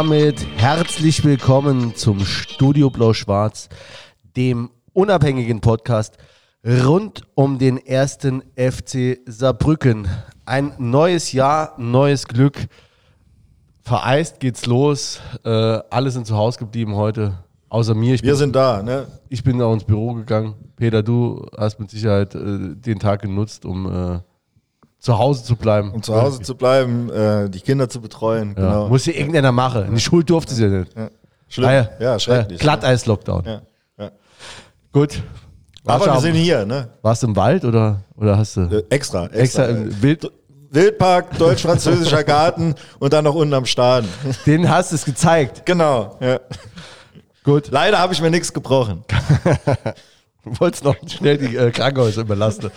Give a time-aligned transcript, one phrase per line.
[0.00, 3.68] damit herzlich willkommen zum Studio Blau-Schwarz,
[4.34, 6.16] dem unabhängigen Podcast
[6.64, 10.08] rund um den ersten FC Saarbrücken.
[10.46, 12.66] Ein neues Jahr, neues Glück.
[13.82, 15.20] Vereist geht's los.
[15.44, 17.34] Äh, alle sind zu Hause geblieben heute,
[17.68, 18.14] außer mir.
[18.14, 19.06] Ich Wir bin, sind da, ne?
[19.28, 20.54] ich bin auch ins Büro gegangen.
[20.76, 24.20] Peter, du hast mit Sicherheit äh, den Tag genutzt, um äh,
[25.00, 25.92] zu Hause zu bleiben.
[25.92, 28.54] Um zu Hause zu bleiben, äh, die Kinder zu betreuen.
[28.56, 28.62] Ja.
[28.62, 28.88] Genau.
[28.88, 29.86] Muss ja irgendeiner machen.
[29.86, 30.96] In die Schule durfte sie ja nicht.
[30.96, 31.10] Ja.
[31.48, 31.68] Schlimm.
[31.68, 32.60] Ah ja, schrecklich.
[32.60, 33.44] Äh, Glatteis-Lockdown.
[33.44, 33.62] Ja.
[33.98, 34.10] Ja.
[34.92, 35.22] Gut.
[35.84, 36.90] Aber Warst wir du sind hier, ne?
[37.02, 39.38] Warst du im Wald oder, oder hast du Äh, extra, extra.
[39.40, 40.30] extra im Wild?
[40.72, 44.12] Wildpark, deutsch-französischer Garten und dann noch unten am Stadion.
[44.46, 45.66] Den hast du es gezeigt.
[45.66, 46.38] genau, ja.
[47.42, 47.70] Gut.
[47.72, 49.02] Leider habe ich mir nichts gebrochen.
[50.42, 52.70] Du wolltest noch schnell die äh, Krankenhäuser überlassen.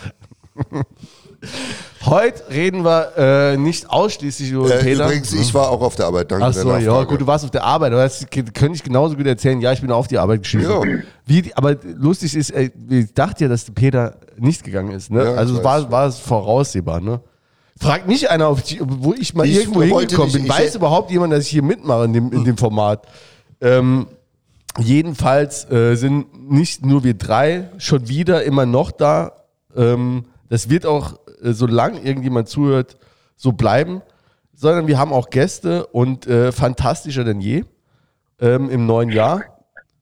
[2.06, 5.04] Heute reden wir äh, nicht ausschließlich über Äh, Peter.
[5.06, 7.50] übrigens, ich war auch auf der Arbeit, danke Ach so, ja, gut, du warst auf
[7.50, 9.60] der Arbeit, aber das könnte ich genauso gut erzählen.
[9.60, 10.64] Ja, ich bin auf die Arbeit geschieden.
[10.70, 10.82] Ja.
[11.24, 15.10] Wie, aber lustig ist, ich dachte ja, dass Peter nicht gegangen ist.
[15.10, 15.24] Ne?
[15.24, 17.00] Ja, also war, war es voraussehbar.
[17.00, 17.20] Ne?
[17.80, 20.44] Fragt mich einer, ob ich, wo ich mal Ich irgendwo hingekommen bin.
[20.44, 23.06] ich- Weiß überhaupt jemand, dass ich hier mitmache in dem, in dem Format?
[23.60, 24.06] Ähm,
[24.78, 29.32] jedenfalls äh, sind nicht nur wir drei schon wieder immer noch da.
[29.74, 32.96] Ähm, das wird auch, äh, solange irgendjemand zuhört,
[33.36, 34.02] so bleiben.
[34.56, 37.64] Sondern wir haben auch Gäste und äh, fantastischer denn je
[38.38, 39.44] ähm, im neuen Jahr.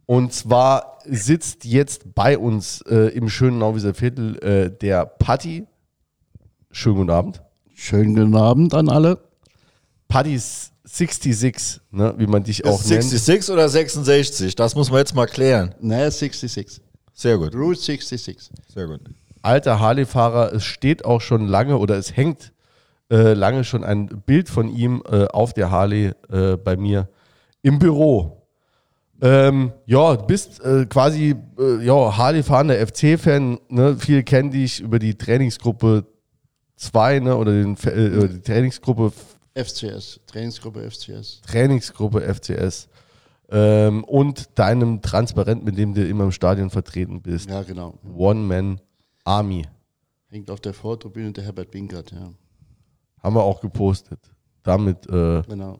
[0.06, 5.66] Und zwar sitzt jetzt bei uns äh, im schönen Nauwieser Viertel äh, der Patti.
[6.70, 7.42] Schönen guten Abend.
[7.75, 9.19] Schönen guten Abend an alle.
[10.09, 10.38] Patti
[10.84, 13.04] 66, ne, wie man dich auch Ist nennt.
[13.04, 14.54] 66 oder 66?
[14.54, 15.75] Das muss man jetzt mal klären.
[15.81, 16.82] Ne, 66.
[17.15, 18.50] Sehr gut, Route 66.
[18.72, 19.00] sehr gut.
[19.42, 20.53] Alter Harley-Fahrer.
[20.53, 22.53] Es steht auch schon lange oder es hängt
[23.10, 27.08] äh, lange schon ein Bild von ihm äh, auf der Harley äh, bei mir
[27.62, 28.42] im Büro.
[29.20, 33.58] Ähm, ja, du bist äh, quasi äh, ja, Harley-fahrender FC-Fan.
[33.69, 33.97] Ne?
[33.98, 36.06] Viele kennen dich über die Trainingsgruppe
[36.76, 37.36] 2 ne?
[37.36, 39.12] oder den, äh, die Trainingsgruppe
[39.54, 41.42] FCS, Trainingsgruppe FCS.
[41.47, 42.88] Trainingsgruppe FCS
[43.50, 47.50] ähm, und deinem Transparent, mit dem du immer im Stadion vertreten bist.
[47.50, 47.98] Ja, genau.
[48.16, 48.80] One-Man
[49.25, 49.66] Army.
[50.28, 52.31] Hängt auf der Vortribüne der Herbert Binkert, ja.
[53.22, 54.19] Haben wir auch gepostet.
[54.62, 55.78] Damit, äh, Genau.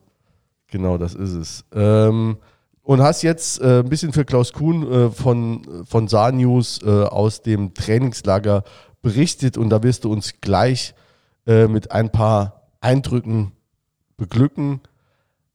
[0.67, 1.65] genau, das ist es.
[1.73, 2.37] Ähm,
[2.81, 6.89] und hast jetzt äh, ein bisschen für Klaus Kuhn äh, von, von Saar News äh,
[6.89, 8.63] aus dem Trainingslager
[9.01, 10.93] berichtet und da wirst du uns gleich
[11.47, 13.53] äh, mit ein paar Eindrücken
[14.17, 14.81] beglücken.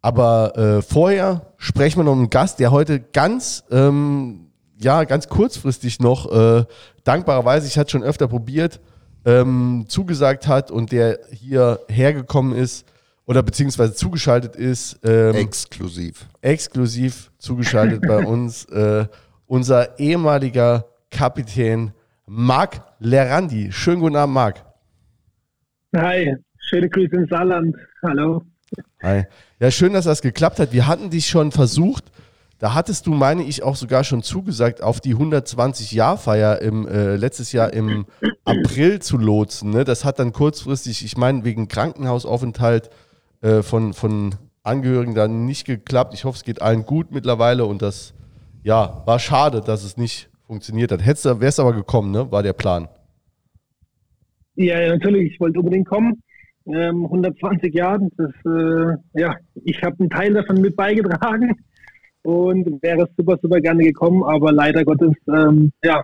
[0.00, 4.47] Aber äh, vorher sprechen wir noch mit einem Gast, der heute ganz, ähm,
[4.80, 6.64] ja, ganz kurzfristig noch, äh,
[7.04, 8.80] dankbarerweise, ich hatte schon öfter probiert,
[9.24, 12.86] ähm, zugesagt hat und der hier hergekommen ist
[13.26, 15.00] oder beziehungsweise zugeschaltet ist.
[15.04, 16.26] Ähm, Exklusiv.
[16.40, 19.06] exklusiv zugeschaltet bei uns äh,
[19.46, 21.92] unser ehemaliger Kapitän
[22.26, 23.72] Marc Lerandi.
[23.72, 24.64] Schönen guten Abend, Marc.
[25.96, 27.74] Hi, schöne Grüße ins Saarland.
[28.02, 28.42] Hallo.
[29.02, 29.24] Hi.
[29.58, 30.72] Ja, schön, dass das geklappt hat.
[30.72, 32.04] Wir hatten dich schon versucht.
[32.58, 37.52] Da hattest du, meine ich, auch sogar schon zugesagt, auf die 120-Jahr-Feier im äh, letztes
[37.52, 38.06] Jahr im
[38.44, 39.70] April zu lotsen.
[39.70, 39.84] Ne?
[39.84, 42.90] Das hat dann kurzfristig, ich meine, wegen Krankenhausaufenthalt
[43.42, 46.14] äh, von, von Angehörigen dann nicht geklappt.
[46.14, 48.12] Ich hoffe, es geht allen gut mittlerweile und das
[48.64, 51.04] ja, war schade, dass es nicht funktioniert hat.
[51.04, 52.32] Hättest du, wärst aber gekommen, ne?
[52.32, 52.88] War der Plan.
[54.56, 56.20] Ja, ja, natürlich, ich wollte unbedingt kommen.
[56.66, 61.54] Ähm, 120 Jahre, das, äh, ja, ich habe einen Teil davon mit beigetragen
[62.28, 66.02] und wäre super, super gerne gekommen, aber leider Gottes, ähm, ja,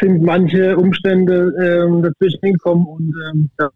[0.00, 3.68] sind manche Umstände ähm, dazwischen gekommen und ähm, ja,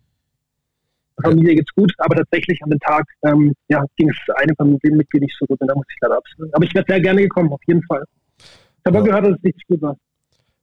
[1.22, 5.36] Familie geht's gut, aber tatsächlich an dem Tag ähm, ja, ging es einem Familienmitglied nicht
[5.40, 6.54] so gut und da muss ich leider absagen.
[6.54, 8.04] Aber ich wäre sehr gerne gekommen, auf jeden Fall.
[8.38, 8.46] Ich
[8.86, 9.02] habe Ja.
[9.04, 9.96] gehört, dass es richtig gut war.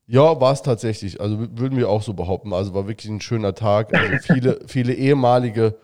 [0.08, 1.20] Ja, war es tatsächlich.
[1.20, 2.54] Also würden wir auch so behaupten.
[2.54, 3.94] Also war wirklich ein schöner Tag.
[3.94, 5.76] Also viele, viele ehemalige.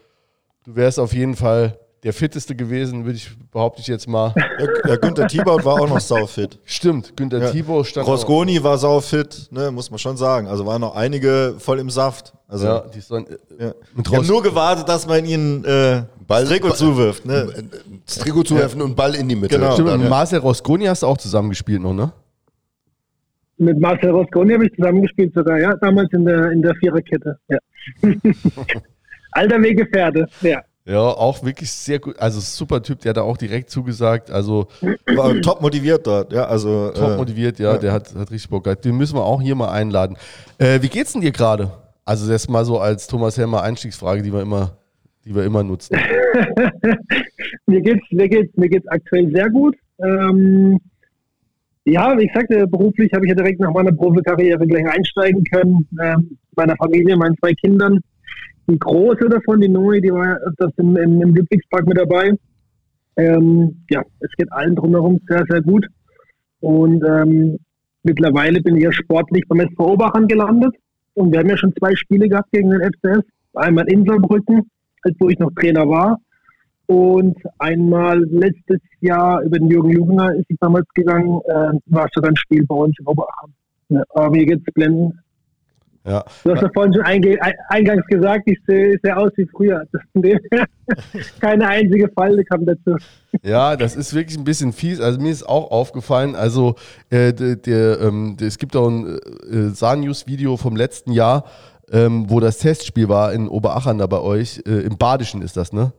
[0.63, 4.33] Du wärst auf jeden Fall der fitteste gewesen, würde ich behaupte ich jetzt mal.
[4.35, 6.59] Ja, ja Günther Thibaut war auch noch saufit.
[6.65, 7.49] Stimmt, Günter Ja.
[7.51, 8.07] Thibaut stand.
[8.07, 10.47] Rosconi war saufit, ne, muss man schon sagen.
[10.47, 12.33] Also waren noch einige voll im Saft.
[12.47, 13.73] Also, Ja, die stand, äh, ja.
[13.95, 17.25] Mit Ich habe Ros- nur gewartet, dass man ihnen äh, Ball- Trikot Ball- zuwirft.
[17.25, 17.47] Ne?
[18.05, 19.57] Das Trikot zuwerfen und Ball in die Mitte.
[19.57, 19.71] Genau.
[19.73, 20.09] Stimmt, Dann, mit ja.
[20.09, 22.11] Marcel Rosconi hast du auch zusammengespielt noch, ne?
[23.57, 27.57] Mit Marcel Rosconi habe ich zusammengespielt sogar, ja, damals in der, in der Viererkette, ja.
[29.31, 30.61] Alter Weggefährte, ja.
[30.85, 32.19] Ja, auch wirklich sehr gut.
[32.19, 34.29] Also super Typ, der hat da auch direkt zugesagt.
[34.29, 36.33] Also War top motiviert dort.
[36.33, 37.77] Ja, also, top äh, motiviert, ja, ja.
[37.77, 38.83] der hat, hat richtig Bock gehabt.
[38.83, 40.17] Den müssen wir auch hier mal einladen.
[40.57, 41.71] Äh, wie geht's denn dir gerade?
[42.03, 44.77] Also das mal so als Thomas Helmer Einstiegsfrage, die wir immer,
[45.23, 45.95] die wir immer nutzen.
[47.65, 49.77] mir geht's, mir geht's, mir geht's aktuell sehr gut.
[50.03, 50.81] Ähm,
[51.85, 55.87] ja, wie ich sagte, beruflich habe ich ja direkt nach meiner Profikarriere gleich einsteigen können.
[56.01, 57.99] Ähm, meiner Familie, meinen zwei Kindern.
[58.69, 62.31] Die große davon, die Noe, die war öfters im, im, im Ludwigspark mit dabei.
[63.17, 65.85] Ähm, ja, es geht allen drumherum sehr, sehr gut.
[66.61, 67.57] Und ähm,
[68.03, 70.73] mittlerweile bin ich ja sportlich beim SV Obachern gelandet.
[71.13, 73.25] Und wir haben ja schon zwei Spiele gehabt gegen den FCS.
[73.53, 76.17] Einmal in als wo ich noch Trainer war.
[76.87, 82.31] Und einmal letztes Jahr über den Jürgen Jugener ist es damals gegangen, äh, war sogar
[82.31, 83.53] ein Spiel bei uns in Oberachern.
[83.89, 85.19] Ja, aber mir geht's blenden.
[86.05, 86.25] Ja.
[86.43, 87.03] Du hast ja vorhin schon
[87.69, 89.85] eingangs gesagt, ich sehe sehr aus wie früher.
[89.91, 90.01] Das
[91.39, 92.97] Keine einzige Falte kam dazu.
[93.41, 94.99] Ja, das ist wirklich ein bisschen fies.
[94.99, 96.75] Also mir ist auch aufgefallen, also
[97.09, 99.17] äh, der, der, ähm, der, es gibt auch ein
[99.49, 101.45] äh, Sanius-Video vom letzten Jahr,
[101.89, 104.61] ähm, wo das Testspiel war in Oberachern da bei euch.
[104.67, 105.93] Äh, Im Badischen ist das, ne?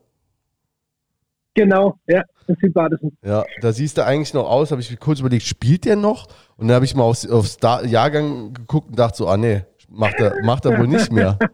[1.54, 3.16] Genau, ja, in Südbadischen.
[3.24, 6.26] Ja, da siehst du eigentlich noch aus, habe ich mir kurz überlegt, spielt der noch?
[6.56, 9.62] Und dann habe ich mal aufs, aufs Jahrgang geguckt und dachte so, ah nee,
[9.94, 11.38] macht er, macht er wohl nicht mehr.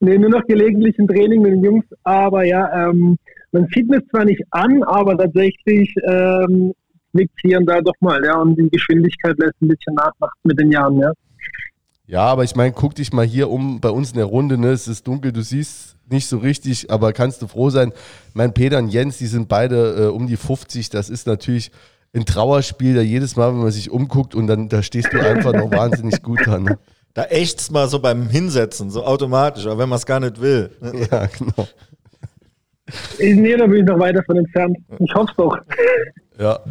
[0.00, 1.84] Nee, nur noch gelegentlich im Training mit den Jungs.
[2.04, 3.16] Aber ja, ähm,
[3.52, 6.74] man sieht mir zwar nicht an, aber tatsächlich ähm,
[7.12, 8.36] liegt hier und da doch mal, ja.
[8.38, 10.12] Und die Geschwindigkeit lässt ein bisschen nach-
[10.42, 11.12] mit den Jahren, ja.
[12.08, 14.68] Ja, aber ich meine, guck dich mal hier um bei uns in der Runde, ne?
[14.68, 17.92] Es ist dunkel, du siehst nicht so richtig, aber kannst du froh sein.
[18.34, 20.90] Mein Peter und Jens, die sind beide äh, um die 50.
[20.90, 21.70] Das ist natürlich
[22.14, 25.52] ein Trauerspiel, da jedes Mal, wenn man sich umguckt und dann da stehst du einfach
[25.52, 26.64] noch wahnsinnig gut dran.
[26.64, 26.78] Ne?
[27.14, 30.70] Da ächzt mal so beim Hinsetzen, so automatisch, aber wenn man es gar nicht will.
[30.80, 31.06] ne?
[31.10, 31.68] Ja, genau.
[33.18, 34.76] Ich- Nee, da bin ich noch weit davon entfernt.
[34.98, 35.56] Ich hoffe doch.
[36.38, 36.58] Ja.
[36.60, 36.64] Darf,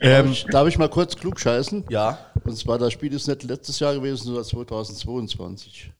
[0.00, 1.84] Ähm, ich, darf ich mal kurz klug scheißen?
[1.88, 2.18] ja.
[2.44, 5.90] Und zwar, das Spiel ist nicht letztes Jahr gewesen, sondern 2022.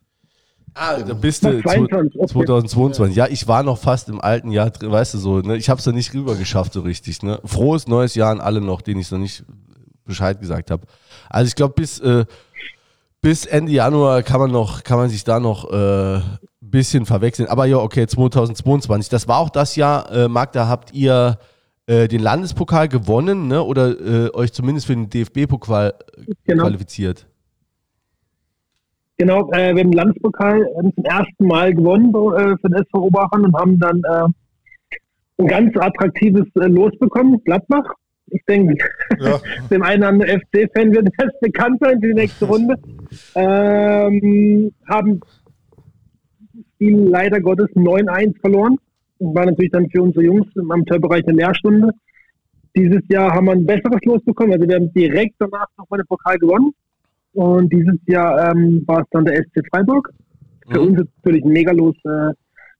[0.78, 2.32] Ah, da bist du 22, okay.
[2.32, 3.16] 2022.
[3.16, 5.56] Ja, ich war noch fast im alten Jahr drin, weißt du so, ne?
[5.56, 7.40] Ich habe es noch nicht rüber geschafft so richtig, ne?
[7.44, 9.44] Frohes neues Jahr an alle noch, denen ich noch nicht
[10.04, 10.86] Bescheid gesagt habe.
[11.30, 12.26] Also ich glaube bis äh,
[13.22, 16.20] bis Ende Januar kann man noch kann man sich da noch äh,
[16.60, 17.48] bisschen verwechseln.
[17.48, 19.08] Aber ja, okay, 2022.
[19.08, 21.38] Das war auch das Jahr, äh, Marc, da habt ihr
[21.86, 23.62] äh, den Landespokal gewonnen, ne?
[23.62, 25.94] Oder äh, euch zumindest für den DFB-Pokal
[26.44, 26.64] Genau.
[26.64, 27.26] qualifiziert.
[29.18, 33.04] Genau, äh, wir haben den Landespokal ähm, zum ersten Mal gewonnen äh, für den SV
[33.04, 34.28] Oberachern und haben dann äh,
[35.38, 37.94] ein ganz attraktives äh, Los bekommen, Gladbach.
[38.28, 38.76] Ich denke,
[39.20, 39.40] Ja.
[39.70, 42.74] dem einen oder anderen FC-Fan wird das bekannt sein für die nächste Runde.
[43.34, 48.76] Ähm, haben das Spiel leider Gottes 9-1 verloren.
[49.18, 51.90] Und war natürlich dann für unsere Jungs im Amateurbereich eine Lehrstunde.
[52.76, 54.52] Dieses Jahr haben wir ein besseres Los bekommen.
[54.52, 56.74] Also wir haben direkt danach nochmal den Pokal gewonnen.
[57.36, 60.10] Und dieses Jahr ähm, war es dann der SC Freiburg.
[60.70, 60.86] Für Mhm.
[60.88, 62.32] uns ist natürlich ein Megalos, äh,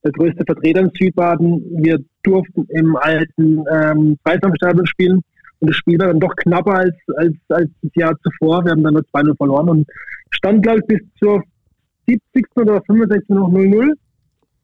[0.03, 1.62] der größte Vertreter in Südbaden.
[1.82, 5.20] Wir durften im alten ähm, Freisamstadion spielen.
[5.61, 8.65] Und das Spiel war dann doch knapper als, als, als das Jahr zuvor.
[8.65, 9.86] Wir haben dann nur 2-0 verloren und
[10.31, 11.43] stand, glaube ich, bis zur
[12.08, 12.46] 70.
[12.56, 13.29] oder 65.
[13.29, 13.93] noch 0-0.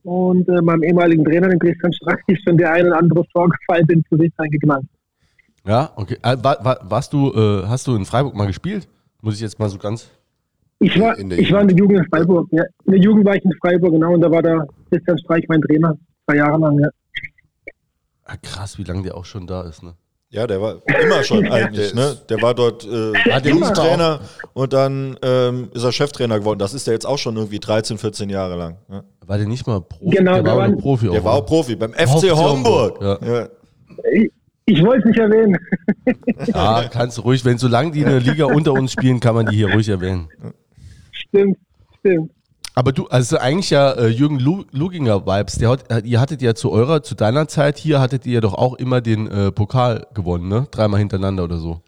[0.05, 3.51] Und äh, meinem ehemaligen Trainer, dem Christian Streich, ist schon der ein oder andere Tor
[3.51, 4.87] gefallen, ins Gesicht reingeknallt.
[5.67, 6.17] Ja, okay.
[6.23, 8.89] Äh, war, war, warst du, äh, hast du in Freiburg mal gespielt?
[9.23, 10.11] Muss ich jetzt mal so ganz.
[10.81, 12.49] Ich war, In der ich war in der Jugend in Freiburg.
[12.51, 12.65] Ja.
[12.85, 14.13] In der Jugend war ich in Freiburg, genau.
[14.15, 15.97] Und da war der Christian Streich mein Trainer.
[16.27, 16.89] Zwei Jahre lang, ja.
[18.25, 19.95] Ah, krass, wie lange der auch schon da ist, ne?
[20.31, 22.17] Ja, der war immer schon eigentlich, ne?
[22.29, 24.21] Der war dort äh, der Jugendtrainer
[24.55, 26.59] und dann ähm, ist er Cheftrainer geworden.
[26.59, 28.79] Das ist der jetzt auch schon irgendwie 13, 14 Jahre lang.
[28.89, 29.05] Ne?
[29.27, 30.17] War der nicht mal Profi?
[30.17, 31.09] Genau, der da war auch Profi.
[31.11, 31.47] Der war auch ne?
[31.47, 32.99] Profi beim FC Homburg.
[33.01, 33.49] Homburg, Ja.
[34.13, 34.33] Ich,
[34.67, 35.57] ich wollte es nicht erwähnen.
[36.47, 39.57] Ja, kannst du ruhig, wenn solange die eine Liga unter uns spielen, kann man die
[39.57, 40.29] hier ruhig erwähnen.
[41.13, 41.57] Stimmt,
[42.01, 42.31] stimmt.
[42.75, 46.55] Aber du, also eigentlich ja äh, Jürgen Lu Luginger Vibes, der hat, ihr hattet ja
[46.55, 50.49] zu eurer, zu deiner Zeit hier, hattet ihr doch auch immer den äh, Pokal gewonnen,
[50.49, 50.67] ne?
[50.71, 51.81] Dreimal hintereinander oder so.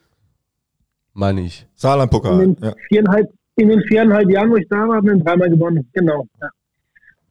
[1.14, 1.62] Meine ich.
[1.62, 2.38] In Saarland-Pokal.
[2.38, 2.74] den, Ja.
[2.88, 5.88] viereinhalb, in den viereinhalb Jahren, wo ich da war, haben wir dreimal gewonnen.
[5.94, 6.26] Genau.
[6.40, 6.48] Ja.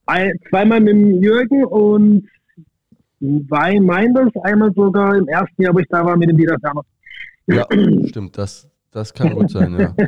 [0.07, 2.27] Ein, zweimal mit dem Jürgen und
[3.47, 6.81] zwei Meinders, einmal sogar im ersten Jahr, wo ich da war, mit dem Dieter Ferner.
[7.47, 7.65] Ja,
[8.07, 9.93] stimmt, das, das kann gut sein, ja.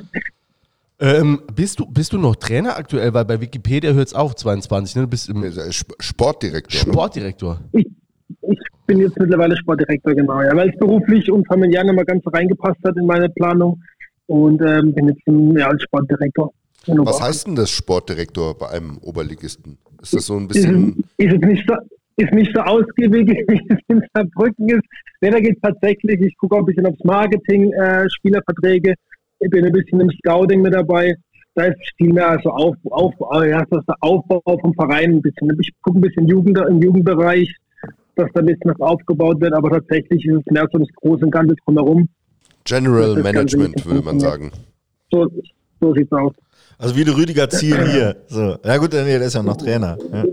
[0.97, 3.13] Ähm, bist, du, bist du noch Trainer aktuell?
[3.13, 5.01] Weil bei Wikipedia hört es auf, 22, ne?
[5.01, 6.85] Du bist im ist Sportdirektor.
[6.85, 6.93] ne?
[6.93, 7.59] Sportdirektor.
[7.73, 7.85] Ich,
[8.43, 12.29] ich bin jetzt mittlerweile Sportdirektor, genau, ja, weil es beruflich und familiär mehr ganz so
[12.29, 13.81] reingepasst hat in meine Planung
[14.27, 16.53] und ähm, bin jetzt ein, ja, als Sportdirektor.
[16.87, 19.77] Was heißt denn das Sportdirektor bei einem Oberligisten?
[20.01, 21.03] Ist das so ein ist, bisschen.
[21.17, 21.75] es- ist es nicht so,
[22.17, 24.83] ist nicht so ausgiebig, wie es in Saarbrücken ist.
[25.21, 28.93] Nee, da geht tatsächlich, ich gucke auch ein bisschen aufs Marketing, äh, Spielerverträge,
[29.39, 31.15] ich bin ein bisschen im Scouting mit dabei.
[31.55, 33.13] Da ist viel mehr also auf, auf,
[33.45, 35.49] ja, das ist der Aufbau vom Verein ein bisschen.
[35.61, 37.53] Ich gucke ein bisschen Jugend, im Jugendbereich
[38.15, 41.25] dass da ein bisschen was aufgebaut wird, aber tatsächlich ist es mehr so das große
[41.25, 42.07] und Ganze drumherum.
[42.63, 44.51] General Management, würde man sagen.
[45.11, 45.27] So,
[45.79, 46.33] so sieht's aus.
[46.77, 48.15] Also wie der Rüdiger Ziel hier.
[48.27, 48.57] So.
[48.63, 49.97] Ja gut, nee, der ist ja noch Trainer.
[50.11, 50.23] Ja.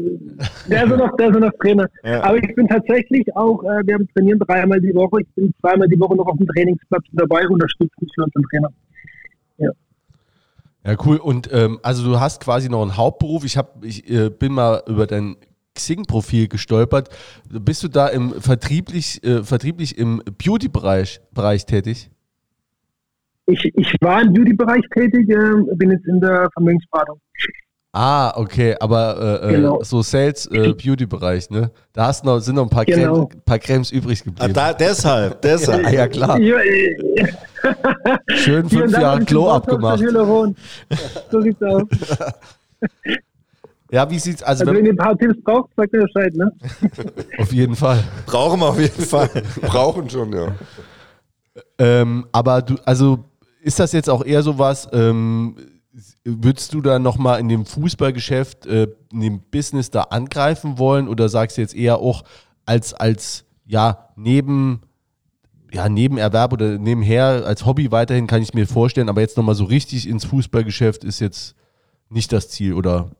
[0.69, 1.89] Der ist ja noch, der ist ja noch Trainer.
[2.05, 2.25] Ja.
[2.25, 5.23] Aber ich bin tatsächlich auch, äh, wir trainieren dreimal die Woche.
[5.23, 8.71] Ich bin zweimal die Woche noch auf dem Trainingsplatz dabei, unterstütze mich für unseren Trainer.
[10.85, 11.17] Ja, cool.
[11.17, 13.45] Und ähm, also du hast quasi noch einen Hauptberuf.
[13.45, 15.37] Ich, hab, ich äh, bin mal über dein
[15.75, 17.09] Xing-Profil gestolpert.
[17.49, 22.11] Bist du da im vertrieblich, äh, vertrieblich im Beauty-Bereich Bereich tätig?
[23.47, 27.21] Ich, ich war im Beauty-Bereich tätig, äh, bin jetzt in der Vermögensberatung.
[27.95, 29.83] Ah, okay, aber äh, äh, Genau.
[29.83, 31.71] so Sales äh, Beauty-Bereich, ne?
[31.93, 33.27] Da hast noch, sind noch ein paar, Genau.
[33.27, 34.55] Cremes, paar Cremes übrig Ah, geblieben.
[34.55, 35.85] da, deshalb, deshalb.
[35.87, 36.39] ah, ja, klar.
[36.41, 36.57] Ja,
[38.35, 40.03] Schön fünf Jahre Klo abgemacht.
[41.31, 41.83] So sieht's aus.
[43.91, 46.35] Ja, wie sieht's, also, Also wenn, wenn ihr ein paar Tipps braucht, sagt ihr Bescheid,
[46.35, 46.51] ne?
[47.39, 48.03] auf jeden Fall.
[48.25, 49.29] Brauchen wir auf jeden Fall.
[49.61, 50.47] Brauchen schon, ja.
[51.79, 53.19] Ähm, aber du, also
[53.63, 55.57] ist das jetzt auch eher sowas, ähm,
[56.25, 61.29] würdest du da nochmal in dem Fußballgeschäft, äh, in dem Business da angreifen wollen oder
[61.29, 62.25] sagst du jetzt eher auch
[62.65, 64.81] als, als ja, neben,
[65.73, 69.65] ja, Nebenerwerb oder nebenher als Hobby weiterhin kann ich mir vorstellen, aber jetzt nochmal so
[69.65, 71.55] richtig ins Fußballgeschäft ist jetzt
[72.09, 73.11] nicht das Ziel oder,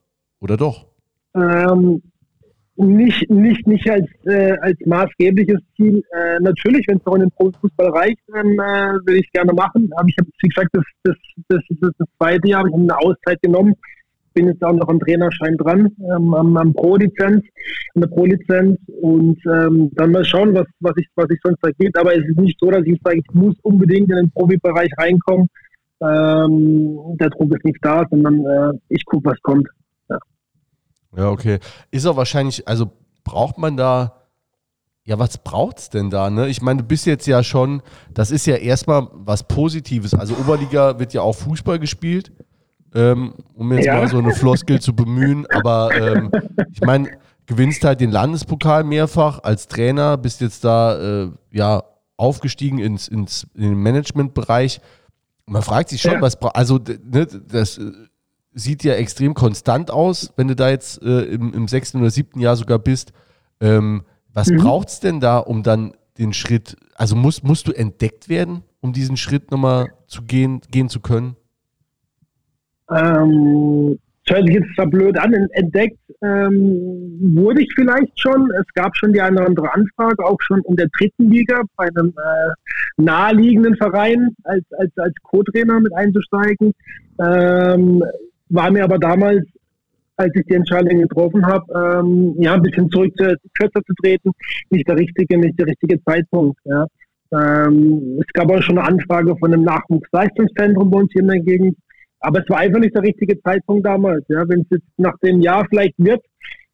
[0.41, 0.87] oder doch?
[1.35, 2.03] Ähm,
[2.77, 6.03] nicht, nicht, nicht als, äh, als maßgebliches Ziel.
[6.13, 9.91] Äh, natürlich, wenn es noch in den Profifußball reicht, dann äh, will ich gerne machen.
[9.97, 11.17] Aber ich habe, wie gesagt, das, das,
[11.49, 13.75] das, das, das zweite Jahr habe ich eine Auszeit genommen.
[14.35, 17.45] Bin jetzt auch noch am Trainerschein dran, ähm, am, am Pro-Lizenz,
[17.95, 21.71] an der Pro-Lizenz und ähm, dann mal schauen, was, was, ich, was ich sonst da
[21.79, 21.95] geht.
[21.99, 25.49] Aber es ist nicht so, dass ich sage, ich muss unbedingt in den Profibereich reinkommen.
[26.01, 29.69] Ähm, der Druck ist nicht da, sondern äh, ich gucke, was kommt.
[31.17, 31.59] Ja, okay.
[31.91, 32.91] Ist auch wahrscheinlich, also
[33.25, 34.15] braucht man da,
[35.05, 36.49] ja, was braucht's denn da, ne?
[36.49, 37.83] Ich meine, du bist jetzt ja schon,
[38.15, 40.15] das ist ja erstmal was Positives.
[40.15, 42.33] Also Oberliga wird ja auch Fußball gespielt,
[42.95, 43.95] ähm, um jetzt Ja.
[43.95, 46.31] mal so eine Floskel zu bemühen, aber ähm,
[46.73, 47.11] ich meine,
[47.47, 51.83] gewinnst halt den Landespokal mehrfach als Trainer, bist jetzt da, äh, ja,
[52.17, 54.81] aufgestiegen ins, ins in den Managementbereich.
[55.47, 56.21] Man fragt sich schon, Ja.
[56.23, 57.91] was, also, ne, das äh,
[58.55, 62.41] sieht ja extrem konstant aus, wenn du da jetzt äh, im, im sechsten oder siebten
[62.41, 63.13] Jahr sogar bist.
[63.61, 64.59] Ähm, was Mhm.
[64.59, 69.17] braucht's denn da, um dann den Schritt, also musst, musst du entdeckt werden, um diesen
[69.17, 71.37] Schritt nochmal zu gehen, gehen zu können?
[72.91, 78.51] Ähm, das hört sich jetzt zwar blöd an, entdeckt ähm, wurde ich vielleicht schon.
[78.53, 81.89] Es gab schon die eine oder andere Anfrage, auch schon in der dritten Liga bei
[81.89, 86.73] einem äh, naheliegenden Verein als, als, als Co-Trainer mit einzusteigen.
[87.19, 88.05] Ähm,
[88.53, 89.45] war mir aber damals,
[90.17, 94.31] als ich die Entscheidung getroffen habe, ähm, ja, ein bisschen zurück zu, kürzer zu treten,
[94.71, 96.59] nicht der richtige, nicht der richtige Zeitpunkt.
[96.65, 96.87] Ja.
[97.33, 101.41] Ähm, es gab auch schon eine Anfrage von einem Nachwuchsleistungszentrum bei uns hier in der
[101.41, 101.77] Gegend.
[102.21, 104.25] Aber es war einfach nicht der richtige Zeitpunkt damals.
[104.29, 106.23] Ja, wenn es jetzt nach dem Jahr vielleicht wird,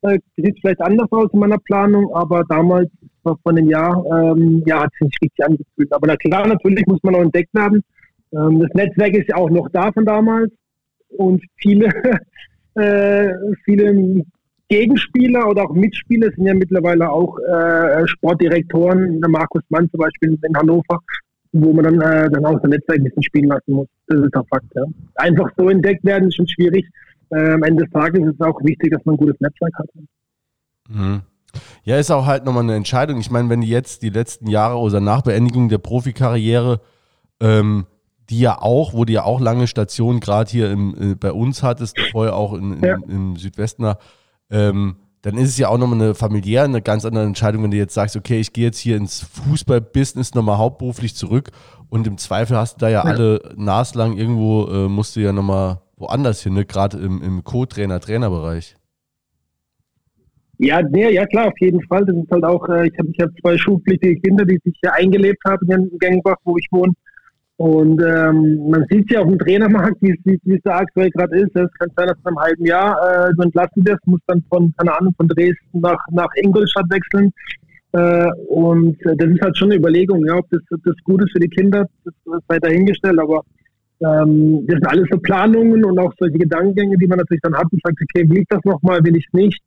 [0.02, 2.90] äh, sieht es vielleicht anders aus in meiner Planung, aber damals
[3.23, 5.92] von dem Jahr, ähm, ja, hat sich nicht richtig angefühlt.
[5.92, 7.82] Aber na klar, natürlich muss man auch entdeckt werden.
[8.32, 10.50] Ähm, das Netzwerk ist ja auch noch da von damals
[11.08, 11.88] und viele,
[12.74, 13.34] äh,
[13.64, 14.24] viele
[14.68, 20.56] Gegenspieler oder auch Mitspieler sind ja mittlerweile auch äh, Sportdirektoren, Markus Mann zum Beispiel in
[20.56, 21.00] Hannover,
[21.52, 23.88] wo man dann, äh, dann auch sein Netzwerk ein bisschen spielen lassen muss.
[24.06, 24.66] Das ist der Fakt.
[24.74, 24.84] Ja.
[25.16, 26.86] Einfach so entdeckt werden ist schon schwierig.
[27.30, 29.88] Äh, am Ende des Tages ist es auch wichtig, dass man ein gutes Netzwerk hat.
[30.88, 31.22] Mhm.
[31.84, 33.18] Ja, ist auch halt nochmal eine Entscheidung.
[33.20, 36.80] Ich meine, wenn du jetzt die letzten Jahre oder nach Beendigung der Profikarriere,
[37.40, 37.86] ähm,
[38.30, 41.62] die ja auch, wo du ja auch lange Stationen gerade hier im, äh, bei uns
[41.62, 42.97] hattest, vorher auch in, in, Ja.
[43.08, 43.94] im Südwesten,
[44.50, 47.76] ähm, dann ist es ja auch nochmal eine familiäre, eine ganz andere Entscheidung, wenn du
[47.76, 51.50] jetzt sagst, okay, ich gehe jetzt hier ins Fußball-Business nochmal hauptberuflich zurück
[51.88, 53.11] und im Zweifel hast du da ja, Ja.
[53.11, 56.64] alle naslang irgendwo, äh, musst du ja nochmal woanders hin, ne?
[56.64, 58.76] gerade im, im Co-Trainer, Trainerbereich.
[60.58, 62.04] Ja, nee, ja klar, auf jeden Fall.
[62.04, 64.92] Das ist halt auch, äh, ich habe ich hab zwei schulpflichtige Kinder, die sich hier
[64.92, 66.92] eingelebt haben hier in Gengbach, wo ich wohne.
[67.58, 71.40] Und ähm, man sieht ja auf dem Trainermarkt, wie es wie es da aktuell gerade
[71.40, 71.56] ist.
[71.56, 74.72] Es kann sein, dass du im halben Jahr äh, du entlassen wirst, musst dann von,
[74.76, 77.32] keine Ahnung, von Dresden nach, nach Ingolstadt wechseln.
[77.92, 81.20] Äh, und äh, das ist halt schon eine Überlegung, ja, ob das, ob das gut
[81.24, 83.42] ist für die Kinder, das, das sei dahingestellt, aber
[84.02, 87.66] ähm, das sind alles so Planungen und auch solche Gedankengänge, die man natürlich dann hat
[87.72, 89.60] und sagt, okay, will ich das nochmal, will ich es nicht.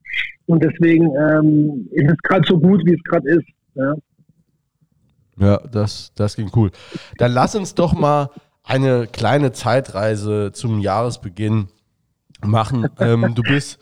[0.46, 3.48] Und deswegen ähm, ist es gerade so gut, wie es gerade ist.
[3.76, 3.94] Ja.
[5.42, 6.72] Ja, das, das ging cool.
[7.18, 8.30] Dann lass uns doch mal
[8.64, 11.68] eine kleine Zeitreise zum Jahresbeginn
[12.46, 12.88] machen.
[13.00, 13.80] Ähm, du bist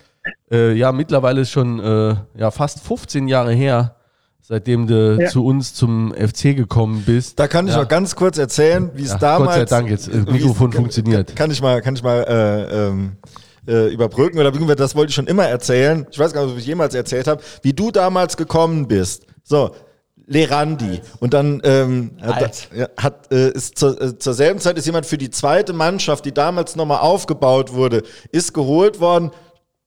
[0.51, 3.95] äh, ja mittlerweile schon äh, ja, fast 15 Jahre her,
[4.41, 5.27] seitdem du Ja.
[5.29, 7.37] zu uns zum FC gekommen bist.
[7.39, 7.81] Da kann ich Ja.
[7.81, 9.57] noch ganz kurz erzählen, wie es Ja, damals.
[9.59, 11.35] Gott sei Dank, jetzt, äh, wie Mikrofon funktioniert.
[11.35, 13.17] Kann ich mal, kann ich mal äh, ähm,
[13.67, 16.07] äh, überbrücken oder das wollte ich schon immer erzählen.
[16.09, 19.25] Ich weiß gar nicht, ob ich jemals erzählt habe, wie du damals gekommen bist.
[19.43, 19.71] So.
[20.29, 21.01] Lerandi.
[21.19, 25.17] Und dann ähm, hat, hat, äh, ist zur, äh, zur selben Zeit ist jemand für
[25.17, 29.31] die zweite Mannschaft, die damals nochmal aufgebaut wurde, ist geholt worden.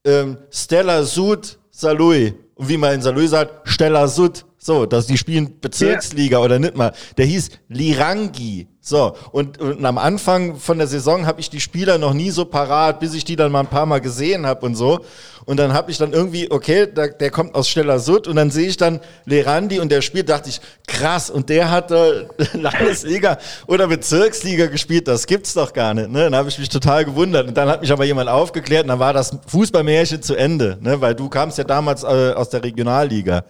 [0.04, 2.34] Ähm, Stella Sud Salui.
[2.56, 4.44] Und wie man in Salui sagt, Stella Sud.
[4.64, 6.92] So, dass die spielen Bezirksliga oder nicht mal.
[7.16, 8.69] Der hieß Lirangi.
[8.81, 12.45] So, und, und am Anfang von der Saison habe ich die Spieler noch nie so
[12.45, 15.00] parat, bis ich die dann mal ein paar Mal gesehen habe und so.
[15.47, 18.52] Und dann habe ich dann irgendwie, okay, da, der kommt aus Stella Sud und dann
[18.52, 23.38] sehe ich dann Lerandi und der spielt, dachte ich, krass, und der hat äh, Landesliga
[23.66, 26.09] oder Bezirksliga gespielt, das gibt's doch gar nicht.
[26.09, 26.25] Ne?
[26.25, 27.49] Dann habe ich mich total gewundert.
[27.49, 31.00] Und dann hat mich aber jemand aufgeklärt und dann war das Fußballmärchen zu Ende, ne?
[31.00, 33.45] weil du kamst ja damals äh, aus der Regionalliga.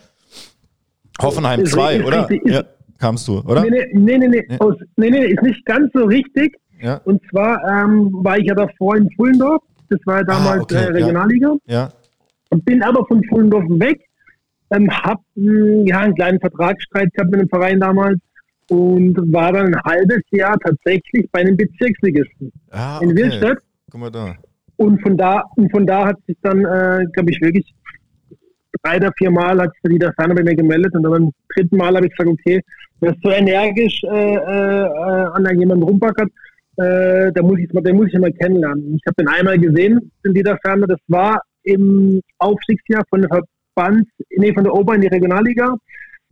[1.20, 2.28] Hoffenheim Ist 2, richtig, oder?
[2.52, 2.64] Ja,
[2.98, 3.62] kamst du, oder?
[3.62, 4.56] Nee, nee, nee, nee, nee.
[4.58, 6.56] Aus, nee, nee, ist nicht ganz so richtig.
[6.80, 6.96] Ja.
[7.04, 9.62] Und zwar ähm, war ich ja davor in Fullendorf.
[9.90, 10.92] Das war ja damals Ah, okay, äh.
[10.92, 11.54] Regionalliga.
[11.66, 11.92] Ja.
[12.50, 14.00] Und bin aber von Fullendorf weg.
[14.70, 18.18] Ähm, hab mh, ja, einen kleinen Vertragsstreit gehabt mit dem Verein damals
[18.70, 23.58] und war dann ein halbes Jahr tatsächlich bei einem Bezirksligisten Ah, in Willstadt.
[23.90, 24.34] Guck mal da.
[24.76, 27.72] Und von da, und von da hat sich dann, äh, glaube ich, wirklich
[28.82, 31.76] drei oder vier Mal hat sich der Ferner bei mir gemeldet und dann beim dritten
[31.76, 32.60] Mal habe ich gesagt, okay,
[33.00, 34.88] wer so energisch äh, äh,
[35.32, 36.30] an jemanden rumpackert,
[36.76, 38.96] äh, da muss ich mal, den muss ich mal kennenlernen.
[38.96, 43.30] Ich habe den einmal gesehen, den Dieter Ferner, das war im Aufstiegsjahr von der
[43.74, 45.74] Verbands, nee, von der Ober in die Regionalliga.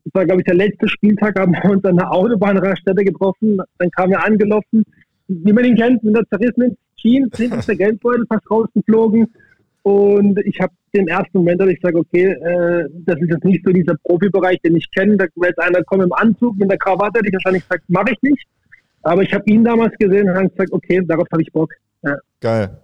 [0.05, 3.59] Das war, glaube ich, der letzte Spieltag, haben wir uns an der Autobahnraststätte getroffen.
[3.79, 4.85] Dann kam er angelaufen,
[5.29, 9.27] wie man ihn kennt, mit der zerrissenen Jeans, hinten ist der Geldbeutel fast rausgeflogen.
[9.83, 13.65] Und ich habe den ersten Moment, dass ich sage, okay, äh, das ist jetzt nicht
[13.65, 15.17] so dieser Profibereich, den ich kenne.
[15.17, 18.23] Da wird einer kommen im Anzug, mit der Krawatte, hätte ich wahrscheinlich gesagt, mache ich
[18.23, 18.47] nicht.
[19.03, 21.73] Aber ich habe ihn damals gesehen und habe gesagt, okay, darauf habe ich Bock.
[22.03, 22.17] Ja.
[22.41, 22.79] Geil.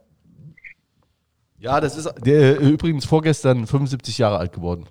[1.59, 4.85] Ja, das ist der, äh, übrigens vorgestern 75 Jahre alt geworden.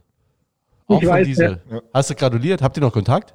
[0.88, 1.58] Auch Ich von weiß, ja.
[1.94, 2.62] Hast du gratuliert?
[2.62, 3.34] Habt ihr noch Kontakt?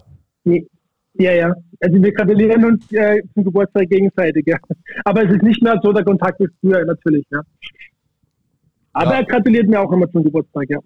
[1.15, 1.55] Ja, ja.
[1.81, 4.57] Also wir gratulieren uns äh, zum Geburtstag gegenseitig, ja.
[5.05, 7.41] Aber es ist nicht mehr so der Kontakt wie früher, natürlich, ja.
[8.93, 9.19] Aber Ja.
[9.21, 10.79] er gratuliert mir auch immer zum Geburtstag, ja.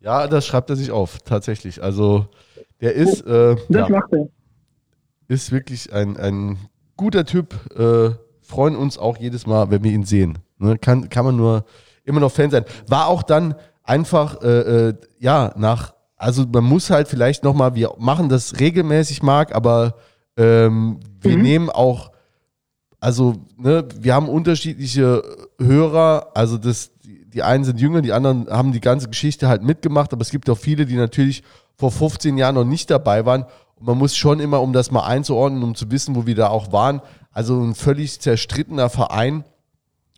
[0.00, 1.82] Ja, das schreibt er sich auf, tatsächlich.
[1.82, 2.26] Also
[2.80, 4.28] der ist, äh, Das ja, macht er.
[5.28, 6.58] ist wirklich ein, ein
[6.96, 7.54] guter Typ.
[7.76, 8.10] Äh,
[8.42, 10.38] freuen uns auch jedes Mal, wenn wir ihn sehen.
[10.58, 10.78] Ne?
[10.78, 11.64] Kann, kann man nur
[12.04, 12.64] immer noch Fan sein.
[12.88, 17.92] War auch dann einfach, äh, äh, ja, nach, also man muss halt vielleicht nochmal, wir
[17.98, 19.94] machen das regelmäßig, Marc, aber
[20.36, 22.12] ähm, wir nehmen auch,
[23.06, 25.22] also ne, wir haben unterschiedliche
[25.60, 30.12] Hörer, also das, die, einen sind jünger, die anderen haben die ganze Geschichte halt mitgemacht,
[30.12, 31.44] aber es gibt auch viele, die natürlich
[31.76, 33.44] vor 15 Jahren noch nicht dabei waren.
[33.76, 36.48] Und man muss schon immer, um das mal einzuordnen, um zu wissen, wo wir da
[36.48, 39.44] auch waren, also ein völlig zerstrittener Verein,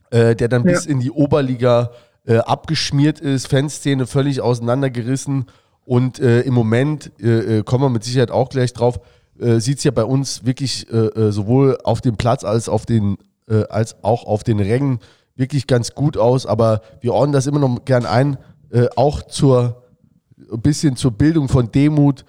[0.08, 0.72] äh, der dann Ja.
[0.72, 1.90] bis in die Oberliga
[2.26, 5.44] äh, abgeschmiert ist, Fanszene völlig auseinandergerissen.
[5.84, 8.98] Und äh, im Moment, äh, äh, kommen wir mit Sicherheit auch gleich drauf,
[9.40, 12.86] äh, sieht es ja bei uns wirklich äh, äh, sowohl auf dem Platz als, auf
[12.86, 15.00] den, äh, als auch auf den Rängen
[15.36, 16.46] wirklich ganz gut aus.
[16.46, 18.38] Aber wir ordnen das immer noch gern ein,
[18.70, 19.82] äh, auch zur
[20.50, 22.24] ein bisschen zur Bildung von Demut,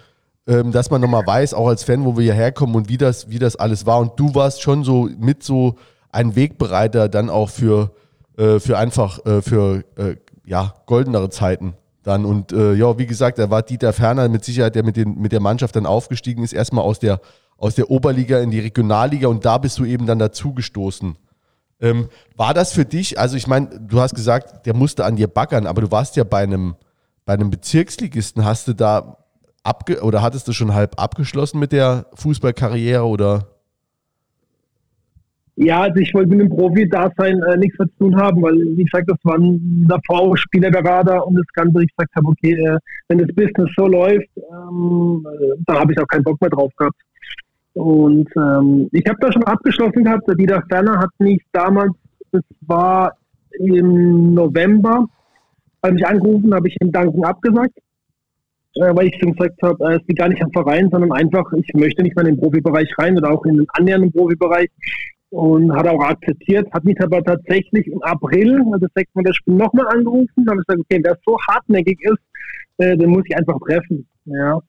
[0.47, 3.29] ähm, dass man nochmal weiß, auch als Fan, wo wir hierher kommen und wie das,
[3.29, 3.99] wie das alles war.
[3.99, 5.75] Und du warst schon so mit so
[6.11, 7.91] ein Wegbereiter dann auch für,
[8.35, 9.83] für einfach, für
[10.43, 12.25] ja, goldenere Zeiten dann.
[12.25, 15.31] Und äh, ja, wie gesagt, da war Dieter Ferner mit Sicherheit, der mit, den, mit
[15.31, 17.21] der Mannschaft dann aufgestiegen ist, erstmal aus der,
[17.57, 21.15] aus der Oberliga in die Regionalliga und da bist du eben dann dazugestoßen.
[21.81, 25.27] Ähm, war das für dich, also ich meine, du hast gesagt, der musste an dir
[25.27, 26.75] baggern, aber du warst ja bei einem,
[27.25, 29.17] bei einem Bezirksligisten, hast du da
[29.63, 33.47] abge oder hattest du schon halb abgeschlossen mit der Fußballkarriere oder?
[35.61, 38.83] Ja, also ich wollte mit dem Profi-Dasein äh, nichts mehr zu tun haben, weil, wie
[38.85, 42.77] gesagt, das waren davor Spielerberater und das Ganze, ich gesagt habe, okay, äh,
[43.09, 46.71] wenn das Business so läuft, ähm, äh, dann habe ich auch keinen Bock mehr drauf
[46.77, 46.95] gehabt.
[47.73, 50.29] Und ähm, ich habe da schon abgeschlossen gehabt.
[50.29, 51.91] Der Dieter Ferner hat mich damals,
[52.31, 53.17] das war
[53.59, 55.07] im November,
[55.83, 57.77] hat mich angerufen, habe ich ihm Danken abgesagt,
[58.75, 61.51] äh, weil ich schon gesagt habe, äh, es liegt gar nicht am Verein, sondern einfach,
[61.51, 64.69] ich möchte nicht mehr in den Profibereich rein oder auch in den annähernden Profibereich
[65.31, 69.87] und hat auch akzeptiert, hat mich aber tatsächlich im April, also sechs Monate Spiel, nochmal
[69.87, 72.21] angerufen, da habe ich gesagt, okay, wer so hartnäckig ist,
[72.77, 74.07] äh, den muss ich einfach treffen.
[74.25, 74.59] Ja.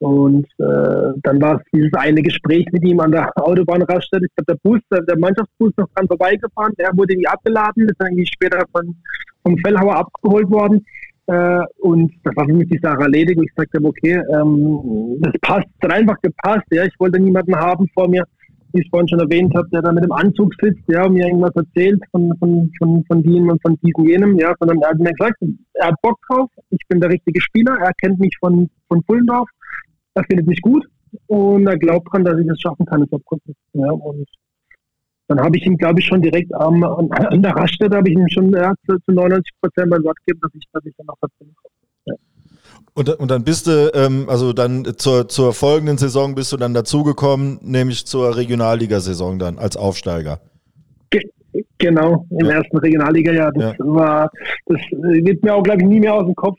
[0.00, 4.24] Und äh, dann war es dieses eine Gespräch mit ihm an der Autobahnraststätte.
[4.24, 6.74] Ich glaube, der Bus, der, Mannschaftsbus noch dran vorbeigefahren.
[6.78, 8.96] Der wurde irgendwie abgeladen, ist dann später von,
[9.42, 10.84] vom Fellhauer abgeholt worden.
[11.26, 13.40] Äh, und das war für mich die Sache erledigt.
[13.44, 16.64] Ich sagte, okay, ähm, das passt, hat einfach gepasst.
[16.70, 18.24] Ja, ich wollte niemanden haben vor mir,
[18.72, 21.26] wie ich vorhin schon erwähnt habe, der da mit dem Anzug sitzt, ja, und mir
[21.26, 24.98] irgendwas erzählt von, von, von, von diesem und von diesem jenem, ja, sondern er hat
[24.98, 25.36] mir gesagt,
[25.74, 29.48] er hat Bock drauf, ich bin der richtige Spieler, er kennt mich von, von Pullendorf,
[30.14, 30.86] er findet mich gut
[31.26, 33.54] und er glaubt dran, dass ich es schaffen kann, das Abkunden.
[33.72, 34.28] Ja, und
[35.28, 38.28] dann habe ich ihm, glaube ich, schon direkt am, an der Raststätte habe ich ihm
[38.28, 41.18] schon ja, zu, zu 99 Prozent mein Wort gegeben, dass ich, dass ich dann noch
[41.18, 41.79] verziehen komme.
[42.94, 46.74] Und, und dann bist du, ähm, also dann zur, zur folgenden Saison bist du dann
[46.74, 50.40] dazugekommen, nämlich zur Regionalligasaison dann als Aufsteiger.
[51.10, 51.22] Ge
[51.78, 52.56] genau, im Ja.
[52.56, 53.52] ersten Regionalliga-Jahr.
[53.52, 53.84] Das Ja.
[53.84, 54.30] war,
[54.66, 56.58] das wird mir auch, glaube ich, nie mehr aus dem Kopf.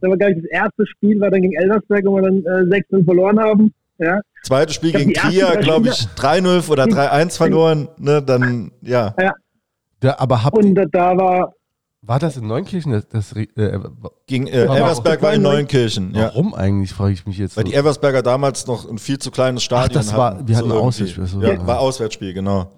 [0.00, 2.76] Das war, glaube ich, das erste Spiel, war dann gegen Elversberg, wo wir dann äh,
[2.90, 3.72] 6-0 verloren haben.
[3.98, 5.30] Ja, Zweites Spiel gegen drei
[5.62, 7.88] glaube ich, Spiele- 3-0 oder 3-1 verloren.
[7.96, 9.14] Ne, dann, ja.
[10.02, 11.54] Ja, aber habt und da war,
[12.06, 12.92] war das in Neunkirchen?
[12.92, 13.46] Das, das, äh,
[14.26, 16.14] Gegen äh, Aber- Eversberg war in Neunkirchen.
[16.14, 16.24] Ja.
[16.26, 17.56] warum eigentlich, frage ich mich jetzt.
[17.56, 17.70] Weil so.
[17.70, 20.48] die Eversberger damals noch ein viel zu kleines Stadion das war- hatten.
[20.48, 20.86] wir hatten irgendwie.
[20.86, 22.70] Auswärtsspiel, so, ja, war Auswärtsspiel, genau.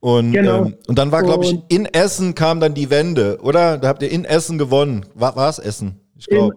[0.00, 0.64] Und, Genau.
[0.64, 3.76] ähm, und dann war, glaube ich, in Essen kam dann die Wende, oder?
[3.76, 5.04] Da habt ihr in Essen gewonnen.
[5.14, 6.00] War es Essen?
[6.16, 6.56] Ich glaube.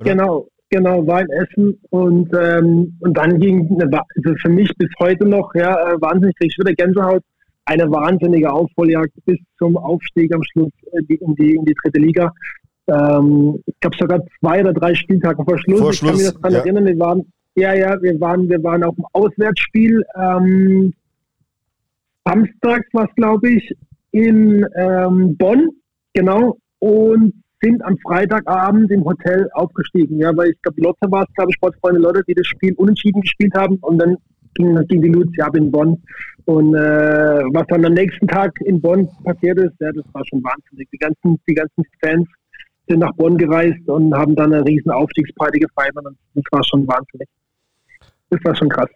[0.00, 5.24] Genau, genau, war in Essen und, ähm, und dann ging, also für mich bis heute
[5.26, 7.22] noch, ja, äh, wahnsinnig, krieg ich wieder Gänsehaut,
[7.66, 12.00] eine wahnsinnige Aufholjagd bis zum Aufstieg am Schluss äh, die, in, die, in die dritte
[12.00, 12.32] Liga.
[12.88, 15.80] Ähm, ich glaube sogar zwei oder drei Spieltage vor Schluss.
[15.80, 16.58] Vor ich kann mich Schluss, das daran ja.
[16.60, 20.92] erinnern, wir waren, ja, ja, wir waren, wir waren auf dem Auswärtsspiel, ähm,
[22.24, 23.72] samstags war es, glaube ich,
[24.12, 25.70] in ähm, Bonn,
[26.14, 30.18] genau, und sind am Freitagabend im Hotel aufgestiegen.
[30.18, 33.22] Ja, weil ich glaube, Lotte war es, glaube ich, Sportfreunde Lotte, die das Spiel unentschieden
[33.22, 34.16] gespielt haben und dann
[34.54, 36.02] ging, ging die Lucia ab in Bonn.
[36.46, 36.78] Und äh,
[37.52, 40.88] was dann am nächsten Tag in Bonn passiert ist, ja, das war schon wahnsinnig.
[40.92, 42.26] Die ganzen, die ganzen Fans
[42.88, 46.86] sind nach Bonn gereist und haben dann eine riesen Aufstiegsparty gefeiert und das war schon
[46.86, 47.28] wahnsinnig.
[48.30, 48.88] Das war schon krass.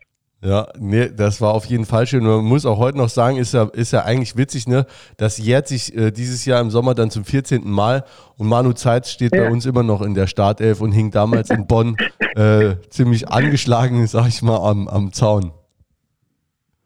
[0.43, 2.25] Ja, nee, das war auf jeden Fall schön.
[2.25, 4.87] Man muss auch heute noch sagen, ist ja, ist ja eigentlich witzig, ne?
[5.19, 7.69] Das jährt sich äh, dieses Jahr im Sommer dann zum 14.
[7.69, 8.05] Mal
[8.39, 9.43] und Manu Zeitz steht Ja.
[9.43, 11.97] bei uns immer noch in der Startelf und hing damals in Bonn
[12.37, 15.51] äh, ziemlich angeschlagen, sag ich mal, am, am Zaun.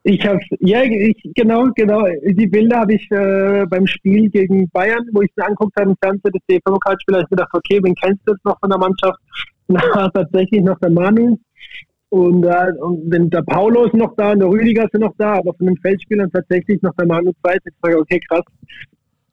[0.07, 2.07] Ich habe ja, ich, genau, genau.
[2.23, 5.97] Die Bilder habe ich äh, beim Spiel gegen Bayern, wo ich mir angeguckt habe im
[6.03, 9.19] Fernsehen, das DFB-Pokalspiel, ich gedacht, okay, wen kennst du jetzt noch von der Mannschaft?
[9.69, 11.39] War tatsächlich noch der Manu
[12.15, 15.33] und, äh, und wenn der Paulo ist noch da und der Rüdiger sind noch da,
[15.39, 17.61] aber von den Feldspielern tatsächlich noch der Manu Zeit.
[17.65, 18.45] Ich sage, okay, krass,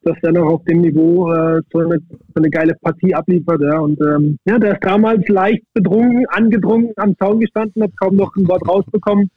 [0.02, 3.60] dass der noch auf dem Niveau äh, so, eine, so eine geile Partie abliefert.
[3.62, 3.78] Ja.
[3.78, 8.34] Und ähm, ja, der ist damals leicht betrunken, angedrungen am Zaun gestanden, hat kaum noch
[8.34, 9.30] ein Wort rausbekommen.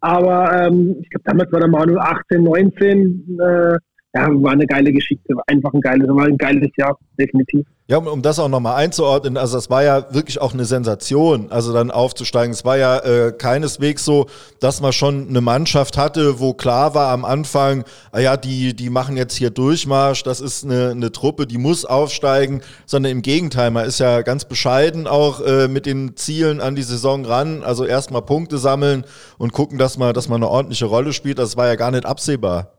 [0.00, 3.38] Aber ähm, ich glaube, damals war der Manu 18, 19.
[3.40, 3.78] Äh,
[4.16, 5.34] ja, war eine geile Geschichte.
[5.46, 7.66] Einfach ein geiles, war ein geiles Jahr, definitiv.
[7.88, 11.52] Ja, um, um das auch nochmal einzuordnen, also das war ja wirklich auch eine Sensation,
[11.52, 12.52] also dann aufzusteigen.
[12.52, 14.26] Es war ja äh, keineswegs so,
[14.58, 18.90] dass man schon eine Mannschaft hatte, wo klar war am Anfang, ah ja, die, die
[18.90, 23.70] machen jetzt hier Durchmarsch, das ist eine, eine Truppe, die muss aufsteigen, sondern im Gegenteil,
[23.70, 27.84] man ist ja ganz bescheiden auch äh, mit den Zielen an die Saison ran, also
[27.84, 29.04] erstmal Punkte sammeln
[29.38, 31.38] und gucken, dass man, dass man eine ordentliche Rolle spielt.
[31.38, 32.75] Das war ja gar nicht absehbar,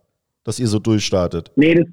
[0.48, 1.52] dass ihr so durchstartet.
[1.58, 1.86] Nee, das,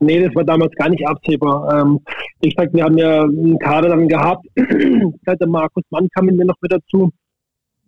[0.00, 1.82] nee, das war damals gar nicht absehbar.
[1.82, 2.00] Ähm,
[2.40, 4.46] ich sag, wir haben ja einen Kader dann gehabt.
[4.56, 7.12] Der Markus Mann kam mir noch mit dazu.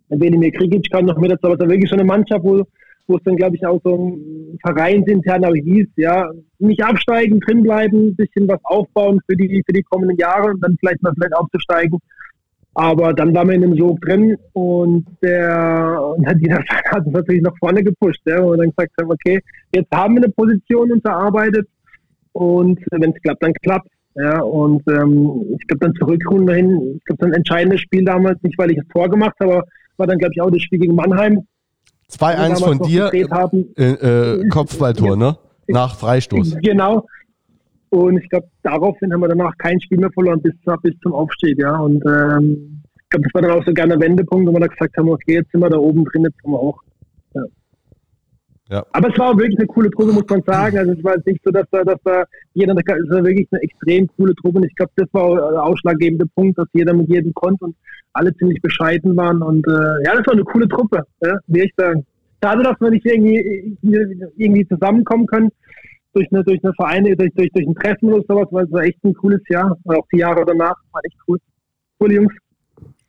[0.09, 1.47] Benimir Krigic kam noch mit dazu.
[1.47, 2.63] Aber es war wirklich schon eine Mannschaft, wo,
[3.07, 4.15] wo es dann, glaube ich, auch so
[4.63, 9.73] vereinsintern auch hieß, ja, nicht absteigen, drin bleiben, ein bisschen was aufbauen für die, für
[9.73, 11.97] die kommenden Jahre und dann vielleicht mal vielleicht aufzusteigen.
[12.75, 17.05] Aber dann waren wir in dem Sog drin und der und hat dieser Verein hat
[17.05, 18.21] uns natürlich nach vorne gepusht.
[18.25, 19.41] Ja, und dann gesagt haben, okay,
[19.73, 21.67] jetzt haben wir eine Position uns erarbeitet
[22.33, 23.87] und wenn es klappt, dann klappt.
[24.15, 28.03] Ja, und ähm, ich glaube dann zur Rückrunde hin, ich glaube dann ein entscheidendes Spiel
[28.03, 29.63] damals, nicht weil ich das Tor gemacht habe, aber
[29.97, 31.35] war dann glaube ich auch das Spiel gegen Mannheim.
[32.09, 35.37] wo wir 2-1 damals von dir, äh, äh, Kopfballtor, ne?
[35.67, 36.57] Nach Freistoß.
[36.61, 37.05] Genau.
[37.95, 41.57] Und ich glaube, daraufhin haben wir danach kein Spiel mehr verloren bis, bis zum Aufstieg,
[41.57, 41.77] ja.
[41.77, 44.97] Und ähm, ich glaube, das war dann auch so gerne Wendepunkt, wo wir dann gesagt
[44.97, 46.77] haben, okay, jetzt sind wir da oben drin, jetzt sind wir auch.
[47.35, 47.41] Ja.
[48.69, 48.85] Ja.
[48.91, 50.77] Aber es war auch wirklich eine coole Truppe, muss man sagen.
[50.77, 54.09] Also es war nicht so, dass da, dass da jeder, es war wirklich eine extrem
[54.17, 54.57] coole Truppe.
[54.57, 57.77] Und ich glaube, das war auch der ausschlaggebende Punkt, dass jeder mit jedem konnte und
[58.11, 59.41] alle ziemlich bescheiden waren.
[59.41, 62.05] Und äh, ja, das war eine coole Truppe, ja, wie ich sagen.
[62.43, 63.77] Schade, dass wir nicht irgendwie,
[64.35, 65.49] irgendwie zusammenkommen können
[66.15, 68.83] durch eine, durch eine Vereine, durch, durch, durch ein Treffen oder sowas, weil es war
[68.83, 69.77] echt ein cooles Jahr.
[69.85, 71.37] Auch die Jahre danach war echt cool.
[71.99, 72.33] Coole Jungs.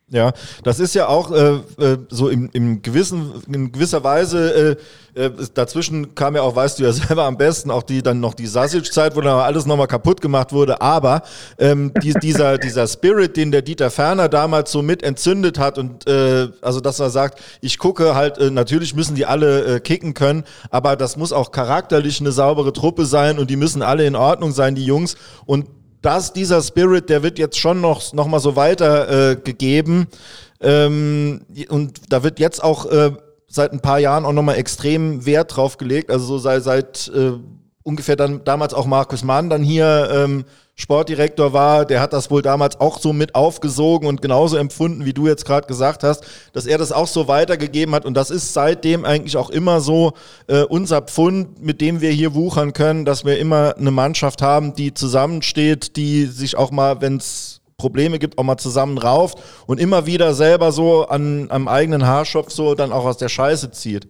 [0.09, 0.31] Ja,
[0.63, 4.77] das ist ja auch äh, äh, so im, im gewissen, in gewisser Weise,
[5.15, 8.21] äh, äh, dazwischen kam ja auch, weißt du ja selber am besten, auch die dann
[8.21, 10.79] noch die Sassic-Zeit, wo dann alles nochmal kaputt gemacht wurde.
[10.79, 11.23] Aber
[11.57, 16.07] ähm, die, dieser, dieser Spirit, den der Dieter Ferner damals so mit entzündet hat und
[16.07, 20.13] äh, also dass er sagt, ich gucke halt, äh, natürlich müssen die alle äh, kicken
[20.13, 24.15] können, aber das muss auch charakterlich eine saubere Truppe sein und die müssen alle in
[24.15, 25.17] Ordnung sein, die Jungs.
[25.45, 25.65] Und
[26.01, 30.07] dass dieser Spirit, der wird jetzt schon noch, noch mal so weiter äh.
[30.59, 33.11] Ähm, und da wird jetzt auch äh,
[33.47, 36.09] seit ein paar Jahren auch noch mal extrem Wert drauf gelegt.
[36.09, 37.33] Also so sei, seit äh,
[37.87, 40.43] ungefähr dann damals auch Markus Mann dann hier ähm,
[40.75, 45.13] Sportdirektor war, der hat das wohl damals auch so mit aufgesogen und genauso empfunden, wie
[45.13, 48.05] du jetzt gerade gesagt hast, dass er das auch so weitergegeben hat.
[48.05, 50.11] Und das ist seitdem eigentlich auch immer so
[50.47, 54.75] äh, unser Pfund, mit dem wir hier wuchern können, dass wir immer eine Mannschaft haben,
[54.75, 59.79] die zusammensteht, die sich auch mal, wenn es Probleme gibt, auch mal zusammen rauft und
[59.79, 64.07] immer wieder selber so an, am eigenen Haarschopf so dann auch aus der Scheiße zieht.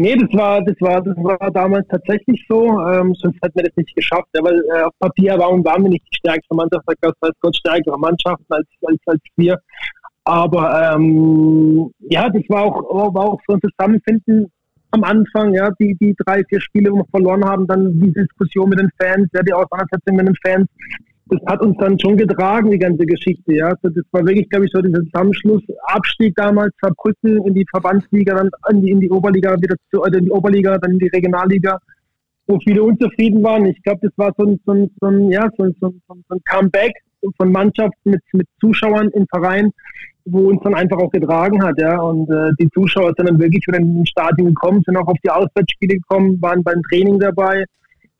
[0.00, 2.66] Nee, das war, das war, das war damals tatsächlich so.
[2.88, 4.28] Ähm, sonst hätten wir das nicht geschafft.
[4.32, 7.56] Ja, weil äh, auf Papier waren, waren wir nicht die stärkste Mannschaft, da gab Gott
[7.56, 9.58] stärkere Mannschaften als, als, als wir.
[10.22, 14.52] Aber ähm, ja, das war auch, war auch so ein Zusammenfinden
[14.92, 18.68] am Anfang, ja, die, die drei, vier Spiele, wo wir verloren haben, dann die Diskussion
[18.68, 20.68] mit den Fans, ja, die Auseinandersetzung mit den Fans
[21.30, 23.54] das hat uns dann schon getragen, die ganze Geschichte.
[23.54, 23.72] Ja.
[23.82, 25.62] Das war wirklich, glaube ich, so dieser Zusammenschluss.
[25.86, 30.18] Abstieg damals, Verbrücken in die Verbandsliga, dann in die, in die Oberliga, wieder zu, also
[30.18, 31.78] in die Oberliga, dann in die Regionalliga,
[32.46, 33.66] wo viele unzufrieden waren.
[33.66, 36.02] Ich glaube, das war so ein, so ein, so ein, ja, so ein, so ein,
[36.06, 36.92] so ein Comeback
[37.36, 39.70] von Mannschaften mit, mit Zuschauern im Verein,
[40.24, 41.78] wo uns dann einfach auch getragen hat.
[41.78, 42.00] Ja.
[42.00, 45.18] Und äh, die Zuschauer sind dann wirklich wieder in den Stadion gekommen, sind auch auf
[45.22, 47.64] die Auswärtsspiele gekommen, waren beim Training dabei.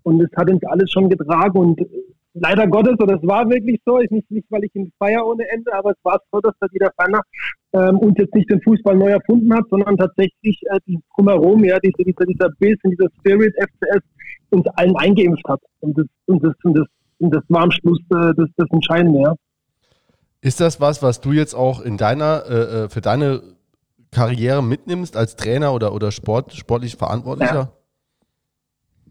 [0.03, 1.59] Und es hat uns alles schon getragen.
[1.59, 1.81] Und
[2.41, 5.49] leider Gottes, oder es war wirklich so, ich nicht, nicht weil ich ihn feier ohne
[5.49, 7.21] Ende, aber es war so, dass der Dieter Ferner
[7.73, 11.79] ähm, uns jetzt nicht den Fußball neu erfunden hat, sondern tatsächlich äh, die drumherum, ja,
[11.81, 14.03] diese, dieser, dieser Biss und dieser Spirit FCS
[14.51, 15.61] uns allen eingeimpft hat.
[15.81, 16.87] Und das, und das, und das,
[17.19, 19.35] und das war am Schluss äh, das, das Entscheidende, ja.
[20.41, 23.43] Ist das was, was du jetzt auch in deiner, äh, äh für deine
[24.13, 27.73] Karriere mitnimmst als Trainer oder, oder Sport, sportlich Verantwortlicher?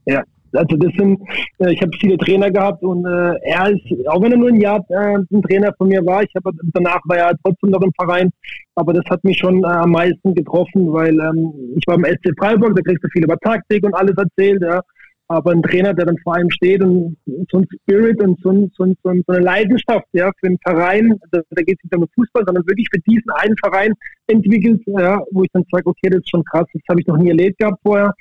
[0.06, 0.14] Ja.
[0.16, 0.24] ja.
[0.54, 1.20] Also das sind,
[1.60, 4.62] äh, ich habe viele Trainer gehabt und äh, er ist, auch wenn er nur ein
[4.62, 7.92] Jahr äh, ein Trainer von mir war, ich habe danach war er trotzdem noch im
[8.00, 8.30] Verein,
[8.76, 12.32] aber das hat mich schon äh, am meisten getroffen, weil ähm, ich war im SC
[12.38, 14.82] Freiburg, da kriegst du viel über Taktik und alles erzählt, ja.
[15.30, 17.18] Aber ein Trainer, der dann vor allem steht und
[17.52, 21.42] so ein Spirit und so, ein, so, so eine Leidenschaft ja, für einen Verein, da,
[21.50, 23.92] da geht es nicht um Fußball, sondern wirklich für diesen einen Verein
[24.28, 27.18] entwickelt, ja, wo ich dann sage, okay, das ist schon krass, das habe ich noch
[27.18, 28.14] nie erlebt gehabt vorher.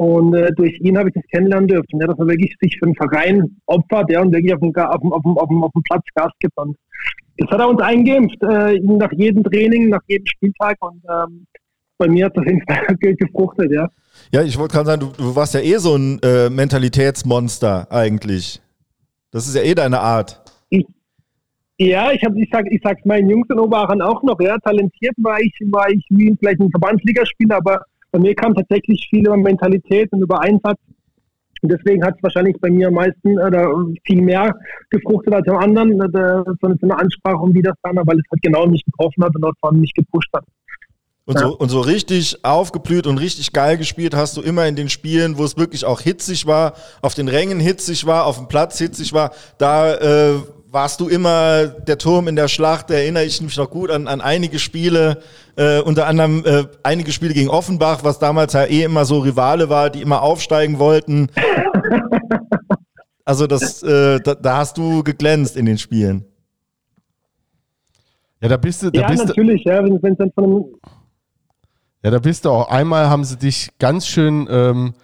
[0.00, 2.86] Und äh, durch ihn habe ich das kennenlernen dürfen, ja, dass er wirklich sich für
[2.86, 5.72] den Verein opfert ja, und wirklich auf dem, auf dem, auf dem, auf dem, auf
[5.72, 6.56] dem Platz Gas gibt.
[6.56, 6.74] Und
[7.36, 10.78] das hat er uns eingeimpft, äh, nach jedem Training, nach jedem Spieltag.
[10.80, 11.46] Und ähm,
[11.98, 13.90] bei mir hat das auf jeden Fall gefruchtet, ja.
[14.32, 18.62] Ja, ich wollte gerade sagen, du, du, warst ja eh so ein äh, Mentalitätsmonster eigentlich.
[19.32, 20.40] Das ist ja eh deine Art.
[20.70, 20.86] Ich,
[21.76, 25.14] ja, ich, hab, ich, sag, ich sag's meinen Jungs in Oberachern auch noch, ja, talentiert
[25.18, 29.36] war ich, war ich wie vielleicht ein Verbandsligaspieler, aber bei mir kam tatsächlich viel über
[29.36, 30.78] Mentalität und über Einsatz.
[31.62, 33.70] Und deswegen hat es wahrscheinlich bei mir am meisten oder
[34.06, 34.54] viel mehr
[34.88, 39.24] gefruchtet als am anderen, so eine Ansprache und Widerstand, weil es halt genau mich getroffen
[39.24, 40.44] hat und auch von mich gepusht hat.
[41.30, 41.42] Und, ja.
[41.42, 45.38] so, und so richtig aufgeblüht und richtig geil gespielt hast du immer in den Spielen,
[45.38, 49.12] wo es wirklich auch hitzig war, auf den Rängen hitzig war, auf dem Platz hitzig
[49.12, 49.30] war.
[49.56, 50.34] Da äh,
[50.72, 54.08] warst du immer der Turm in der Schlacht, da erinnere ich mich noch gut an,
[54.08, 55.18] an einige Spiele,
[55.54, 59.68] äh, unter anderem äh, einige Spiele gegen Offenbach, was damals ja eh immer so Rivale
[59.68, 61.28] war, die immer aufsteigen wollten.
[63.22, 66.24] Also das, äh, da, da, hast du geglänzt in den Spielen.
[68.40, 68.90] Ja, da bist du.
[68.90, 70.64] Da ja, bist natürlich, du, ja, wenn es dann von einem.
[72.02, 72.68] Ja, da bist du auch.
[72.70, 74.94] Einmal haben sie dich ganz schön ähm,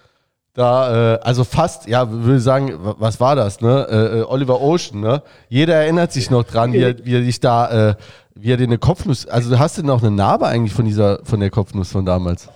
[0.56, 3.86] da, äh, also fast, ja, würde sagen, was war das, ne?
[3.90, 5.22] Äh, äh, Oliver Ocean, ne?
[5.50, 7.94] Jeder erinnert sich noch dran, wie er, wie er dich da, äh,
[8.34, 11.40] wie er dir eine Kopfnuss, also hast du noch eine Narbe eigentlich von dieser, von
[11.40, 12.48] der Kopfnuss von damals?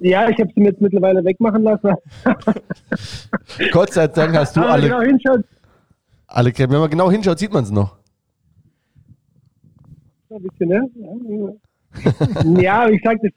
[0.00, 1.94] Ja, ich habe sie mir jetzt mittlerweile wegmachen lassen.
[3.72, 4.88] Gott sei Dank hast du alle.
[4.88, 5.44] Genau hinschaut.
[6.26, 7.96] Alle Wenn man genau hinschaut, sieht man es noch.
[10.28, 10.90] Ein bisschen, ne?
[10.94, 11.52] ja,
[12.88, 13.32] ich sag, das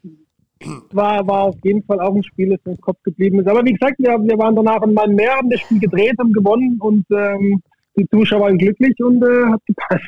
[0.92, 3.48] war, war auf jeden Fall auch ein Spiel, das im Kopf geblieben ist.
[3.48, 6.78] Aber wie gesagt, wir, wir waren danach einmal mehr, haben das Spiel gedreht, haben gewonnen
[6.80, 7.62] und ähm,
[7.96, 10.04] die Zuschauer waren glücklich und äh, hat gepasst.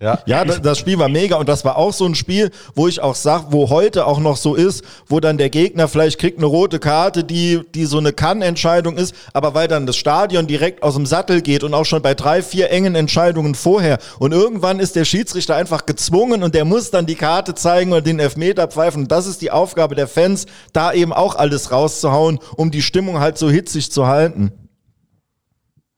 [0.00, 0.20] Ja.
[0.26, 3.00] Ja, das, das Spiel war mega und das war auch so ein Spiel, wo ich
[3.00, 6.46] auch sag, wo heute auch noch so ist, wo dann der Gegner vielleicht kriegt eine
[6.46, 10.94] rote Karte, die, die so eine Kann-Entscheidung ist, aber weil dann das Stadion direkt aus
[10.94, 14.94] dem Sattel geht und auch schon bei drei, vier engen Entscheidungen vorher und irgendwann ist
[14.94, 19.02] der Schiedsrichter einfach gezwungen und der muss dann die Karte zeigen oder den Elfmeter pfeifen
[19.02, 23.18] und das ist die Aufgabe der Fans, da eben auch alles rauszuhauen, um die Stimmung
[23.18, 24.52] halt so hitzig zu halten.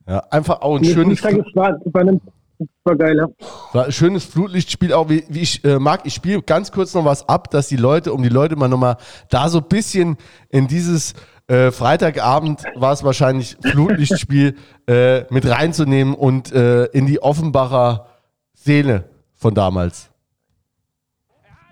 [0.09, 3.47] Ja, einfach auch ein Ich schönes, sage, es war, war geil, ja.
[3.73, 6.03] war ein schönes Flutlichtspiel, auch wie, wie ich äh, mag.
[6.05, 8.97] Ich spiele ganz kurz noch was ab, dass die Leute, um die Leute mal nochmal
[9.29, 10.17] da so ein bisschen
[10.49, 11.15] in dieses
[11.49, 18.07] äh, Freitagabend war es wahrscheinlich Flutlichtspiel äh, mit reinzunehmen und äh, in die Offenbacher
[18.55, 20.11] Seele von damals.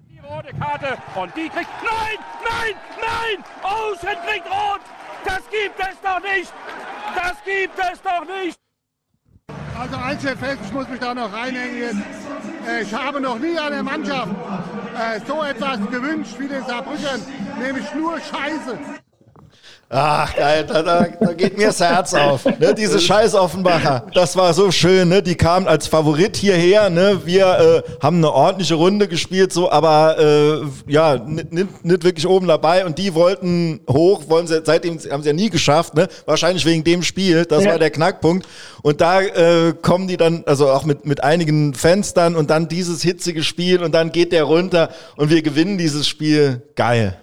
[0.09, 1.69] Die rote Karte und die kriegt.
[1.85, 3.45] Nein, nein, nein!
[3.63, 4.81] Außen kriegt rot!
[5.25, 6.53] Das gibt es doch nicht!
[7.15, 8.68] Das gibt es doch nicht!
[9.79, 12.03] Also eins steht fest, ich muss mich da noch reinhängen.
[12.67, 14.33] Äh, Ich habe noch nie eine Mannschaft
[14.97, 17.23] äh, so etwas gewünscht wie den Saarbrücken,
[17.61, 18.77] nämlich nur Scheiße.
[19.91, 22.45] Ach, geil, da, da, da geht mir das Herz auf.
[22.45, 25.09] Ne, diese scheiß Offenbacher, das war so schön.
[25.09, 25.23] Ne?
[25.23, 26.91] Die kamen als Favorit hierher.
[26.91, 27.23] Ne?
[27.25, 31.49] Wir äh, haben eine ordentliche Runde gespielt, so, aber äh, ja, nicht,
[31.83, 32.85] wirklich oben dabei.
[32.85, 35.95] Und die wollten hoch, wollen sie, seitdem haben sie ja nie geschafft.
[35.95, 36.07] Ne?
[36.27, 37.47] Wahrscheinlich wegen dem Spiel.
[37.47, 37.71] Das Ja.
[37.71, 38.47] war der Knackpunkt.
[38.83, 42.69] Und da äh, kommen die dann, also auch mit, mit einigen Fans dann und dann
[42.69, 46.61] dieses hitzige Spiel und dann geht der runter und wir gewinnen dieses Spiel.
[46.77, 47.17] Geil.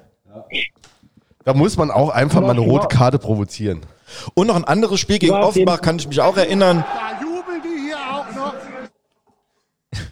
[1.45, 3.81] Da muss man auch einfach mal eine rote Karte provozieren.
[4.33, 6.83] Und noch ein anderes Spiel gegen Offenbach kann ich mich auch erinnern.
[6.83, 8.53] Da jubeln die hier auch noch.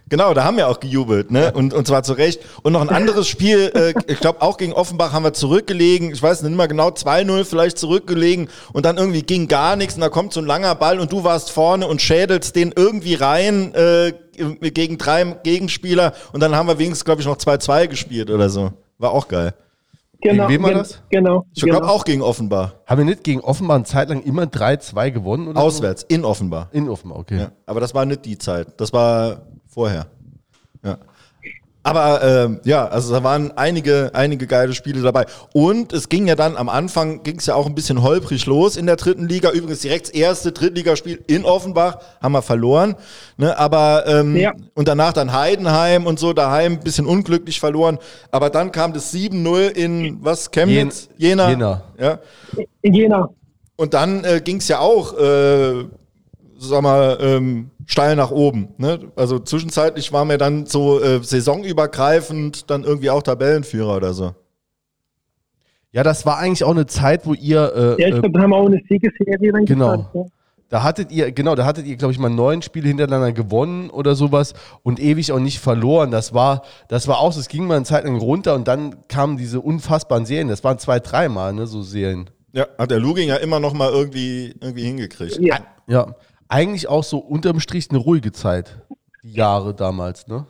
[0.09, 1.51] Genau, da haben wir auch gejubelt, ne?
[1.53, 2.39] Und, und zwar zu Recht.
[2.61, 6.11] Und noch ein anderes Spiel, äh, ich glaube auch gegen Offenbach haben wir zurückgelegen.
[6.11, 8.47] Ich weiß nicht mehr genau, 2-0 vielleicht zurückgelegen.
[8.73, 9.95] Und dann irgendwie ging gar nichts.
[9.95, 13.15] Und da kommt so ein langer Ball und du warst vorne und schädelst den irgendwie
[13.15, 16.13] rein äh, gegen drei Gegenspieler.
[16.31, 18.71] Und dann haben wir wenigstens, glaube ich, noch 2-2 gespielt oder so.
[18.99, 19.55] War auch geil.
[20.23, 21.01] Genau, wem war das?
[21.09, 21.45] Genau.
[21.53, 21.93] Ich glaube genau.
[21.93, 22.75] auch gegen Offenbar.
[22.85, 25.47] Haben wir nicht gegen Offenbar eine Zeit lang immer 3-2 gewonnen?
[25.47, 26.69] Oder Auswärts, in Offenbar.
[26.71, 26.77] So?
[26.77, 27.39] In Offenbar, okay.
[27.39, 28.79] Ja, aber das war nicht die Zeit.
[28.79, 30.07] Das war vorher.
[30.83, 30.97] Ja.
[31.85, 35.25] Aber ähm, ja, also da waren einige, einige geile Spiele dabei.
[35.53, 38.77] Und es ging ja dann am Anfang, ging es ja auch ein bisschen holprig los
[38.77, 39.51] in der dritten Liga.
[39.51, 42.95] Übrigens direkt das erste Drittligaspiel in Offenbach haben wir verloren.
[43.35, 43.57] Ne?
[43.59, 44.53] Aber ähm, Ja.
[44.75, 47.97] und danach dann Heidenheim und so, daheim ein bisschen unglücklich verloren.
[48.31, 51.09] Aber dann kam das 7-0 in was, Chemnitz?
[51.17, 51.49] Jen- Jena.
[51.49, 51.83] Jena.
[51.99, 52.19] Ja.
[52.81, 53.29] In Jena.
[53.75, 55.83] Und dann äh, ging es ja auch, äh,
[56.59, 58.69] sag mal, ähm, steil nach oben.
[58.77, 59.11] Ne?
[59.15, 64.33] Also zwischenzeitlich waren wir dann so äh, saisonübergreifend dann irgendwie auch Tabellenführer oder so.
[65.91, 67.71] Ja, das war eigentlich auch eine Zeit, wo ihr.
[67.75, 69.91] Äh, Ja, ich äh, glaube, da haben wir auch eine Siegesserie dann Genau.
[69.97, 70.23] geschafft, ja.
[70.69, 74.15] Da hattet ihr, genau, da hattet ihr, glaube ich, mal neun Spiele hintereinander gewonnen oder
[74.15, 76.09] sowas und ewig auch nicht verloren.
[76.09, 79.07] Das war, das war auch, so, es ging mal eine Zeit lang runter und dann
[79.07, 80.47] kamen diese unfassbaren Serien.
[80.47, 82.27] Das waren zwei, dreimal, ne, so Serien.
[82.53, 85.37] Ja, hat der Luging ja immer noch mal irgendwie, irgendwie hingekriegt.
[85.41, 85.59] Ja.
[85.85, 86.15] Ja,
[86.47, 88.81] eigentlich auch so unterm Strich eine ruhige Zeit,
[89.23, 90.45] die Jahre damals, ne?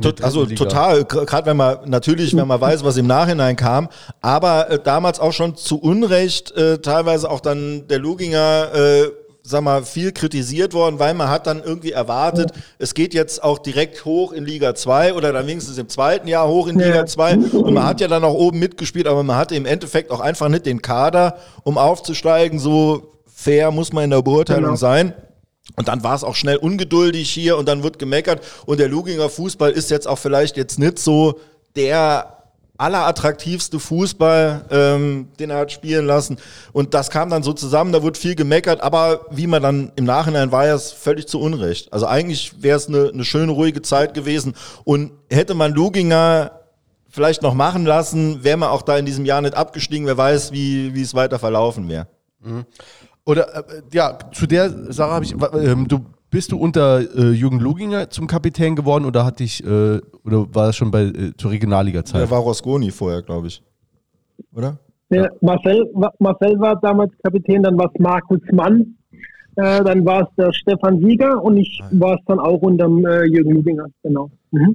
[0.00, 0.64] Tot, also Liga.
[0.64, 3.90] total, gerade wenn man natürlich, wenn man weiß, was im Nachhinein kam,
[4.22, 9.10] aber äh, damals auch schon zu Unrecht äh, teilweise auch dann der Luginger, äh,
[9.42, 13.58] sag mal, viel kritisiert worden, weil man hat dann irgendwie erwartet, es geht jetzt auch
[13.58, 17.36] direkt hoch in Liga 2 oder dann wenigstens im zweiten Jahr hoch in Liga 2
[17.36, 20.48] und man hat ja dann auch oben mitgespielt, aber man hatte im Endeffekt auch einfach
[20.48, 23.11] nicht den Kader, um aufzusteigen, so
[23.42, 24.76] fair muss man in der Beurteilung Genau.
[24.76, 25.14] sein.
[25.76, 28.42] Und dann war es auch schnell ungeduldig hier und dann wird gemeckert.
[28.66, 31.38] Und der Luginger Fußball ist jetzt auch vielleicht jetzt nicht so
[31.76, 32.38] der
[32.78, 36.36] allerattraktivste Fußball, ähm, den er hat spielen lassen.
[36.72, 40.04] Und das kam dann so zusammen, da wird viel gemeckert, aber wie man dann im
[40.04, 41.92] Nachhinein war, es völlig zu Unrecht.
[41.92, 44.54] Also eigentlich wäre es eine eine schöne, ruhige Zeit gewesen.
[44.84, 46.52] Und hätte man Luginger
[47.08, 50.06] vielleicht noch machen lassen, wäre man auch da in diesem Jahr nicht abgestiegen.
[50.06, 52.08] Wer weiß, wie, wie es weiter verlaufen wäre.
[53.24, 56.00] Oder äh, ja, zu der Sache habe ich, ähm, du
[56.30, 60.66] bist du unter äh, Jürgen Luginger zum Kapitän geworden oder hat dich, äh, oder war
[60.66, 62.22] das schon bei äh, zur Regionalliga-Zeit?
[62.22, 63.62] Der war Rosconi vorher, glaube ich.
[64.54, 64.78] Oder?
[65.10, 68.96] Ja, Marcel, Marcel war damals Kapitän, dann war es Markus Mann,
[69.56, 73.26] äh, dann war es der Stefan Sieger und ich war es dann auch unter äh,
[73.26, 74.30] Jürgen Lubinger, genau.
[74.52, 74.74] Mhm.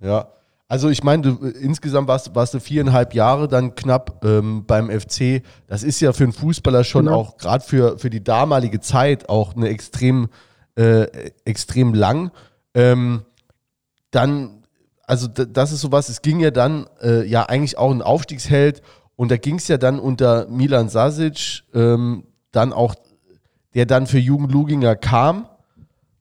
[0.00, 0.26] Ja,
[0.72, 5.42] also ich meine, du, insgesamt warst, warst du viereinhalb Jahre dann knapp ähm, beim FC.
[5.66, 7.18] Das ist ja für einen Fußballer schon Genau.
[7.18, 10.30] auch, gerade für, für die damalige Zeit, auch eine extrem,
[10.76, 12.30] äh, extrem lang.
[12.72, 13.20] Ähm,
[14.12, 14.62] dann,
[15.06, 18.80] also das ist sowas, es ging ja dann äh, ja eigentlich auch ein Aufstiegsheld
[19.14, 22.94] und da ging es ja dann unter Milan Sasic, ähm, dann auch,
[23.74, 25.48] der dann für Jugend Luginger kam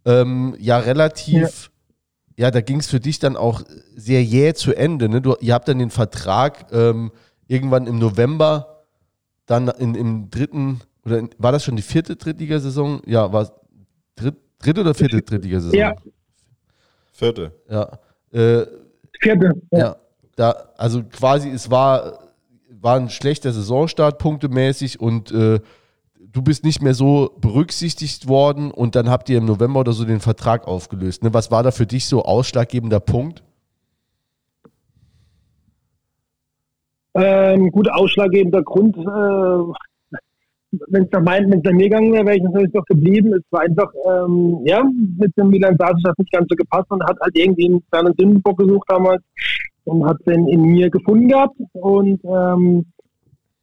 [0.05, 1.70] ähm, ja relativ, ja,
[2.49, 3.61] da ging es für dich dann auch
[3.95, 5.09] sehr jäh zu Ende.
[5.09, 5.21] Ne?
[5.21, 7.11] Du, ihr habt dann den Vertrag ähm,
[7.47, 8.85] irgendwann im November,
[9.45, 13.01] dann in, im dritten, oder in, war das schon die vierte Drittligasaison?
[13.05, 13.51] Ja, war es
[14.15, 15.77] dritt, dritte oder vierte Drittligasaison?
[15.77, 15.93] Ja.
[17.11, 17.51] Vierte.
[17.69, 17.99] Ja.
[18.31, 18.65] Äh,
[19.19, 19.53] Vierte.
[19.69, 19.77] Ja.
[19.77, 19.95] ja,
[20.35, 22.31] da, also quasi, es war,
[22.69, 25.59] war ein schlechter Saisonstart punktemäßig und äh,
[26.33, 30.05] du bist nicht mehr so berücksichtigt worden und dann habt ihr im November oder so
[30.05, 31.23] den Vertrag aufgelöst.
[31.23, 31.33] Ne?
[31.33, 33.43] Was war da für dich so ausschlaggebender Punkt?
[37.13, 39.01] Ähm, gut, ausschlaggebender Grund, äh,
[40.87, 43.33] wenn es nach, nach mir gegangen wäre, wäre ich natürlich doch geblieben.
[43.33, 44.81] Es war einfach, ähm, ja,
[45.17, 48.13] mit dem Milan Sasic hat nicht ganz so gepasst und hat halt irgendwie einen kleinen
[48.17, 49.21] Sündenbock gesucht damals
[49.83, 51.57] und hat den in mir gefunden gehabt.
[51.73, 52.85] Und ähm,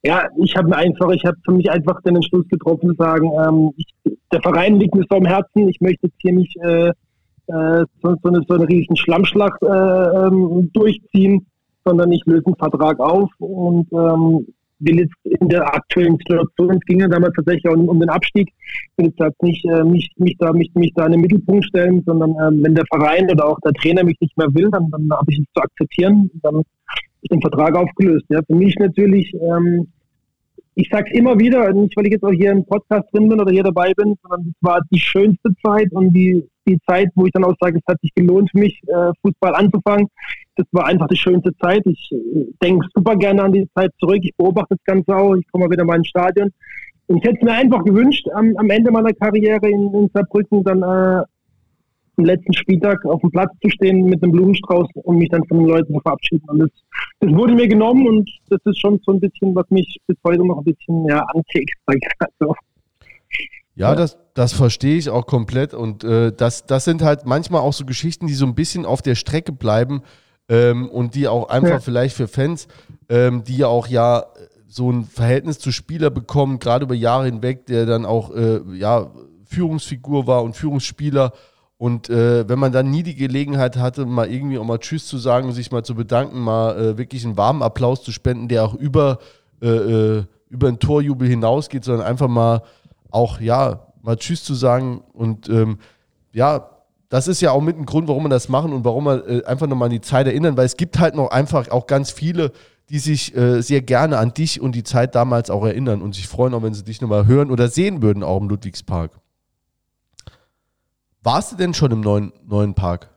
[0.09, 3.73] ja, ich habe einfach, ich habe für mich einfach den Entschluss getroffen, zu sagen, ähm,
[3.77, 3.87] ich,
[4.33, 8.17] der Verein liegt mir so am Herzen, ich möchte jetzt hier nicht äh, äh, so,
[8.23, 11.47] so, eine, so eine riesen Schlammschlacht äh, ähm, durchziehen,
[11.85, 14.47] sondern ich löse einen Vertrag auf und ähm,
[14.79, 18.09] will jetzt in der aktuellen Situation, es ging ja damals tatsächlich auch um, um den
[18.09, 18.51] Abstieg,
[18.97, 22.03] will jetzt halt nicht äh, mich, mich, da, mich, mich da in den Mittelpunkt stellen,
[22.07, 25.11] sondern ähm, wenn der Verein oder auch der Trainer mich nicht mehr will, dann, dann
[25.11, 26.63] habe ich es zu akzeptieren, dann
[27.21, 28.25] ist den Vertrag aufgelöst.
[28.31, 28.41] Ja.
[28.47, 29.87] Für mich natürlich, ähm,
[30.75, 33.41] ich sage es immer wieder, nicht weil ich jetzt auch hier im Podcast drin bin
[33.41, 37.27] oder hier dabei bin, sondern es war die schönste Zeit und die, die Zeit, wo
[37.27, 40.07] ich dann auch sage, es hat sich gelohnt für mich, äh, Fußball anzufangen.
[40.57, 41.83] Das war einfach die schönste Zeit.
[41.87, 44.21] Ich äh, denke super gerne an die Zeit zurück.
[44.23, 45.35] Ich beobachte das Ganze auch.
[45.35, 46.51] Ich komme mal wieder mal ins Stadion.
[47.09, 50.63] Und ich hätte es mir einfach gewünscht, am, am Ende meiner Karriere in, in Saarbrücken
[50.63, 51.25] dann äh,
[52.19, 55.59] am letzten Spieltag auf dem Platz zu stehen mit einem Blumenstrauß und mich dann von
[55.59, 56.45] den Leuten zu verabschieden.
[56.49, 56.71] Und das,
[57.21, 60.45] das wurde mir genommen und das ist schon so ein bisschen, was mich bis heute
[60.45, 61.73] noch ein bisschen ja, ankickt.
[61.87, 62.55] sag ich mal so.
[63.75, 65.73] Ja, das, das verstehe ich auch komplett.
[65.73, 69.03] Und äh, das, das sind halt manchmal auch so Geschichten, die so ein bisschen auf
[69.03, 70.03] der Strecke bleiben
[70.49, 71.81] ähm, und die auch einfach Ja.
[71.81, 72.67] vielleicht für Fans,
[73.09, 74.27] ähm, die ja auch ja
[74.67, 79.11] so ein Verhältnis zu Spieler bekommen, gerade über Jahre hinweg, der dann auch äh, ja,
[79.45, 81.33] Führungsfigur war und Führungsspieler.
[81.79, 85.17] Und äh, wenn man dann nie die Gelegenheit hatte, mal irgendwie auch mal Tschüss zu
[85.17, 88.75] sagen, sich mal zu bedanken, mal äh, wirklich einen warmen Applaus zu spenden, der auch
[88.75, 89.21] über,
[89.63, 92.63] äh, äh, über einen Torjubel hinausgeht, sondern einfach mal
[93.11, 95.03] auch, ja, mal Tschüss zu sagen.
[95.13, 95.79] Und ähm,
[96.33, 96.69] ja,
[97.09, 99.45] das ist ja auch mit ein Grund, warum wir das machen und warum wir äh,
[99.45, 102.51] einfach nochmal an die Zeit erinnern, weil es gibt halt noch einfach auch ganz viele,
[102.91, 106.27] die sich äh, sehr gerne an dich und die Zeit damals auch erinnern und sich
[106.27, 109.13] freuen, auch wenn sie dich nochmal hören oder sehen würden, auch im Ludwigspark.
[111.29, 113.11] Warst du denn schon im neuen, neuen Park?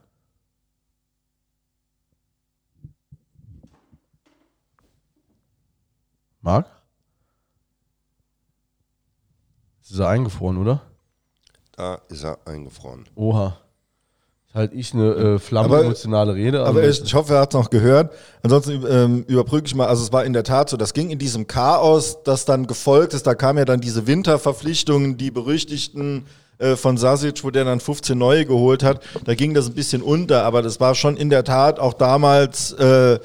[6.41, 6.65] Marc?
[9.81, 10.81] Ist er eingefroren, oder?
[11.77, 13.05] Da ist er eingefroren.
[13.15, 13.57] Oha.
[14.47, 16.65] Ist halt ich eine äh, flammenemotionale Rede.
[16.65, 18.13] Aber ich, ich hoffe, er hat es noch gehört.
[18.43, 19.87] Ansonsten ähm, überbrücke ich mal.
[19.87, 23.13] Also es war in der Tat so, das ging in diesem Chaos, das dann gefolgt
[23.13, 23.25] ist.
[23.25, 26.25] Da kamen ja dann diese Winterverpflichtungen, die berüchtigten
[26.61, 29.01] äh, von Sasic, wo der dann 15 neue geholt hat.
[29.25, 32.71] Da ging das ein bisschen unter, aber das war schon in der Tat auch damals
[32.73, 33.19] äh,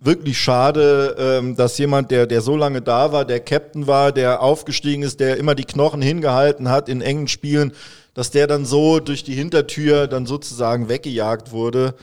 [0.00, 4.42] wirklich schade, ähm, dass jemand, der, der so lange da war, der Captain war, der
[4.42, 7.72] aufgestiegen ist, der immer die Knochen hingehalten hat in engen Spielen,
[8.14, 11.94] dass der dann so durch die Hintertür dann sozusagen weggejagt wurde.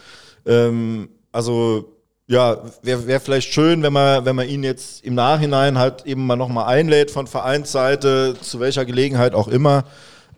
[0.46, 1.94] Ähm, also
[2.28, 6.26] ja, wäre wär vielleicht schön, wenn man, wenn man ihn jetzt im Nachhinein halt eben
[6.26, 9.84] mal nochmal einlädt von Vereinsseite, zu welcher Gelegenheit auch immer.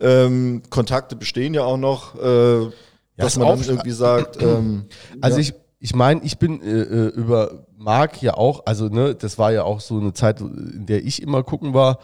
[0.02, 2.70] Ähm, Kontakte bestehen ja auch noch, äh,
[3.16, 4.86] dass ist man dann auch- irgendwie sagt, ähm,
[5.20, 5.42] Also ja.
[5.42, 9.52] ich, ich meine, ich bin äh, äh, über Marc ja auch, also ne, das war
[9.52, 11.98] ja auch so eine Zeit, in der ich immer gucken war.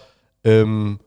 [0.44, 1.00] Ähm,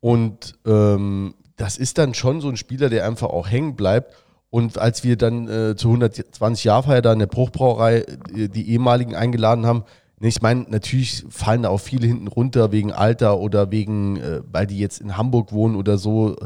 [0.00, 4.12] und ähm, das ist dann schon so ein Spieler, der einfach auch hängen bleibt.
[4.50, 7.98] Und als wir dann äh, zur 120 Jahr Feier da in der Bruchbrauerei
[8.34, 9.84] äh, die ehemaligen eingeladen haben,
[10.28, 14.66] ich meine, natürlich fallen da auch viele hinten runter wegen Alter oder wegen, äh, weil
[14.66, 16.36] die jetzt in Hamburg wohnen oder so.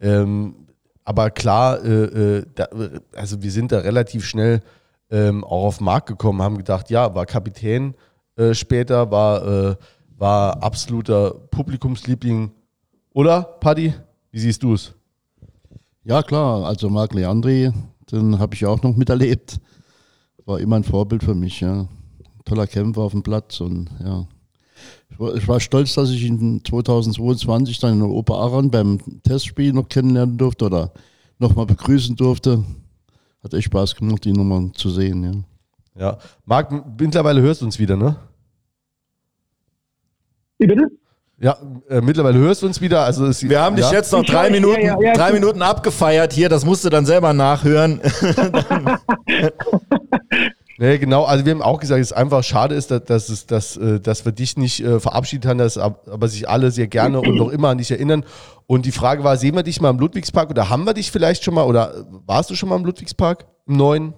[0.00, 0.66] Ähm,
[1.04, 2.68] aber klar, äh, äh, da,
[3.14, 4.62] also wir sind da relativ schnell
[5.10, 7.94] ähm, auch auf den Markt gekommen, haben gedacht, ja, war Kapitän
[8.36, 9.76] äh, später, war, äh,
[10.16, 12.50] war absoluter Publikumsliebling.
[13.12, 13.94] Oder, Paddy?
[14.30, 14.94] Wie siehst du es?
[16.04, 16.64] Ja, klar.
[16.64, 17.72] Also Marc Leandri,
[18.10, 19.60] den habe ich auch noch miterlebt.
[20.44, 21.86] War immer ein Vorbild für mich, ja.
[22.50, 24.26] Toller Kämpfer auf dem Platz und ja.
[25.36, 29.72] Ich war, ich stolz, dass ich ihn 2022 dann in der Oper Aran beim Testspiel
[29.72, 30.92] noch kennenlernen durfte oder
[31.38, 32.64] nochmal begrüßen durfte.
[33.44, 36.00] Hat echt Spaß gemacht, ihn nochmal zu sehen, ja.
[36.00, 36.18] Ja.
[36.44, 38.16] Marc, mittlerweile hörst du uns wieder, ne?
[40.58, 40.88] Wie bitte?
[41.38, 41.56] Ja,
[41.88, 43.04] äh, mittlerweile hörst du uns wieder.
[43.04, 43.92] Also es, Wir haben dich ja.
[43.92, 45.32] jetzt noch Ich drei höre- Minuten, ja, ja, ja, drei.
[45.32, 46.48] Minuten abgefeiert hier.
[46.48, 48.00] Das musst du dann selber nachhören.
[50.82, 51.24] Nee, genau.
[51.24, 54.00] Also wir haben auch gesagt, es ist einfach schade ist, dass, dass, es, dass, äh,
[54.00, 57.36] dass wir dich nicht äh, verabschiedet haben, dass ab- aber sich alle sehr gerne und
[57.36, 58.24] noch immer an dich erinnern.
[58.66, 61.44] Und die Frage war, sehen wir dich mal im Ludwigspark oder haben wir dich vielleicht
[61.44, 63.44] schon mal oder warst du schon mal im Ludwigspark?
[63.66, 64.14] Im neuen?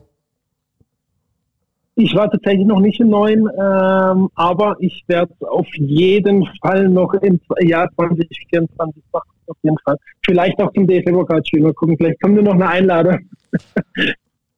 [1.96, 7.12] Ich war tatsächlich noch nicht im neuen, ähm, aber ich werde auf jeden Fall noch
[7.14, 9.28] im Jahr 2024 machen.
[9.48, 9.96] Auf jeden Fall.
[10.24, 11.60] Vielleicht auch zum DFB-Pokalspiel.
[11.60, 13.18] Mal gucken, vielleicht kommt nur noch eine Einladung.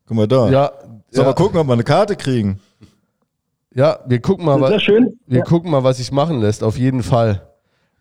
[0.06, 0.50] Guck mal da.
[0.50, 0.70] Ja.
[1.14, 2.60] Sollen ja, wir gucken, ob wir eine Karte kriegen?
[3.74, 5.18] ja, wir gucken mal, Das was, schön.
[5.26, 5.44] wir Ja.
[5.44, 7.42] gucken mal, was sich machen lässt, auf jeden Fall.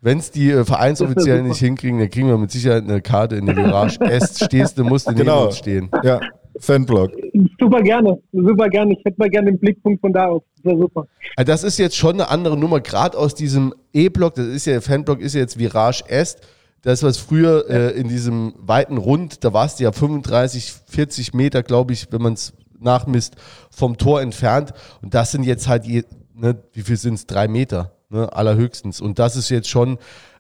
[0.01, 3.45] Wenn es die äh, Vereinsoffiziellen nicht hinkriegen, dann kriegen wir mit Sicherheit eine Karte in
[3.45, 3.99] der Garage.
[4.01, 5.45] Est, stehst du, musst du neben Genau.
[5.45, 5.89] uns stehen.
[6.03, 6.19] Ja,
[6.59, 7.11] Fanblog.
[7.59, 8.93] Super gerne, super gerne.
[8.93, 10.41] Ich hätte mal gerne den Blickpunkt von da aus.
[10.63, 11.07] Das super.
[11.35, 14.79] Also Das ist jetzt schon eine andere Nummer, gerade aus diesem E-Block, das ist ja,
[14.81, 16.41] Fanblock ist ja jetzt Virage Est,
[16.83, 21.63] das was früher äh, in diesem weiten Rund, da warst du ja 35, 40 Meter,
[21.63, 22.53] glaube ich, wenn man es
[22.83, 23.35] nachmisst,
[23.71, 24.73] vom Tor entfernt.
[25.01, 26.03] Und das sind jetzt halt, je,
[26.35, 29.01] ne, wie viel sind es, drei Meter, ne, allerhöchstens.
[29.01, 29.97] Und das ist jetzt schon,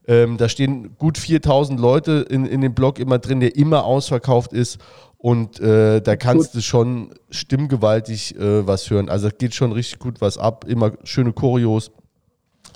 [0.07, 4.53] ähm, da stehen gut 4000 Leute in, in dem Block immer drin, der immer ausverkauft
[4.53, 4.79] ist.
[5.17, 9.07] Und äh, da kannst du schon stimmgewaltig äh, was hören.
[9.07, 11.91] Also es geht schon richtig gut was ab, immer schöne Choreos.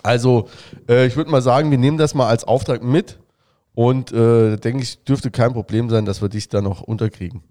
[0.02, 0.48] Also
[0.88, 3.20] äh, ich würde mal sagen, wir nehmen das mal als Auftrag mit.
[3.74, 7.44] Und äh, denke ich, dürfte kein Problem sein, dass wir dich da noch unterkriegen.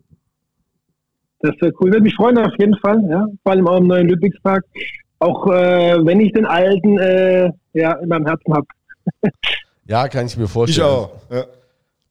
[1.41, 1.91] Das wäre cool.
[1.93, 3.01] Würde mich freuen auf jeden Fall.
[3.09, 3.27] Ja.
[3.43, 4.65] Vor allem auch im neuen Ludwigspark.
[5.19, 8.67] Auch äh, wenn ich den alten äh, ja, in meinem Herzen habe.
[9.89, 10.85] Ja, kann ich mir Ich vorstellen.
[10.85, 11.11] auch.
[11.31, 11.45] Ja.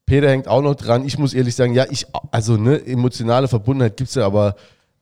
[0.05, 1.03] Peter hängt auch noch dran.
[1.05, 4.55] Ich muss ehrlich sagen, ja, ich, also ne, emotionale Verbundenheit gibt es ja, aber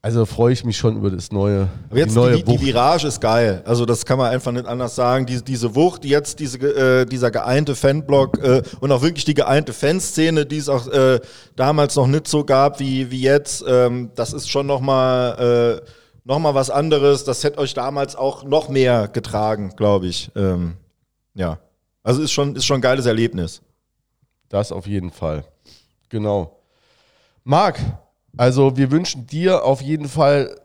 [0.04, 2.60] also freue ich mich schon über das neue, Aber jetzt die neue die, die.
[2.60, 3.64] Virage ist geil.
[3.66, 5.26] Also das kann man einfach nicht anders sagen.
[5.26, 9.72] Die, diese Wucht, jetzt diese, äh, dieser geeinte Fanblock äh, und auch wirklich die geeinte
[9.72, 11.22] Fanszene, die es auch äh,
[11.56, 15.90] damals noch nicht so gab wie, wie jetzt, ähm, das ist schon nochmal äh,
[16.26, 17.24] noch mal was anderes.
[17.24, 20.32] Das hätte euch damals auch noch mehr getragen, glaube ich.
[20.36, 20.74] Ähm,
[21.34, 21.60] ja.
[22.04, 23.62] Also ist schon, ist schon ein geiles Erlebnis.
[24.50, 25.46] Das auf jeden Fall.
[26.10, 26.60] Genau.
[27.46, 27.80] Marc,
[28.38, 30.56] also wir wünschen dir auf jeden Fall,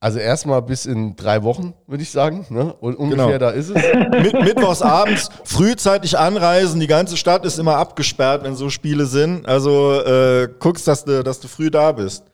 [0.00, 2.46] also erstmal bis in drei Wochen, würde ich sagen.
[2.50, 2.72] Ne?
[2.80, 3.38] Und ungefähr Genau.
[3.38, 3.74] da ist es.
[4.22, 6.80] Mit, mittwochs abends frühzeitig anreisen.
[6.80, 9.46] Die ganze Stadt ist immer abgesperrt, wenn so Spiele sind.
[9.46, 12.24] Also äh, guckst, dass du, dass du früh da bist.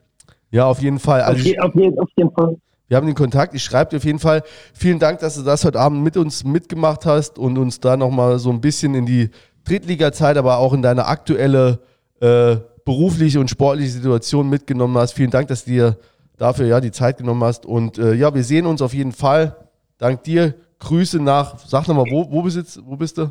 [0.50, 1.22] Ja, auf jeden Fall.
[1.22, 2.56] Auf, Also je, auf, je, auf jeden Fall.
[2.88, 3.54] wir haben den Kontakt.
[3.54, 4.42] Ich schreibe dir auf jeden Fall.
[4.74, 8.38] Vielen Dank, dass du das heute Abend mit uns mitgemacht hast und uns da nochmal
[8.38, 9.30] so ein bisschen in die
[9.64, 11.80] Drittliga-Zeit, aber auch in deine aktuelle
[12.20, 15.12] äh, berufliche und sportliche Situation mitgenommen hast.
[15.12, 15.98] Vielen Dank, dass du dir
[16.36, 17.66] dafür ja die Zeit genommen hast.
[17.66, 19.56] Und äh, ja, wir sehen uns auf jeden Fall.
[19.98, 20.54] Dank dir.
[20.80, 23.30] Grüße nach, sag nochmal, wo, wo, besitzt, wo bist du?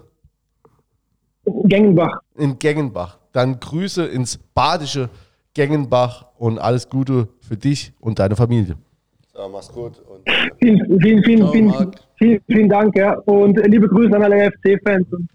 [1.65, 2.19] Gengenbach.
[2.35, 3.19] In Gengenbach.
[3.31, 5.09] Dann Grüße ins badische
[5.53, 8.75] Gengenbach und alles Gute für dich und deine Familie.
[9.33, 9.99] So, mach's gut.
[9.99, 10.23] Und
[10.59, 12.95] Vielen, vielen, vielen, Ciao, vielen, vielen, vielen Dank.
[12.95, 13.13] Ja.
[13.25, 15.29] Und äh, liebe Grüße an alle FC-Fans und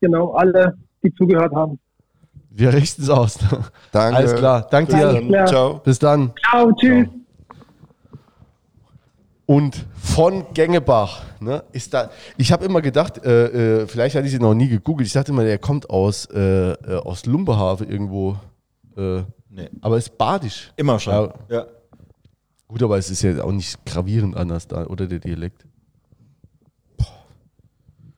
[0.00, 1.78] genau alle, die zugehört haben.
[2.56, 3.38] Wir richten es aus.
[3.92, 4.16] danke.
[4.16, 4.66] Alles klar.
[4.70, 5.22] Dank Danke.
[5.26, 5.44] dir.
[5.46, 5.80] Ciao.
[5.84, 6.32] Bis dann.
[6.50, 7.08] Ciao, tschüss.
[9.46, 12.10] Und von Gengebach, ne, ist da.
[12.38, 15.06] Ich habe immer gedacht, äh, äh, vielleicht hatte ich ihn noch nie gegoogelt.
[15.06, 18.36] Ich dachte immer, der kommt aus, äh, äh, aus Lumbehave irgendwo.
[18.96, 19.24] Äh,
[19.54, 19.70] Nee.
[19.80, 20.72] Aber ist badisch.
[20.76, 21.12] Immer schon.
[21.12, 21.32] Ja.
[21.48, 21.66] Ja.
[22.66, 25.64] Gut, aber es ist ja auch nicht gravierend anders da, oder der Dialekt.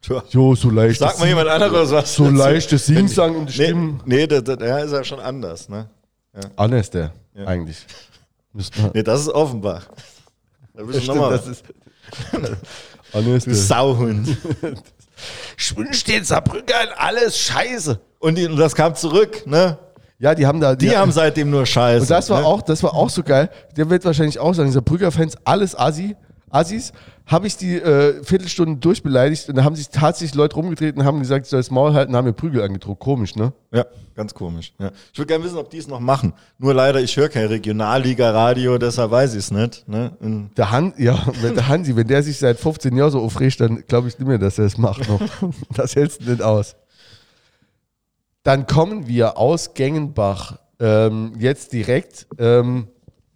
[0.07, 0.23] Tja.
[0.31, 1.01] Jo, so leicht.
[1.01, 2.15] Sag mal jemand anderes was.
[2.15, 2.37] So dazu.
[2.37, 4.01] leichtes Singsang und die Nee, Stimmen.
[4.05, 5.69] nee der, der, der ist ja schon anders.
[5.69, 5.89] Ne,
[6.55, 7.47] Anders der, Ja.
[7.47, 7.85] eigentlich.
[8.95, 9.87] Nee das ist Offenbach.
[10.75, 11.65] Da bist du nochmal das ist.
[13.13, 13.59] Anders du der.
[13.59, 14.37] Sauhund.
[15.57, 17.99] Ich wünsche den Saarbrückern alles Scheiße.
[18.19, 19.79] Und, die, und das kam zurück, ne?
[20.19, 20.77] Ja, die haben da.
[20.77, 22.03] Die haben seitdem nur Scheiße.
[22.03, 22.47] Und das war ne?
[22.47, 23.49] auch, das war auch so geil.
[23.79, 26.15] Der wird wahrscheinlich auch sagen, dieser Brügger-Fans, alles Assi,
[26.51, 26.93] Assis,
[27.27, 31.19] habe ich die äh, Viertelstunde durchbeleidigt und da haben sich tatsächlich Leute rumgedreht und haben
[31.19, 33.01] gesagt, ich soll das Maul halten, haben mir Prügel angedruckt.
[33.01, 33.53] Komisch, ne?
[33.73, 34.73] Ja, ganz komisch.
[34.79, 34.93] Ja.
[35.13, 36.33] Ich würde gerne wissen, ob die es noch machen.
[36.59, 39.89] Nur leider, ich höre kein Regionalliga-Radio, deshalb weiß ich es nicht.
[39.89, 40.17] Ne?
[40.21, 43.61] In, Der, Han, ja, wenn der Hansi, wenn der sich seit 15 Jahren so aufregt,
[43.61, 45.21] dann glaube ich nicht mehr, dass er es macht noch.
[45.75, 46.77] Das hältst du nicht aus.
[48.45, 52.87] Dann kommen wir aus Gengenbach ähm, jetzt direkt ähm,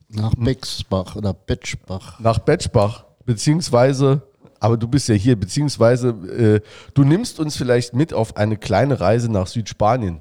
[0.08, 2.20] Nach Bexbach oder Betschbach.
[2.20, 4.22] nach Betschbach, beziehungsweise,
[4.58, 6.60] aber du bist ja hier, beziehungsweise äh,
[6.94, 10.20] du nimmst uns vielleicht mit auf eine kleine Reise nach Südspanien.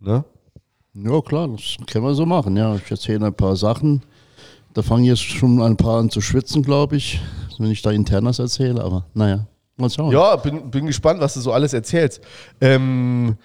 [0.00, 0.24] Ne?
[0.94, 2.56] Ja, klar, das können wir so machen.
[2.56, 4.02] Ja, ich erzähle ein paar Sachen.
[4.74, 7.20] Da fangen jetzt schon ein paar an zu schwitzen, glaube ich,
[7.58, 9.46] wenn ich da Internas erzähle, aber naja.
[9.76, 10.12] Mal schauen.
[10.12, 12.20] Ja, bin, bin gespannt, was du so alles erzählst.
[12.60, 13.36] Ähm,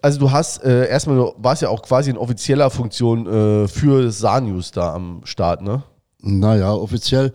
[0.00, 4.10] also du hast äh, erstmal, du warst ja auch quasi in offizieller Funktion äh, für
[4.10, 5.82] Sanius da am Start, ne?
[6.20, 7.32] Naja, offiziell.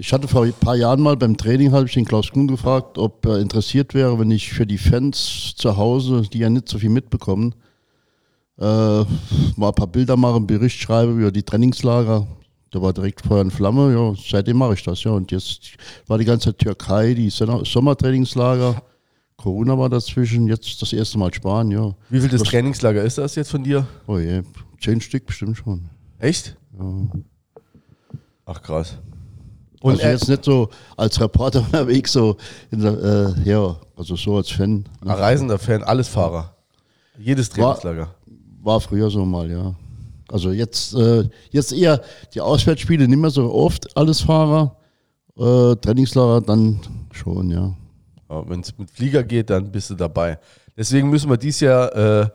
[0.00, 2.96] Ich hatte vor ein paar Jahren mal beim Training, habe ich den Klaus Kuhn gefragt,
[2.96, 6.78] ob er interessiert wäre, wenn ich für die Fans zu Hause, die ja nicht so
[6.78, 7.54] viel mitbekommen,
[8.58, 9.04] äh, mal
[9.68, 12.26] ein paar Bilder mache, einen Bericht schreibe über die Trainingslager.
[12.70, 15.10] Da war direkt Feuer und Flamme, ja, seitdem mache ich das, ja.
[15.10, 15.72] Und jetzt
[16.06, 18.80] war die ganze Türkei, die Sommer- Sommertrainingslager,
[19.36, 21.94] Corona war dazwischen, jetzt das erste Mal Spanien, ja.
[22.08, 23.86] Wie viel das Trainingslager ist das jetzt von dir?
[24.06, 24.44] Oh je,
[24.80, 25.90] zehn Stück bestimmt schon.
[26.18, 26.56] Echt?
[28.46, 28.96] Ach krass.
[29.80, 32.36] Und also jetzt nicht so als Reporter unterwegs, so
[32.70, 34.84] in der, äh, ja, also so als Fan.
[35.00, 36.54] ein reisender Fan, alles Fahrer.
[37.18, 38.14] Jedes Trainingslager.
[38.62, 39.74] War früher so mal, ja.
[40.28, 42.00] Also jetzt, äh, jetzt eher
[42.34, 44.76] die Auswärtsspiele nicht mehr so oft, alles Fahrer.
[45.36, 46.80] Äh, Trainingslager dann
[47.12, 47.74] schon, ja.
[48.28, 50.38] Ja, Wenn es mit Flieger geht, dann bist du dabei.
[50.76, 52.28] Deswegen müssen wir dieses Jahr äh,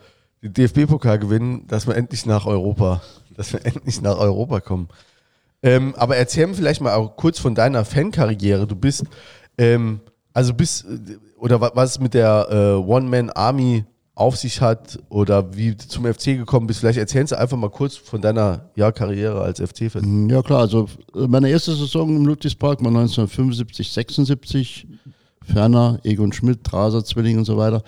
[0.43, 3.02] den DFB-Pokal gewinnen, dass wir endlich nach Europa,
[3.36, 4.89] dass wir endlich nach Europa kommen.
[5.66, 8.68] Ähm, aber erzähl mir vielleicht mal auch kurz von deiner Fankarriere.
[8.68, 9.03] Du bist,
[9.57, 9.99] ähm,
[10.32, 15.72] also bist, äh, oder wa- was mit der äh, One-Man-Army auf sich hat oder wie
[15.76, 16.80] du zum FC gekommen bist.
[16.82, 20.30] Vielleicht erzählst du einfach mal kurz von deiner ja, Karriere als FC-Fan.
[20.30, 24.88] Ja klar, also äh, meine erste Saison im Ludwigspark war 1975, 76.
[25.43, 27.84] Ferner, Egon Schmidt, Raser Zwilling und so weiter.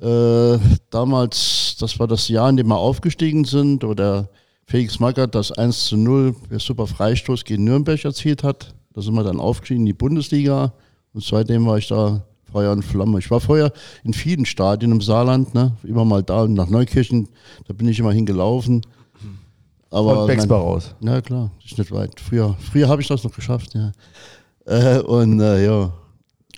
[0.00, 0.58] Äh,
[0.90, 4.28] damals, das war das Jahr, in dem wir aufgestiegen sind, wo der
[4.70, 8.72] Felix Magath das 1 zu 0 per super Freistoß gegen Nürnberg erzielt hat.
[8.92, 10.72] Da sind wir dann aufgestiegen in die Bundesliga
[11.12, 13.18] und seitdem war ich da Feuer und Flamme.
[13.18, 13.72] Ich war vorher
[14.04, 15.72] in vielen Stadien im Saarland, ne?
[15.82, 17.28] immer mal da und nach Neukirchen,
[17.66, 18.82] da bin ich immer hingelaufen.
[19.90, 20.94] Aber Von mein- Bexbar raus.
[21.00, 22.20] ja, klar, ist nicht weit.
[22.20, 23.90] Früher, früher habe ich das noch geschafft, ja.
[24.66, 25.92] Äh, und äh, ja.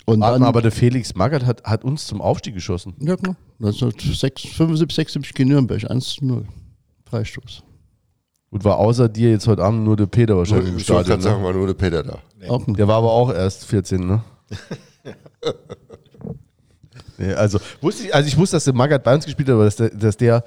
[0.05, 2.93] Und Warte dann, aber der Felix Magath hat, hat uns zum Aufstieg geschossen.
[2.99, 3.35] ja, klar.
[3.59, 6.45] 1975, 76 gegen Nürnberg, 1 zu 0.
[7.09, 7.63] Freistoß.
[8.53, 11.21] Gut, war außer dir jetzt heute Abend nur der Peter wahrscheinlich im Ich wollte Stadion.
[11.21, 11.47] gerade sagen, Ne?
[11.47, 12.19] war nur der Peter da.
[12.47, 14.23] Auch ein Der war aber auch erst 14, ne?
[17.17, 19.65] nee, also, wusste ich, also ich wusste, dass der Magath bei uns gespielt hat, aber
[19.65, 20.43] dass der, dass der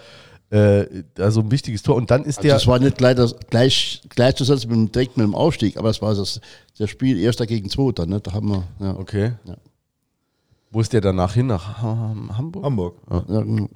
[0.51, 2.55] äh, da so ein wichtiges Tor und dann ist Also der.
[2.55, 6.01] das war nicht gleich, das, gleich, gleichzusetzen mit dem, direkt mit dem Aufstieg, aber es
[6.01, 6.41] war das,
[6.79, 8.21] das Spiel Erster gegen Zweiter, ne?
[8.21, 8.97] Da haben wir, ja.
[8.97, 9.33] okay.
[9.45, 9.57] Ja.
[10.71, 11.47] Wo ist der danach hin?
[11.49, 12.65] Nach Ha- Hamburg?
[12.65, 12.97] Hamburg.
[13.11, 13.69] ja genau.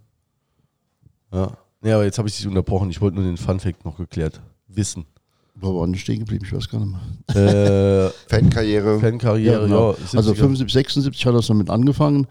[1.83, 1.95] Ja.
[1.97, 2.91] Aber jetzt habe ich dich unterbrochen.
[2.91, 5.07] Ich wollte nur den Fun-Fact noch geklärt wissen.
[5.55, 6.45] Wo war denn stehen geblieben?
[6.47, 6.97] Ich weiß gar nicht
[7.35, 8.07] mehr.
[8.07, 8.99] Äh, Fankarriere.
[8.99, 9.67] Fankarriere, ja.
[9.67, 9.91] genau.
[9.93, 10.17] 70er.
[10.17, 12.27] Also 75, 76 hat das damit angefangen.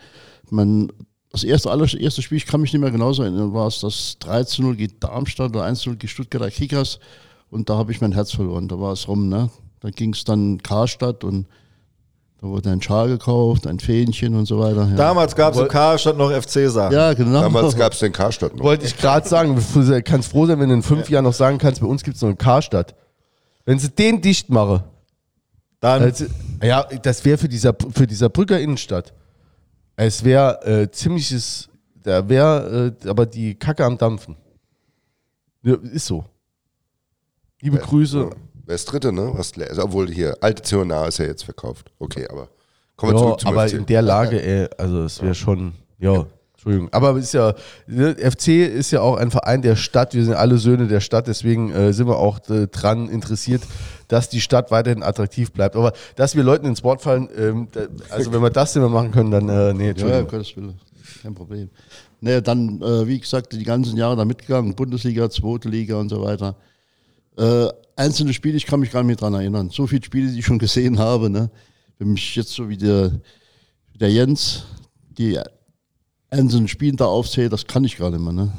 [0.49, 0.91] Man,
[1.31, 4.45] das erste, allererste Spiel, ich kann mich nicht mehr genauso erinnern, war es das 3
[4.45, 6.99] zu 0 gegen Darmstadt oder 1 zu 0 gegen Stuttgarter Kickers.
[7.51, 8.67] Und da habe ich mein Herz verloren.
[8.67, 9.49] Da war es rum, ne?
[9.79, 11.47] Da ging es dann Karstadt und
[12.41, 14.87] da wurde ein Schal gekauft, ein Fähnchen und so weiter.
[14.89, 16.93] Ja, Damals gab es im Karstadt noch FC-Sachen.
[16.93, 17.41] ja genau.
[17.41, 18.63] Damals gab es den Karstadt noch.
[18.63, 21.57] Wollte ich gerade sagen, du kannst froh sein, wenn du in fünf Jahren noch sagen
[21.57, 22.95] kannst, bei uns gibt es noch einen Karstadt.
[23.65, 24.83] Wenn sie den dicht machen,
[25.81, 26.25] Dann Also,
[26.63, 29.13] ja, das wäre für dieser, für dieser Brücker Innenstadt.
[29.97, 31.67] Es wäre äh, ziemliches,
[32.03, 34.37] da wäre äh, aber die Kacke am Dampfen.
[35.61, 36.23] Ja, ist so.
[37.61, 38.29] Liebe Grüße.
[38.69, 39.31] Wer ist Dritte, ne?
[39.33, 41.89] Was, also, obwohl hier, alte Cionar ist ja jetzt verkauft.
[41.97, 42.49] Okay, aber
[42.97, 43.73] kommen wir Ja, zurück zum aber FC.
[43.73, 46.87] in der Lage, ey, also es wäre schon, ja, Entschuldigung.
[46.91, 47.55] Aber es ist ja,
[47.87, 51.25] ne, FC ist ja auch ein Verein der Stadt, wir sind alle Söhne der Stadt,
[51.25, 53.63] deswegen äh, sind wir auch äh, dran interessiert,
[54.07, 55.75] dass die Stadt weiterhin attraktiv bleibt.
[55.75, 58.91] Aber dass wir Leuten ins Wort fallen, ähm, da, also wenn wir das nicht mehr
[58.91, 60.25] machen können, dann, äh, nee, Ja, Entschuldigung.
[60.25, 60.79] um Gottes Willen.
[61.23, 61.69] Kein Problem.
[62.21, 66.21] Nee, dann, äh, wie gesagt, die ganzen Jahre da mitgegangen, Bundesliga, zweite Liga und so
[66.21, 66.55] weiter.
[67.99, 69.71] Einzelne Spiele, ich kann mich gar nicht mehr dran erinnern.
[69.71, 71.29] So viele Spiele, die ich schon gesehen habe.
[71.29, 71.51] Ne?
[71.97, 73.11] Wenn mich jetzt so wie der,
[73.99, 74.63] der Jens
[75.09, 75.37] die
[76.29, 78.31] einzelnen Spiele da aufzählt, das kann ich gar nicht mehr.
[78.31, 78.53] Ne?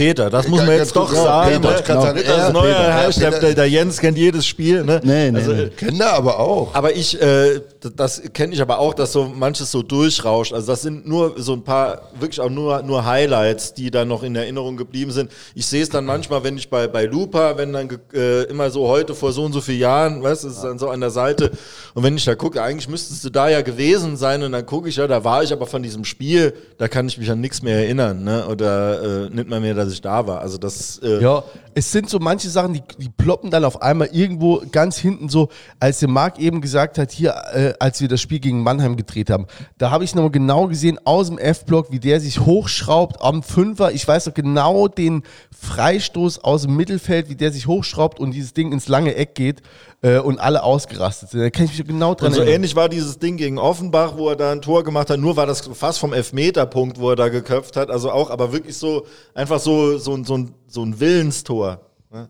[0.00, 1.60] Peter, das muss man jetzt doch sagen.
[1.60, 2.22] Peter, ne?
[2.22, 3.54] ja, dass es neuer Peter, ja, der, Peter.
[3.54, 4.82] der Jens kennt jedes Spiel.
[4.82, 4.98] Ne?
[5.04, 5.68] Nee, nee, also, nee.
[5.76, 6.74] Kennen da aber auch.
[6.74, 7.60] Aber ich, äh,
[7.96, 10.54] das kenne ich aber auch, dass so manches so durchrauscht.
[10.54, 14.22] Also das sind nur so ein paar, wirklich auch nur, nur Highlights, die dann noch
[14.22, 15.30] in Erinnerung geblieben sind.
[15.54, 18.88] Ich sehe es dann manchmal, wenn ich bei, bei Lupa, wenn dann äh, immer so
[18.88, 21.50] heute vor so und so vielen Jahren, weißt du, ist dann so an der Seite.
[21.92, 24.88] Und wenn ich da gucke, eigentlich müsstest du da ja gewesen sein und dann gucke
[24.88, 27.60] ich ja, da war ich aber von diesem Spiel, da kann ich mich an nichts
[27.60, 28.46] mehr erinnern, ne?
[28.46, 30.40] Oder äh, nicht mal mehr, dass ich da war.
[30.40, 31.42] Also das, äh, Ja,
[31.74, 35.48] es sind so manche Sachen, die, die ploppen dann auf einmal irgendwo ganz hinten so,
[35.78, 39.30] als der Marc eben gesagt hat, hier, äh, als wir das Spiel gegen Mannheim gedreht
[39.30, 39.46] haben.
[39.78, 43.92] Da habe ich noch genau gesehen aus dem F-Block, wie der sich hochschraubt am Fünfer.
[43.92, 45.22] Ich weiß noch genau den
[45.60, 49.62] Freistoß aus dem Mittelfeld, wie der sich hochschraubt und dieses Ding ins lange Eck geht
[50.02, 51.40] äh, und alle ausgerastet sind.
[51.40, 52.56] Da kann ich mich genau dran Und so erinnern.
[52.56, 55.20] ähnlich war dieses Ding gegen Offenbach, wo er da ein Tor gemacht hat.
[55.20, 57.90] Nur war das fast vom Elfmeterpunkt, wo er da geköpft hat.
[57.90, 61.80] Also auch, aber wirklich so, einfach so, so, ein- so, ein, so ein Willenstor.
[62.12, 62.28] ne?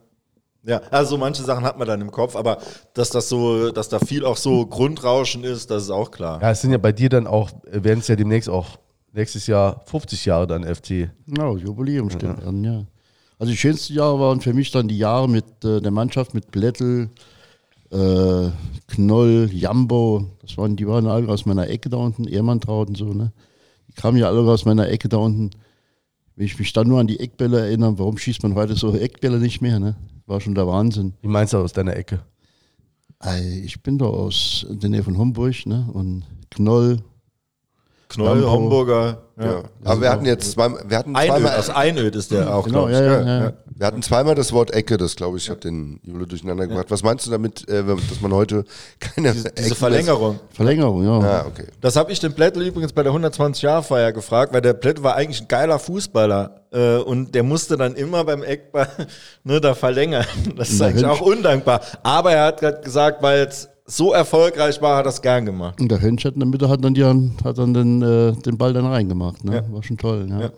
[0.62, 2.58] Ja, also manche Sachen hat man dann im Kopf, aber
[2.94, 6.40] dass das so, dass da viel auch so Grundrauschen ist, das ist auch klar.
[6.42, 8.78] Ja, es sind ja bei dir dann auch, werden es ja demnächst auch
[9.12, 11.10] nächstes Jahr 50 Jahre dann FC.
[11.38, 12.84] Ja, Jubiläum steht an, ja.
[13.38, 16.50] Also die schönsten Jahre waren für mich dann die Jahre mit äh, der Mannschaft, mit
[16.50, 17.08] Blättel,
[17.90, 18.50] äh,
[18.88, 20.26] Knoll, Jambo.
[20.42, 23.32] Das waren, die waren alle aus meiner Ecke da unten, Ehrmantraut und so, ne?
[23.88, 25.50] Die kamen ja alle aus meiner Ecke da unten.
[26.40, 29.38] Wenn ich mich dann nur an die Eckbälle erinnere, warum schießt man heute so Eckbälle
[29.38, 29.96] nicht mehr, ne?
[30.24, 31.12] War schon der Wahnsinn.
[31.20, 32.22] Wie meinst du aus deiner Ecke?
[33.62, 35.86] Ich bin da aus der Nähe von Homburg, ne?
[35.92, 37.02] Und Knoll,
[38.10, 38.50] Knoll, Lambo.
[38.50, 39.18] Homburger.
[39.38, 39.44] Ja.
[39.44, 39.62] Ja.
[39.84, 42.88] Aber wir hatten jetzt zweimal, wir hatten Einöd, zweimal, aus Einöd ist der auch, genau,
[42.88, 43.52] ja, ja, ja.
[43.74, 46.86] wir hatten zweimal das Wort Ecke, das glaube ich hat den Jule durcheinander gemacht.
[46.90, 48.64] Was meinst du damit, äh, dass man heute
[48.98, 50.40] keine Diese, diese Verlängerung.
[50.52, 51.20] Verlängerung, ja.
[51.20, 51.66] Ja, okay.
[51.80, 55.42] Das habe ich den Plättel übrigens bei der 120-Jahr-Feier gefragt, weil der Plättel war eigentlich
[55.42, 58.88] ein geiler Fußballer äh, und der musste dann immer beim Eckball
[59.44, 60.26] ne, da verlängern.
[60.56, 61.80] Das ist Na, eigentlich auch undankbar.
[62.02, 65.80] Aber er hat gerade gesagt, weil es so erfolgreich war, hat er es gern gemacht.
[65.80, 68.56] Und der Hönsch hat in der Mitte hat dann, die, hat dann den, äh, den
[68.56, 69.44] Ball dann reingemacht.
[69.44, 69.56] Ne?
[69.56, 69.72] Ja.
[69.72, 70.26] War schon toll.
[70.28, 70.42] Ja, Ja.
[70.44, 70.50] ja.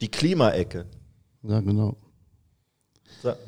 [0.00, 0.86] Die Klimaecke.
[1.42, 1.96] genau.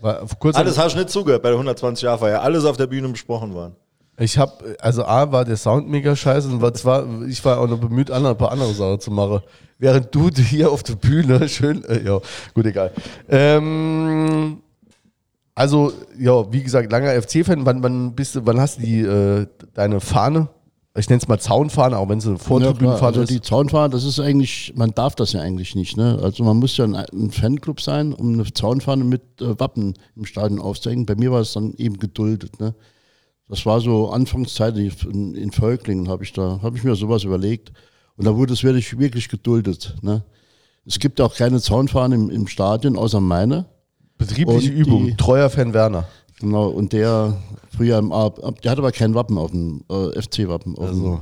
[0.00, 2.40] War, kurz Alles hast du nicht zugehört bei der 120-Jahr-Feier.
[2.40, 3.76] Alles auf der Bühne besprochen worden.
[4.18, 7.68] Ich habe, also A war der Sound mega scheiße und war zwar, ich war auch
[7.68, 9.42] noch bemüht, andere, ein paar andere Sachen zu machen.
[9.78, 12.18] Während du hier auf der Bühne schön, äh, ja,
[12.54, 12.92] gut, egal.
[13.28, 14.62] Ähm,
[15.56, 19.46] also, ja, wie gesagt, langer FC-Fan, wann, wann bist du, wann hast du die, äh,
[19.72, 20.48] deine Fahne?
[20.98, 23.30] Ich nenne es mal Zaunfahne, auch wenn es eine Ja, Vortribünenfahne also ist.
[23.30, 25.96] die Zaunfahne, das ist eigentlich, man darf das ja eigentlich nicht.
[25.96, 26.18] Ne?
[26.22, 30.26] Also man muss ja ein, ein Fanclub sein, um eine Zaunfahne mit äh, Wappen im
[30.26, 31.06] Stadion aufzuhängen.
[31.06, 32.60] Bei mir war es dann eben geduldet.
[32.60, 32.74] Ne?
[33.48, 37.72] Das war so Anfangszeit in, in Völklingen, habe ich da, habe ich mir sowas überlegt.
[38.16, 39.96] Und da wurde es wirklich, wirklich geduldet.
[40.02, 40.22] Ne?
[40.86, 43.66] Es gibt auch keine Zaunfahne im, im Stadion, außer meine.
[44.18, 46.04] Betriebliche und Übung, die- treuer Fan Werner.
[46.40, 47.36] Genau, und der
[47.76, 50.76] früher im A, der hatte aber kein Wappen auf dem äh, FC-Wappen.
[50.78, 51.20] auf dem- Also.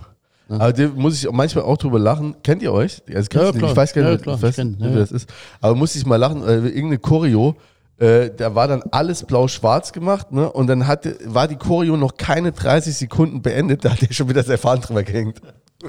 [0.49, 2.35] Aber der muss ich manchmal auch drüber lachen.
[2.43, 3.01] Kennt ihr euch?
[3.09, 3.71] Also, Ja, klar.
[3.71, 4.99] Ich weiß gar Ja, nicht, ich weiß kenn, ja, wie ja.
[4.99, 5.29] das ist.
[5.61, 7.55] Aber muss ich mal lachen, äh, irgendeine Choreo,
[7.99, 10.51] äh, da war dann alles blau-schwarz gemacht, ne?
[10.53, 14.29] Und dann hatte, war die Choreo noch keine 30 Sekunden beendet, da hat er schon
[14.29, 15.41] wieder sein Fahren drüber gehängt.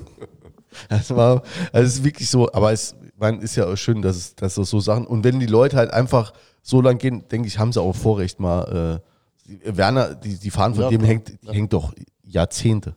[0.89, 1.41] Das war,
[1.71, 4.55] also es ist wirklich so, aber es man, ist ja auch schön, dass es, dass
[4.55, 6.33] so Sachen, und wenn die Leute halt einfach
[6.67, 9.01] so lang gehen, denke ich, haben sie auch Vorrecht mal,
[9.47, 11.09] äh, Werner, die, die Fahnen von Ja, dem klar.
[11.09, 11.93] hängt, die hängt doch
[12.23, 12.95] Jahrzehnte.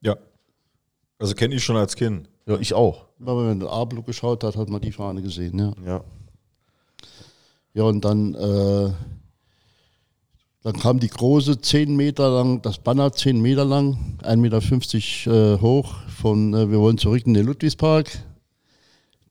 [0.00, 0.16] Ja.
[1.18, 2.28] Also kenne ich schon als Kind.
[2.46, 3.04] Ja, ich auch.
[3.20, 5.72] Aber wenn der Ablo geschaut hat, hat man die Fahne gesehen, ja.
[5.86, 6.04] Ja.
[7.74, 8.90] Ja, und dann, äh,
[10.62, 15.60] dann kam die große 10 Meter lang, das Banner 10 Meter lang, 1,50 Meter äh,
[15.60, 18.10] hoch von äh, Wir wollen zurück in den Ludwigspark.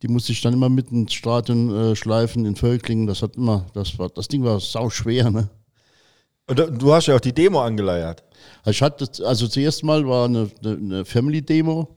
[0.02, 3.06] Die musste ich dann immer mit ins Stadion äh, schleifen in Völklingen.
[3.08, 5.50] Das hat immer, das war, das Ding war sau schwer, ne?
[6.48, 8.24] Und du- hast ja auch die Demo angeleiert.
[8.64, 11.88] Also ich hatte, also zuerst mal war eine, eine, eine Family-Demo.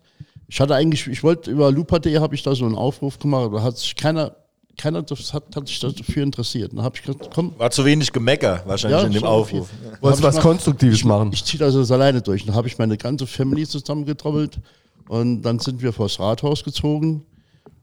[0.49, 3.63] Ich hatte eigentlich, ich wollte über Lupa.de habe ich da so einen Aufruf gemacht, da
[3.63, 4.37] hat sich keiner,
[4.77, 6.73] keiner das hat, hat sich dafür interessiert.
[6.75, 9.71] Dann habe ich gesagt, komm, War zu wenig Gemecker wahrscheinlich in dem Aufruf.
[9.83, 11.31] Dann Wolltest was ich mal- Konstruktives machen.
[11.33, 12.45] Ich ziehe das jetzt alleine durch.
[12.45, 14.59] Dann habe ich meine ganze Family zusammengetrommelt
[15.09, 17.25] und dann sind wir vors Rathaus gezogen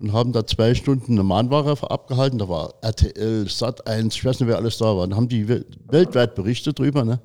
[0.02, 2.40] und haben da zwei Stunden eine Mahnwache abgehalten.
[2.40, 5.08] Da war RTL, Sat1, ich weiß nicht, wer alles da war.
[5.08, 7.06] Dann haben die wel- weltweit berichtet drüber.
[7.06, 7.20] Ne?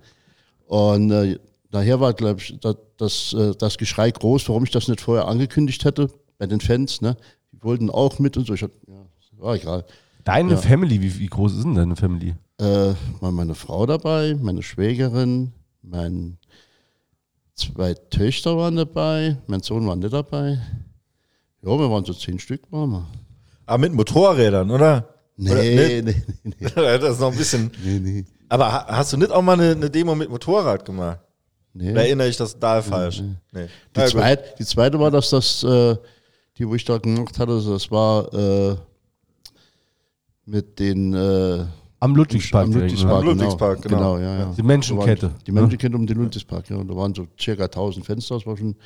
[0.67, 1.39] Und äh,
[1.71, 5.27] daher war, glaube ich, das, das, äh, das Geschrei groß, warum ich das nicht vorher
[5.27, 7.01] angekündigt hätte bei den Fans.
[7.01, 7.17] Ne?
[7.53, 8.55] Die wollten auch mit und so.
[8.55, 8.95] Ich hab, ja,
[9.39, 9.85] war egal.
[10.25, 10.57] Deine Ja.
[10.57, 12.35] Family, wie, wie groß ist denn deine Family?
[12.59, 15.53] Äh, meine Frau dabei, meine Schwägerin,
[15.83, 16.37] mein
[17.55, 20.59] zwei Töchter waren dabei, mein Sohn war nicht dabei.
[21.67, 23.07] Ja, wir waren so zehn Stück, waren wir.
[23.67, 25.09] Aber mit Motorrädern, oder?
[25.37, 27.71] Nee, Oder nee, nee, nee, das ist noch ein bisschen.
[27.85, 28.25] nee, nee.
[28.49, 31.19] Aber ha- hast du nicht auch mal eine, eine Demo mit Motorrad gemacht?
[31.75, 31.93] nee.
[31.93, 33.21] Da erinnere ich das da falsch.
[33.53, 33.67] Nee.
[33.67, 34.13] Die, Na gut.
[34.13, 35.97] zweit, die zweite war, dass das, äh,
[36.57, 38.77] die, wo ich da gemacht hatte, das war äh,
[40.47, 41.65] mit den äh,
[41.99, 42.67] Am Ludwigspark.
[42.67, 43.97] am direkt, Ludwigspark, Am Ludwigspark, genau.
[44.15, 44.19] genau.
[44.19, 44.55] ja, ja.
[44.57, 45.33] Die Menschenkette.
[45.47, 46.77] Die Menschenkette um den Ludwigspark, ja.
[46.77, 48.77] Und da waren so circa 1000 Fenster, das war schon,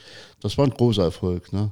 [0.40, 1.70] das war ein großer Erfolg, ne?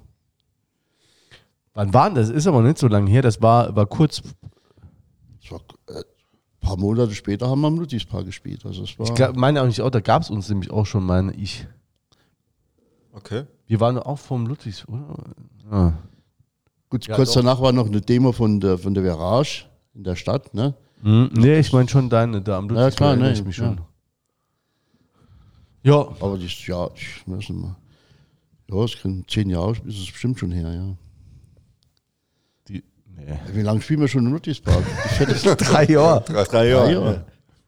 [1.79, 2.29] Wann war denn das?
[2.29, 3.23] Ist aber nicht so lange her.
[3.23, 4.21] Das war, war kurz.
[5.41, 6.05] Das war, äh, ein
[6.61, 8.67] paar Monate später haben wir am Ludwigspark gespielt.
[8.67, 11.07] Also es war, Ich glaub, meine eigentlich auch, da gab es uns nämlich auch schon,
[11.07, 11.69] meine ich.
[13.13, 13.45] Okay.
[13.69, 15.15] Wir waren auch vom Ludwigs, oder?
[15.71, 15.93] Ah.
[16.91, 17.43] Gut, Ja, kurz doch.
[17.43, 20.75] danach war noch eine Demo von der, von der Virage in der Stadt, ne?
[21.03, 22.97] Hm, nee, ich meine schon deine da am Ludwigs.
[22.97, 23.67] klar, erinnere ne, ich mich ja.
[23.67, 23.81] schon.
[25.85, 27.77] Ja, Aber das, ja, ich weiß nicht mal.
[28.69, 30.97] Ja, es kann zehn Jahre ist es bestimmt schon her, ja.
[33.29, 33.59] Die, nee.
[33.59, 34.83] Wie lange spielen wir schon im Ludwigspark?
[35.21, 36.25] Die Drei Jahre.
[36.27, 36.93] Drei drei Jahre.
[36.93, 37.25] Jahre.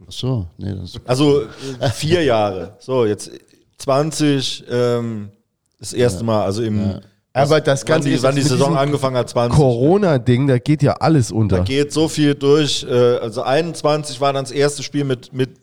[0.06, 1.42] Ach so, nee, das Also
[1.94, 2.76] vier Jahre.
[2.78, 3.30] So, jetzt
[3.78, 5.30] 20, ähm,
[5.78, 7.00] das erste Mal, also im.
[7.32, 9.56] Aber das Wann Ganze die, ist wann die jetzt mit Saison angefangen hat, 20.
[9.56, 11.58] Corona-Ding, da geht ja alles unter.
[11.58, 12.84] Da geht so viel durch.
[12.88, 15.59] Äh, also 21 war dann das erste Spiel mit, mit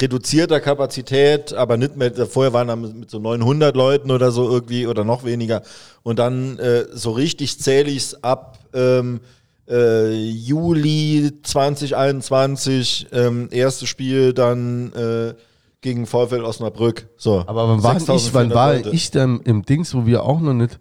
[0.00, 4.86] reduzierter Kapazität, aber nicht mehr, vorher waren dann mit so 900 Leuten oder so irgendwie
[4.86, 5.62] oder noch weniger.
[6.02, 9.20] Und dann äh, so richtig zähle ich es ab ähm,
[9.68, 15.34] äh, Juli 2021, ähm, erstes Spiel dann äh,
[15.80, 17.08] gegen VfL Osnabrück.
[17.16, 17.44] So.
[17.46, 18.90] Aber wann war, ich, wann 6400 war Leute.
[18.90, 20.78] ich dann im Dings, wo wir auch noch nicht,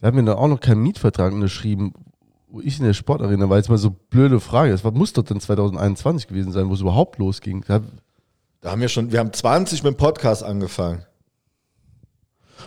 [0.00, 1.94] wir haben ja dann auch noch keinen Mietvertrag unterschrieben,
[2.48, 3.56] wo ich in der Sportarena war.
[3.56, 4.72] Jetzt mal so blöde Frage.
[4.72, 7.64] Das war, muss doch dann 2021 gewesen sein, wo es überhaupt losging.
[7.66, 7.80] Da,
[8.60, 11.04] Da haben wir schon, wir haben 20 mit dem Podcast angefangen.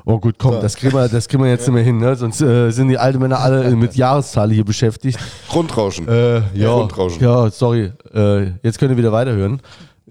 [0.05, 0.61] oh gut, komm, So.
[0.61, 2.15] das kriegen wir, das kriegen wir jetzt nicht mehr hin, ne?
[2.15, 5.19] sonst äh, sind die alten Männer alle mit Jahreszahl hier beschäftigt.
[5.49, 6.07] Grundrauschen.
[6.07, 7.21] Äh, ja, Grundrauschen.
[7.21, 7.91] ja, sorry.
[8.13, 9.61] Äh, jetzt könnt ihr wieder weiterhören.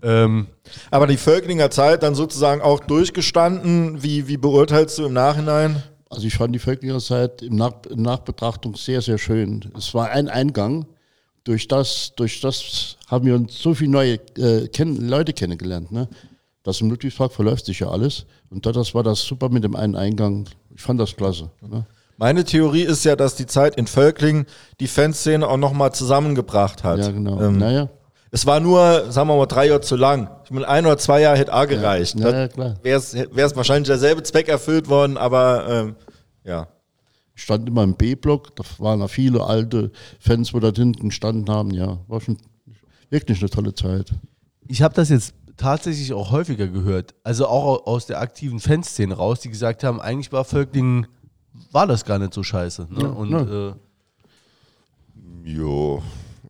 [0.03, 0.47] Ähm,
[0.91, 4.03] Aber die Völklinger Zeit dann sozusagen auch durchgestanden.
[4.03, 5.83] Wie, wie beurteilst du im Nachhinein?
[6.11, 9.71] Also ich fand die Völklinger Zeit im Nach in Nachbetrachtung sehr, sehr schön.
[9.77, 10.87] Es war ein Eingang.
[11.49, 15.91] Durch das, durch das haben wir uns so viele neue äh, kenn Leute kennengelernt.
[15.91, 16.07] Ne?
[16.63, 18.27] Das im Ludwigspark verläuft sich ja alles.
[18.51, 20.45] Und da- das war das super mit dem einen Eingang.
[20.77, 21.49] Ich fand das klasse.
[21.67, 21.87] Ne?
[22.19, 24.45] Meine Theorie ist ja, dass die Zeit in Völkling
[24.79, 26.99] die Fanszene auch nochmal zusammengebracht hat.
[26.99, 27.41] Ja, genau.
[27.41, 27.89] Ähm, naja,
[28.31, 30.29] Es war nur, sagen wir mal, drei Jahre zu lang.
[30.45, 32.21] Ich meine, ein oder zwei Jahre hätte auch gereicht.
[32.21, 32.75] ja, ja, klar.
[32.83, 35.97] Wäre es wahrscheinlich derselbe Zweck erfüllt worden, aber ähm,
[36.45, 36.69] ja.
[37.39, 38.57] Ich stand immer im B-Block.
[38.57, 41.71] Da waren da viele alte Fans, wo da hinten gestanden haben.
[41.71, 42.37] Ja, war schon
[43.11, 44.11] wirklich eine tolle Zeit.
[44.67, 47.15] ich habe das jetzt tatsächlich auch häufiger gehört.
[47.23, 51.07] Also auch au- aus der aktiven Fanszene raus, die gesagt haben, eigentlich war Völkling,
[51.71, 52.89] war das gar nicht so scheiße.
[52.91, 53.09] Ne?
[53.09, 53.69] Und ja.
[53.71, 53.75] Äh,
[55.45, 56.03] Jo.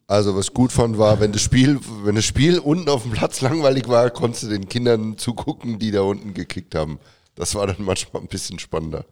[0.07, 3.13] Also was ich gut fand war, wenn das Spiel, wenn das Spiel unten auf dem
[3.13, 6.99] Platz langweilig war, konntest du den Kindern zugucken, die da unten gekickt haben.
[7.35, 9.05] Das war dann manchmal ein bisschen spannender.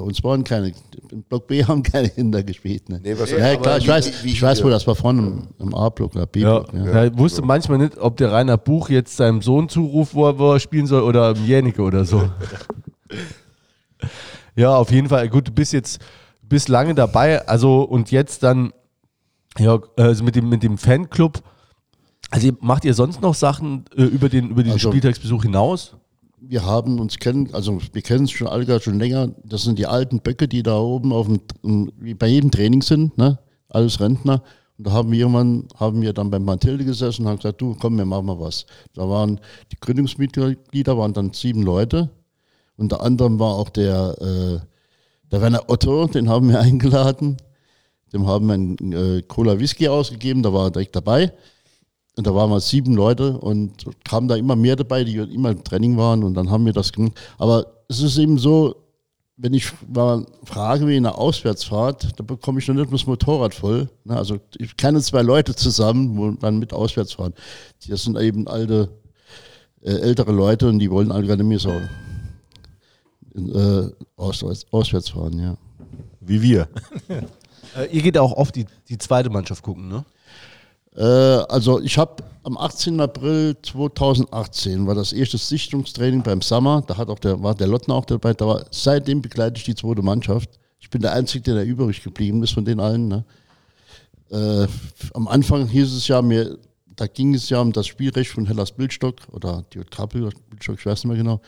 [0.00, 0.72] Bei uns waren keine,
[1.10, 2.88] im Block B haben keine Kinder gespielt.
[2.88, 3.00] Ne?
[3.02, 4.74] Nee, was- ja, ja, klar, ich wie- weiß, wie- ich weiß, wo ja.
[4.74, 6.72] das war vorne im, im A-Block oder ja, B-Block.
[6.72, 7.04] Ja.
[7.04, 7.18] ja.
[7.18, 10.60] wusste manchmal nicht, ob der Rainer Buch jetzt seinem Sohn zuruft, wo er, wo er
[10.60, 12.30] spielen soll, oder im Jänicke oder so.
[14.56, 15.28] ja, auf jeden Fall.
[15.28, 16.00] Gut, du bist jetzt
[16.42, 18.72] bist lange dabei, also und jetzt dann
[19.58, 21.42] ja, also mit dem mit dem Fanclub.
[22.30, 25.96] Also macht ihr sonst noch Sachen äh, über den über den Also- Spieltagsbesuch hinaus?
[26.42, 29.28] Wir haben uns kennen, also wir kennen es schon alle gar schon länger.
[29.44, 33.38] Das sind die alten Böcke, die da oben auf dem, bei jedem Training sind, ne?
[33.68, 34.42] Alles Rentner.
[34.78, 37.76] Und da haben wir irgendwann, haben wir dann beim Mathilde gesessen und haben gesagt, du,
[37.78, 38.64] komm, wir machen mal was.
[38.94, 39.38] Da waren
[39.70, 42.08] die Gründungsmitglieder waren dann sieben Leute.
[42.78, 44.60] Unter anderem war auch der, äh,
[45.30, 47.36] der Werner Otto, den haben wir eingeladen.
[48.14, 51.32] Dem haben wir einen äh, Cola Whisky ausgegeben, da war er direkt dabei.
[52.20, 55.64] Und da waren wir sieben Leute und kamen da immer mehr dabei, die immer im
[55.64, 57.18] Training waren und dann haben wir das gemacht.
[57.38, 58.76] Aber es ist eben so,
[59.38, 63.88] wenn ich mal frage wie eine Auswärtsfahrt, da bekomme ich noch nicht das Motorrad voll.
[64.04, 64.18] Ne?
[64.18, 67.32] Also ich kenne zwei Leute zusammen, wo dann mit auswärts fahren.
[67.88, 68.90] Das sind eben alte,
[69.80, 71.70] äh, ältere Leute und die wollen alle gar nicht mehr so
[73.34, 75.56] äh, auswärts, auswärts fahren, ja.
[76.20, 76.68] Wie wir.
[77.76, 80.04] Äh, ihr geht auch oft die, die zweite Mannschaft gucken, ne?
[80.96, 83.00] Äh, also ich habe am 18.
[83.00, 86.82] April 2018 war das erste Sichtungstraining beim Summer.
[86.86, 88.32] Da hat auch der, war der Lottner auch dabei.
[88.34, 90.50] Da war, seitdem begleite ich die zweite Mannschaft.
[90.80, 93.08] Ich bin der Einzige, der da übrig geblieben ist von den allen.
[93.08, 93.24] Ne?
[94.30, 94.66] Äh,
[95.14, 96.58] am Anfang hieß es ja mir,
[96.96, 100.86] da ging es ja um das Spielrecht von Hellas Bildstock oder die JK Bildstock, ich
[100.86, 101.40] weiß nicht mehr genau.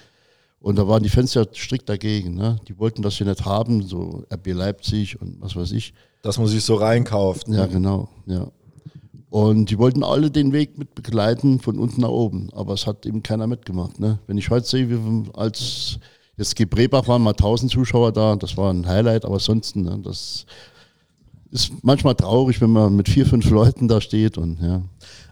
[0.61, 2.35] Und da waren die Fans ja strikt dagegen.
[2.35, 2.61] Ne?
[2.69, 5.93] Die wollten das ja nicht haben, so RB Leipzig und was weiß ich.
[6.23, 7.49] Dass man sich so reinkauft.
[7.49, 8.47] Ja, genau, ja.
[9.33, 12.51] Und die wollten alle den Weg mit begleiten, von unten nach oben.
[12.53, 13.99] Aber es hat eben keiner mitgemacht.
[13.99, 14.19] Ne?
[14.27, 15.99] Wenn ich heute sehe, wie als
[16.37, 20.45] jetzt Gebrebach waren mal 1000 Zuschauer da, das war ein Highlight, aber sonst, ne, das
[21.51, 24.83] ist manchmal traurig, wenn man mit vier, fünf Leuten da steht und ja.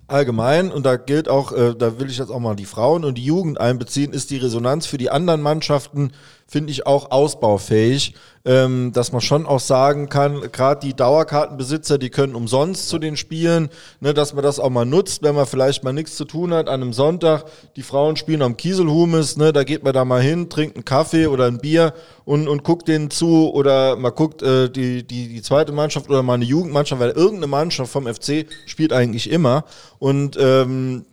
[0.06, 3.18] allgemein, und da gilt auch, äh, da will ich jetzt auch mal die Frauen und
[3.18, 6.12] die Jugend einbeziehen, ist die Resonanz für die anderen Mannschaften,
[6.50, 8.14] finde ich, auch ausbaufähig.
[8.42, 13.18] Ähm, dass man schon auch sagen kann, gerade die Dauerkartenbesitzer, die können umsonst zu den
[13.18, 13.68] Spielen,
[14.00, 16.66] ne, dass man das auch mal nutzt, wenn man vielleicht mal nichts zu tun hat
[16.66, 17.44] an einem Sonntag.
[17.76, 21.26] Die Frauen spielen am Kieselhumes, ne, da geht man da mal hin, trinkt einen Kaffee
[21.26, 21.92] oder ein Bier
[22.24, 26.22] und, und guckt denen zu oder man guckt äh, die, die, die zweite Mannschaft oder
[26.22, 29.64] mal eine Jugendmannschaft, weil irgendeine Mannschaft vom FC spielt eigentlich immer.
[29.98, 31.04] Und ähm,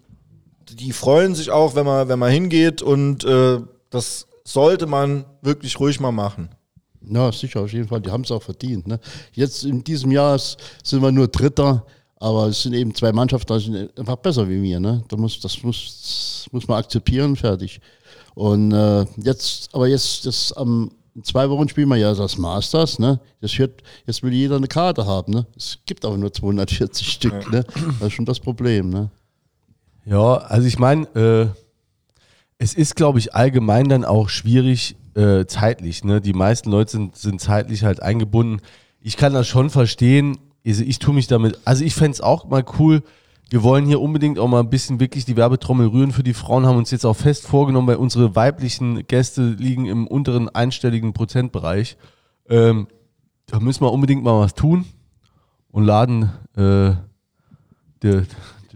[0.69, 3.59] die freuen sich auch, wenn man, wenn man hingeht und äh,
[3.89, 6.49] das sollte man wirklich ruhig mal machen.
[7.01, 8.01] Ja, sicher, auf jeden Fall.
[8.01, 8.87] Die haben es auch verdient.
[8.87, 8.99] Ne?
[9.33, 11.85] Jetzt in diesem Jahr sind wir nur Dritter,
[12.15, 14.79] aber es sind eben zwei Mannschaften, die sind einfach besser wie wir.
[14.79, 15.03] Ne?
[15.09, 17.81] Da muss, das muss, muss man akzeptieren, fertig.
[18.35, 22.99] Und äh, jetzt, aber jetzt, das am in zwei Wochen spielen wir ja das Masters,
[22.99, 23.19] ne?
[23.41, 25.47] Das wird, jetzt will jeder eine Karte haben, ne?
[25.57, 27.65] Es gibt aber nur 240 Stück, ne?
[27.99, 29.09] Das ist schon das Problem, ne?
[30.05, 31.47] Ja, also ich meine, äh,
[32.59, 36.03] es ist, glaube ich, allgemein dann auch schwierig äh, zeitlich.
[36.03, 36.21] Ne?
[36.21, 38.61] Die meisten Leute sind, sind zeitlich halt eingebunden.
[39.01, 40.37] Ich kann das schon verstehen.
[40.65, 43.03] Also ich tue mich damit, also ich fände es auch mal cool.
[43.49, 46.65] Wir wollen hier unbedingt auch mal ein bisschen wirklich die Werbetrommel rühren für die Frauen,
[46.65, 51.95] haben uns jetzt auch fest vorgenommen, weil unsere weiblichen Gäste liegen im unteren einstelligen Prozentbereich.
[52.49, 52.87] Ähm,
[53.45, 54.83] da müssen wir unbedingt mal was tun
[55.71, 56.91] und laden äh,
[58.03, 58.23] die,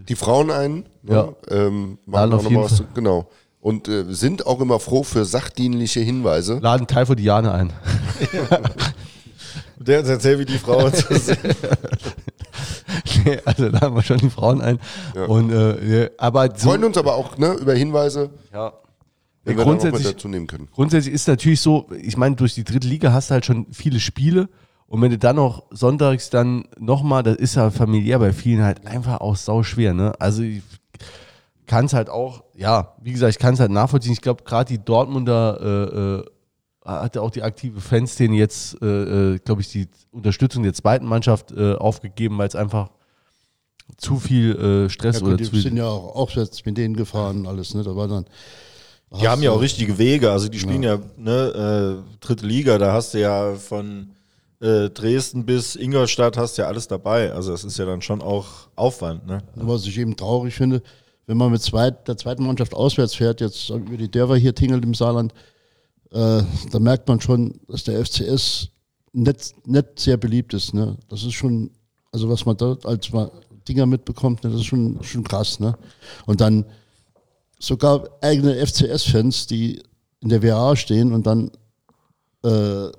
[0.08, 0.74] Die Frauen ein.
[1.02, 1.14] Ne?
[1.14, 1.28] Ja.
[1.50, 2.86] Ähm, Laden machen auf auch noch jeden Fall.
[2.94, 3.28] genau.
[3.62, 6.58] Und äh, sind auch immer froh für sachdienliche Hinweise.
[6.60, 7.72] laden Teil Diane ein.
[9.78, 11.38] Der uns erzählt, wie die Frauen zu sind.
[13.24, 14.80] Nee, also da haben wir schon die Frauen ein.
[15.14, 15.26] Ja.
[15.26, 18.72] Und, äh, aber so, Freuen uns aber auch ne, über Hinweise, ja.
[19.44, 20.68] wenn Ja, wir grundsätzlich, dazu nehmen können.
[20.72, 24.00] grundsätzlich ist natürlich so, ich meine, durch die dritte Liga hast du halt schon viele
[24.00, 24.48] Spiele.
[24.86, 28.86] Und wenn du dann noch sonntags dann nochmal, das ist ja familiär bei vielen halt
[28.86, 29.94] einfach auch sau schwer.
[29.94, 30.12] Ne?
[30.18, 30.62] Also ich
[31.66, 34.12] kann es halt auch, ja, wie gesagt, ich kann es halt nachvollziehen.
[34.12, 36.24] Ich glaube, gerade die Dortmunder
[36.84, 40.74] äh, äh, hatte auch die aktive Fanszene jetzt, äh, äh, glaube ich, die Unterstützung der
[40.74, 42.90] zweiten Mannschaft äh, aufgegeben, weil es einfach
[43.96, 46.96] zu viel äh, Stress Ja, oder gut, zu die sind ja auch aufwärts mit denen
[46.96, 47.82] gefahren, alles, ne?
[47.82, 48.26] Da war dann.
[49.20, 52.94] Die haben ja auch richtige Wege, also die spielen ja, ne, äh, dritte Liga, da
[52.94, 54.08] hast du ja von
[54.60, 57.30] äh, Dresden bis Ingolstadt hast du ja alles dabei.
[57.32, 59.42] Also das ist ja dann schon auch Aufwand, ne?
[59.54, 60.82] Was ich eben traurig finde,
[61.26, 64.84] wenn man mit zweit, der zweiten Mannschaft auswärts fährt, jetzt über die Dörfer hier tingelt
[64.84, 65.32] im Saarland,
[66.10, 68.68] äh, da merkt man schon, dass der FCS
[69.12, 70.74] nicht, nicht sehr beliebt ist.
[70.74, 70.96] Ne?
[71.08, 71.70] Das ist schon,
[72.10, 73.10] also was man dort als
[73.68, 75.60] Dinger mitbekommt, ne, das ist schon, schon krass.
[75.60, 75.76] Ne?
[76.26, 76.64] Und dann
[77.58, 79.82] sogar eigene FCS-Fans, die
[80.20, 81.50] in der WA stehen und dann
[82.44, 82.90] äh,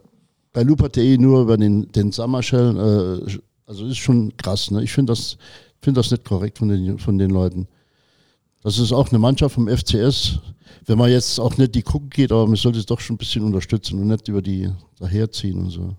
[0.53, 4.71] bei lupa.de nur über den, den Sommerschellen, äh, also ist schon krass.
[4.71, 4.83] Ne?
[4.83, 5.37] Ich finde das,
[5.81, 7.67] find das nicht korrekt von den, von den Leuten.
[8.63, 10.39] Das ist auch eine Mannschaft vom FCS.
[10.85, 13.17] Wenn man jetzt auch nicht die gucken geht, aber man sollte es doch schon ein
[13.17, 15.95] bisschen unterstützen und nicht über die daherziehen und so.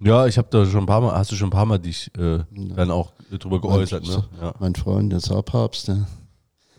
[0.00, 2.10] Ja, ich habe da schon ein paar Mal, hast du schon ein paar Mal dich
[2.18, 4.24] äh, dann auch drüber geäußert, ne?
[4.40, 6.06] Ja, Mein Freund, der Saarpapst, der,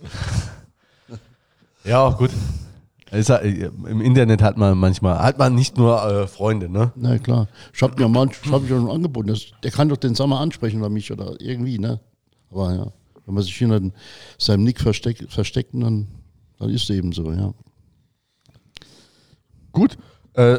[1.86, 2.32] ja gut.
[3.12, 6.92] Ist ja, äh, Im Internet hat man manchmal, hat man nicht nur äh, Freunde, ne?
[6.96, 7.48] na klar.
[7.74, 10.40] Ich habe mir manch, ich hab mir schon angeboten, das, der kann doch den Sommer
[10.40, 12.00] ansprechen oder mich oder irgendwie, ne?
[12.50, 12.88] Aber ja,
[13.26, 13.82] wenn man sich hinter
[14.38, 16.08] seinem Nick versteck, versteckt, dann,
[16.60, 17.54] dann ist es eben so, ja.
[19.72, 19.98] Gut.
[20.34, 20.58] Äh,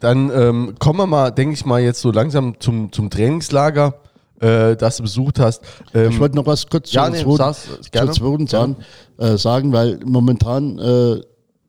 [0.00, 3.94] dann ähm, kommen wir mal, denke ich mal, jetzt so langsam zum, zum Trainingslager,
[4.40, 5.62] äh, das du besucht hast.
[5.94, 8.76] Ähm, Ich wollte noch was kurz ja, zur nee, zweiten, zweiten sagen,
[9.18, 11.20] äh, sagen, weil momentan äh,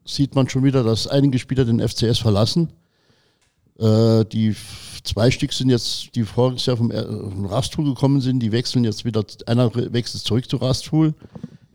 [0.05, 2.73] sieht man schon wieder, dass einige Spieler den FCS verlassen.
[3.79, 4.55] Äh, die
[5.03, 8.83] zwei Stück sind jetzt, die voriges Jahr vom, äh, vom Rastul gekommen sind, die wechseln
[8.83, 11.13] jetzt wieder, einer wechselt zurück zu Rastul,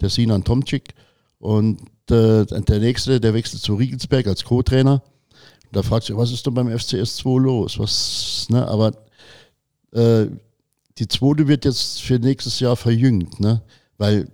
[0.00, 0.94] der Sinan Tomczyk.
[1.38, 5.02] Und äh, der nächste, der wechselt zu Riegelsberg als Co-Trainer.
[5.72, 7.78] Da fragt sich, was ist denn beim FCS 2 los?
[7.78, 8.66] Was, ne?
[8.68, 8.92] Aber
[9.92, 10.26] äh,
[10.98, 13.62] die zweite wird jetzt für nächstes Jahr verjüngt, ne?
[13.96, 14.28] Weil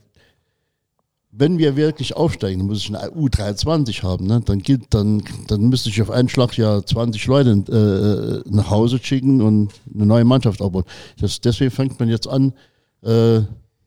[1.31, 4.41] wenn wir wirklich aufsteigen, dann muss ich eine U23 haben, ne?
[4.45, 8.99] Dann gilt, dann, dann müsste ich auf einen Schlag ja 20 Leute äh, nach Hause
[9.03, 10.85] schicken und eine neue Mannschaft aufbauen.
[11.20, 12.55] Das, deswegen fängt man jetzt an,
[13.03, 13.41] äh,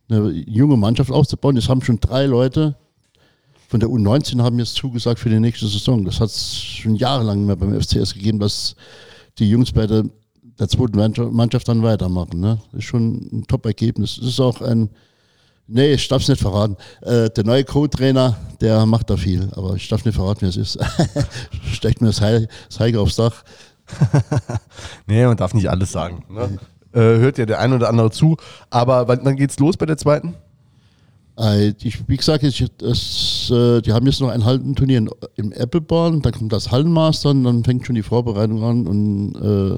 [0.10, 1.58] eine junge Mannschaft aufzubauen.
[1.58, 2.76] Es haben schon drei Leute
[3.72, 6.04] von der U19 haben jetzt zugesagt für die nächste Saison.
[6.04, 8.76] Das hat es schon jahrelang mehr beim FCS gegeben, dass
[9.40, 10.04] die Jungs bei der,
[10.60, 10.98] der zweiten
[11.34, 12.42] Mannschaft- dann weitermachen.
[12.42, 12.60] Ne?
[12.74, 14.18] Das ist schon ein Top-Ergebnis.
[14.18, 14.90] Es ist auch ein,
[15.68, 16.78] nee, ich darf es nicht verraten.
[17.02, 20.58] Äh, der neue Co-Trainer, der macht da viel, aber ich darf nicht verraten, wer es
[20.58, 20.80] ist.
[21.74, 23.44] Steckt mir das, Heil, das Heike aufs Dach.
[25.08, 26.24] nee, man darf nicht alles sagen.
[26.30, 26.60] Ne?
[26.94, 28.38] Äh, hört ja der ein oder andere zu.
[28.70, 30.36] Aber wann, wann geht's los bei der zweiten?
[31.38, 35.54] Äh, Ich, wie gesagt, ich, das, äh, die haben jetzt noch ein Hallenturnier in, im
[35.54, 39.78] Appleborn, dann kommt das Hallenmaster und dann fängt schon die Vorbereitung an und äh,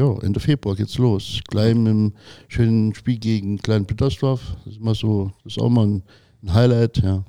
[0.00, 1.40] ja, Ende Februar geht's los.
[1.48, 2.12] Gleich mit einem
[2.48, 4.40] schönen Spiel gegen Klein Bittersdorf.
[4.64, 6.02] Das ist immer so, das ist auch mal ein,
[6.42, 7.22] ein Highlight, ja.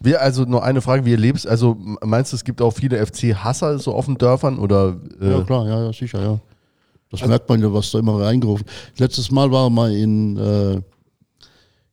[0.00, 3.04] Wir, also nur eine Frage, wie ihr lebst, also meinst du, es gibt auch viele
[3.04, 6.40] FC-Hasser so auf den Dörfern oder äh, Ja, klar, ja, ja, sicher, ja.
[7.10, 8.66] Das merkt man ja, was da immer reingerufen.
[8.96, 10.74] Letztes Mal war er mal in, äh,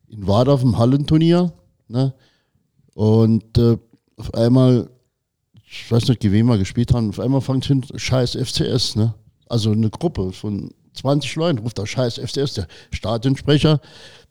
[0.10, 1.52] in Wada auf dem Hallenturnier,
[1.88, 2.14] ne?
[2.94, 3.78] Und äh,
[4.18, 4.90] auf einmal,
[5.66, 9.14] ich weiß nicht, gegen wen wir gespielt haben, auf einmal fängt hin, scheiß FCS, ne?
[9.50, 13.80] Also eine Gruppe von 20 Leuten ruft da scheiß FCS, der Stadionsprecher,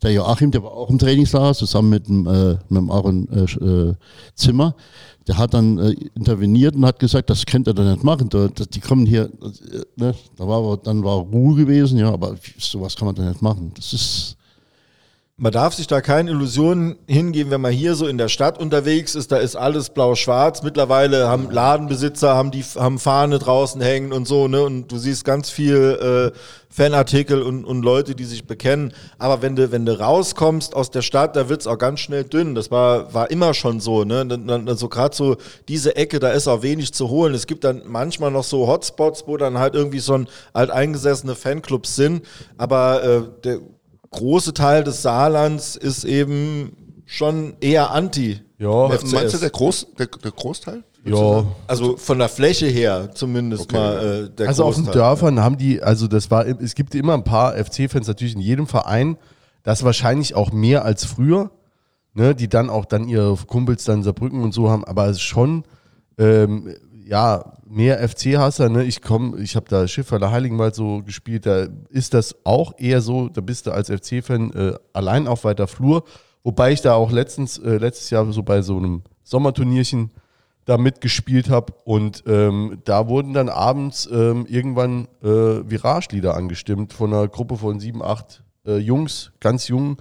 [0.01, 3.43] der Joachim, der war auch im Trainingslager, zusammen mit dem, äh, mit dem Aaron äh,
[3.43, 3.95] äh,
[4.35, 4.75] Zimmer.
[5.27, 8.29] Der hat dann äh, interveniert und hat gesagt, das könnt ihr doch nicht machen.
[8.29, 10.15] Da, die kommen hier, äh, ne?
[10.37, 13.71] da war dann war Ruhe gewesen, ja, aber sowas kann man doch nicht machen.
[13.75, 14.37] Das ist,
[15.41, 19.15] Man darf sich da keine Illusionen hingeben, wenn man hier so in der Stadt unterwegs
[19.15, 20.63] ist, da ist alles blau-schwarz.
[20.63, 24.61] Mittlerweile haben Ladenbesitzer, haben die haben Fahne draußen hängen und so, ne?
[24.61, 26.37] Und du siehst ganz viel äh,
[26.69, 28.91] Fanartikel und, und Leute, die sich bekennen.
[29.17, 32.53] Aber wenn du, wenn du rauskommst aus der Stadt, da wird's auch ganz schnell dünn.
[32.53, 34.27] Das war, war immer schon so, ne?
[34.67, 35.37] Also gerade so
[35.69, 37.33] diese Ecke, da ist auch wenig zu holen.
[37.33, 41.95] Es gibt dann manchmal noch so Hotspots, wo dann halt irgendwie so ein alteingesessene Fanclubs
[41.95, 42.25] sind.
[42.57, 43.59] Aber äh, der
[44.11, 48.41] große Teil des Saarlands ist eben schon eher anti.
[48.57, 49.11] Ja, FCS.
[49.13, 50.83] Meinst du der, Groß, der, der Großteil?
[51.05, 51.45] ja.
[51.67, 55.01] Also von der Fläche her zumindest mal äh, der Also auf den Großteil.
[55.01, 58.67] Dörfern haben die, also das war, es gibt immer ein paar FC-Fans natürlich in jedem
[58.67, 59.17] Verein,
[59.63, 61.51] das wahrscheinlich auch mehr als früher,
[62.13, 65.17] ne, die dann auch dann ihre Kumpels dann in Saarbrücken und so haben, aber es
[65.17, 65.63] ist schon,
[66.17, 71.67] ähm, ja, mehr FC-Hasser, ne, ich komme, ich habe da Schiffer Heiligenwald so gespielt, da
[71.89, 76.03] ist das auch eher so, da bist du als FC-Fan äh, allein auf weiter Flur,
[76.43, 80.11] wobei ich da auch letztens, äh, letztes Jahr so bei so einem Sommerturnierchen
[80.65, 87.13] da mitgespielt habe und ähm, da wurden dann abends ähm, irgendwann äh, Virage-Lieder angestimmt von
[87.13, 89.97] einer Gruppe von sieben, acht äh, Jungs, ganz jung.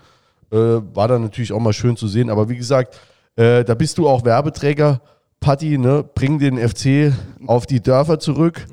[0.51, 2.99] Äh, war dann natürlich auch mal schön zu sehen, aber wie gesagt,
[3.37, 5.01] äh, da bist du auch Werbeträger,
[5.41, 6.05] Patti, ne?
[6.14, 7.12] bring den FC
[7.47, 8.66] auf die Dörfer zurück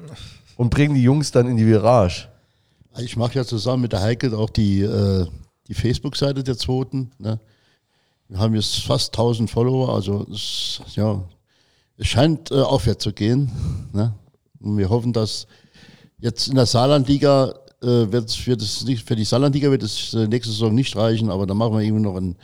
[0.58, 2.28] und bring die Jungs dann in die Virage.
[2.98, 5.26] ich mache ja zusammen mit der Heike auch die, äh,
[5.68, 7.40] die Facebook-Seite der Zweiten, ne?
[8.28, 11.24] Wir haben jetzt fast 1000 Follower, also es, ja,
[11.98, 13.52] es scheint äh, aufwärts zu gehen.
[13.94, 14.14] Ne?
[14.60, 15.46] Und wir hoffen, dass
[16.18, 17.54] jetzt in der Saarlandliga
[17.84, 21.30] äh, wird wird es nicht, für die Saarlandliga wird es äh, nächste Saison nicht reichen,
[21.30, 22.36] aber dann machen wir irgendwie noch einen,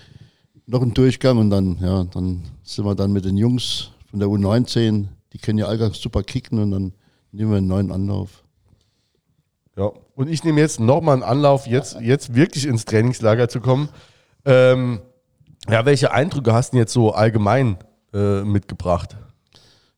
[0.68, 4.30] noch einen Durchgang und dann, ja, dann sind wir dann mit den Jungs von der
[4.30, 6.94] U19, die können ja allgang super kicken und dann
[7.32, 8.44] nehmen wir einen neuen Anlauf.
[9.78, 13.90] Ja, und ich nehme jetzt nochmal einen Anlauf, jetzt, jetzt wirklich ins Trainingslager zu kommen.
[14.44, 15.02] Ähm,
[15.70, 17.78] ja, welche Eindrücke hast du denn jetzt so allgemein
[18.14, 19.16] äh, mitgebracht?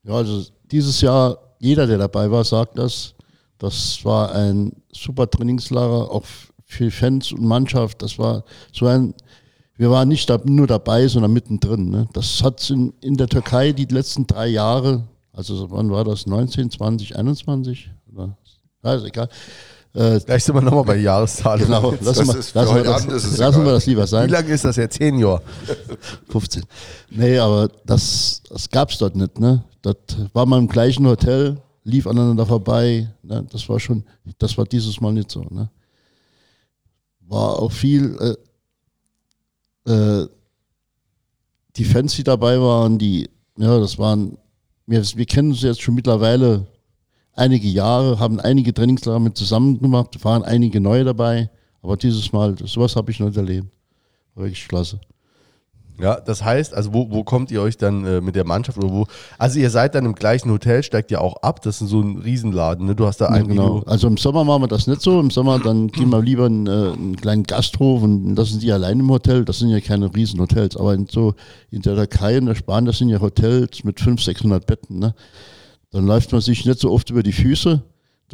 [0.04, 3.14] Ja, also dieses Jahr, jeder, der dabei war, sagt das.
[3.58, 6.24] Das war ein super Trainingslager, auch
[6.64, 8.02] für Fans und Mannschaft.
[8.02, 9.14] Das war so ein,
[9.76, 11.90] wir waren nicht da, nur dabei, sondern mittendrin.
[11.90, 12.08] Ne?
[12.12, 16.26] Das hat in, in der Türkei die letzten drei Jahre, also wann war das?
[16.26, 17.90] 19, 20, 21?
[18.12, 18.36] Oder?
[18.84, 19.28] Ja, ist egal.
[19.94, 21.64] Äh, Gleich sind wir nochmal bei Jahreszahlen.
[21.64, 24.28] genau, lassen, wir, lassen, wir das, es lassen wir das lieber Wie sein.
[24.28, 24.96] lange ist das jetzt?
[24.96, 25.40] Zehn Jahre.
[26.30, 26.64] 15.
[27.10, 29.38] Nee, aber das, das gab es dort nicht.
[29.38, 29.62] Ne?
[29.82, 29.96] Das
[30.32, 33.08] war mal im gleichen Hotel, lief aneinander vorbei.
[33.22, 33.46] Ne?
[33.52, 34.04] Das war schon,
[34.38, 35.42] das war dieses Mal nicht so.
[35.48, 35.70] Ne?
[37.20, 38.34] War auch viel, äh,
[39.86, 40.26] äh,
[41.76, 43.28] die Fans, die dabei waren, die,
[43.58, 44.38] ja, das waren,
[44.86, 46.66] wir, wir kennen uns jetzt schon mittlerweile
[47.32, 51.50] einige Jahre, haben einige Trainingslager mit zusammen gemacht, waren einige neue dabei,
[51.82, 53.68] aber dieses Mal, sowas habe ich noch erlebt.
[54.34, 55.00] War wirklich klasse.
[56.00, 58.90] Ja, das heißt, also wo, wo kommt ihr euch dann äh, mit der Mannschaft oder
[58.90, 59.06] wo?
[59.38, 62.18] Also ihr seid dann im gleichen Hotel, steigt ihr auch ab, das ist so ein
[62.18, 62.96] Riesenladen, ne?
[62.96, 63.82] Du hast da Ja, ein genau.
[63.86, 65.20] Also im Sommer machen wir das nicht so.
[65.20, 68.72] Im Sommer dann gehen wir lieber in äh, einen kleinen Gasthof und das sind die
[68.72, 69.44] allein im Hotel.
[69.44, 70.76] Das sind ja keine riesen Hotels.
[70.76, 71.34] Aber in so
[71.70, 74.98] in der Türkei und der Spanien, das sind ja Hotels mit 500, 600 Betten.
[74.98, 75.14] Ne?
[75.92, 77.82] Dann läuft man sich nicht so oft über die Füße.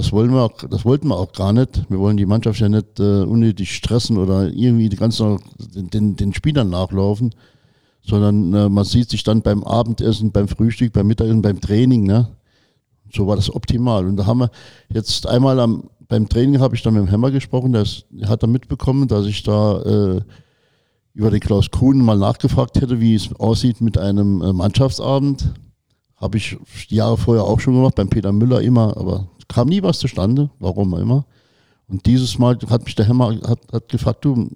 [0.01, 1.85] Das wollen wir auch, das wollten wir auch gar nicht.
[1.91, 6.33] Wir wollen die Mannschaft ja nicht äh, unnötig stressen oder irgendwie die ganzen den, den,
[6.33, 7.35] Spielern nachlaufen,
[8.01, 12.05] sondern äh, man sieht sich dann beim Abendessen, beim Frühstück, beim Mittagessen, beim Training.
[12.05, 12.31] Ne?
[13.15, 14.07] So war das optimal.
[14.07, 14.51] Und da haben wir
[14.89, 17.85] jetzt einmal am, beim Training habe ich dann mit dem Hammer gesprochen, der,
[18.27, 20.23] hat dann mitbekommen, dass ich da äh,
[21.13, 25.53] über den Klaus Kuhn mal nachgefragt hätte, wie es aussieht mit einem äh, Mannschaftsabend.
[26.17, 26.57] Habe ich
[26.89, 30.95] Jahre vorher auch schon gemacht, beim Peter Müller immer, aber kam nie was zustande, warum
[30.95, 31.27] immer.
[31.89, 34.49] Und dieses Mal hat mich der Hammer hat, hat gefragt, du,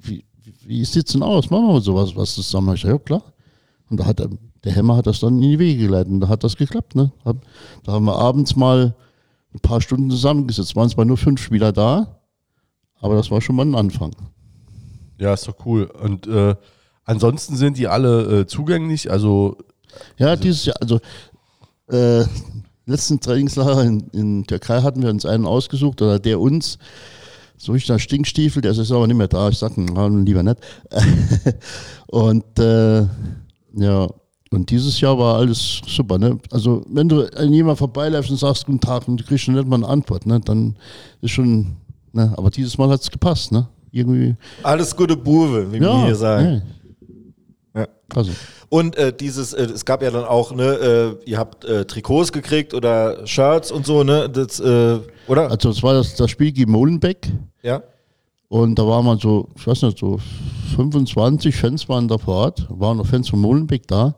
[0.00, 0.24] wie,
[0.66, 1.50] wie sieht's denn aus?
[1.50, 2.74] Machen wir mal sowas, was zusammen.
[2.74, 3.22] Ich sag, ja, klar.
[3.88, 4.28] Und da hat er,
[4.64, 6.94] der Hämmer hat das dann in die Wege geleitet und da hat das geklappt.
[6.94, 7.10] Ne?
[7.84, 8.94] Da haben wir abends mal
[9.54, 10.76] ein paar Stunden zusammengesetzt.
[10.76, 12.20] Waren zwar nur fünf Spieler da,
[13.00, 14.14] aber das war schon mal ein Anfang.
[15.18, 15.84] Ja, ist doch cool.
[15.84, 16.54] Und äh,
[17.04, 19.10] ansonsten sind die alle äh, zugänglich.
[19.10, 19.56] Also
[20.18, 21.00] Ja, dieses Jahr, also
[21.88, 22.24] äh,
[22.86, 26.78] letzten Trainingslager in, in Türkei hatten wir uns einen ausgesucht, oder der uns,
[27.56, 30.58] so ich da Stinkstiefel, der ist aber nicht mehr da, ich sag na, lieber nicht.
[32.08, 33.06] und äh,
[33.76, 34.08] ja,
[34.50, 36.38] und dieses Jahr war alles super, ne?
[36.50, 39.66] Also wenn du an jemand vorbeiläufst und sagst Guten Tag und du kriegst schon nicht
[39.66, 40.40] mal eine Antwort, ne?
[40.40, 40.76] Dann
[41.22, 41.76] ist schon,
[42.12, 42.32] ne?
[42.36, 43.66] Aber dieses Mal hat es gepasst, ne?
[43.90, 44.36] Irgendwie.
[44.62, 46.46] Alles gute Buwe, wie wir hier sagen.
[46.46, 46.62] Ja.
[48.16, 48.32] Also.
[48.68, 52.32] Und äh, dieses, äh, es gab ja dann auch, ne, äh, ihr habt äh, Trikots
[52.32, 54.28] gekriegt oder Shirts und so, ne?
[54.28, 55.50] Das, äh, oder?
[55.50, 57.32] Also es war das, das Spiel gegen Molenbeek.
[57.62, 57.82] ja.
[58.48, 60.20] Und da waren mal so, ich weiß nicht, so
[60.76, 64.14] 25 Fans waren da vor Ort, waren noch Fans von Molenbeek da.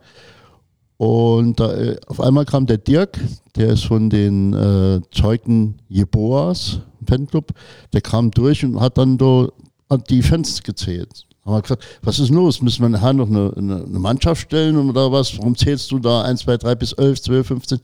[0.98, 3.18] Und da, äh, auf einmal kam der Dirk,
[3.54, 7.52] der ist von den Zeugen Jeboas, Fanclub,
[7.94, 9.48] der kam durch und hat dann da
[9.88, 11.25] hat die Fans gezählt.
[11.46, 12.60] Haben wir gesagt, was ist los?
[12.60, 15.38] Müssen wir nachher noch eine, eine, eine Mannschaft stellen oder was?
[15.38, 17.80] Warum zählst du da 1, 2, 3 bis 11, 12, 15?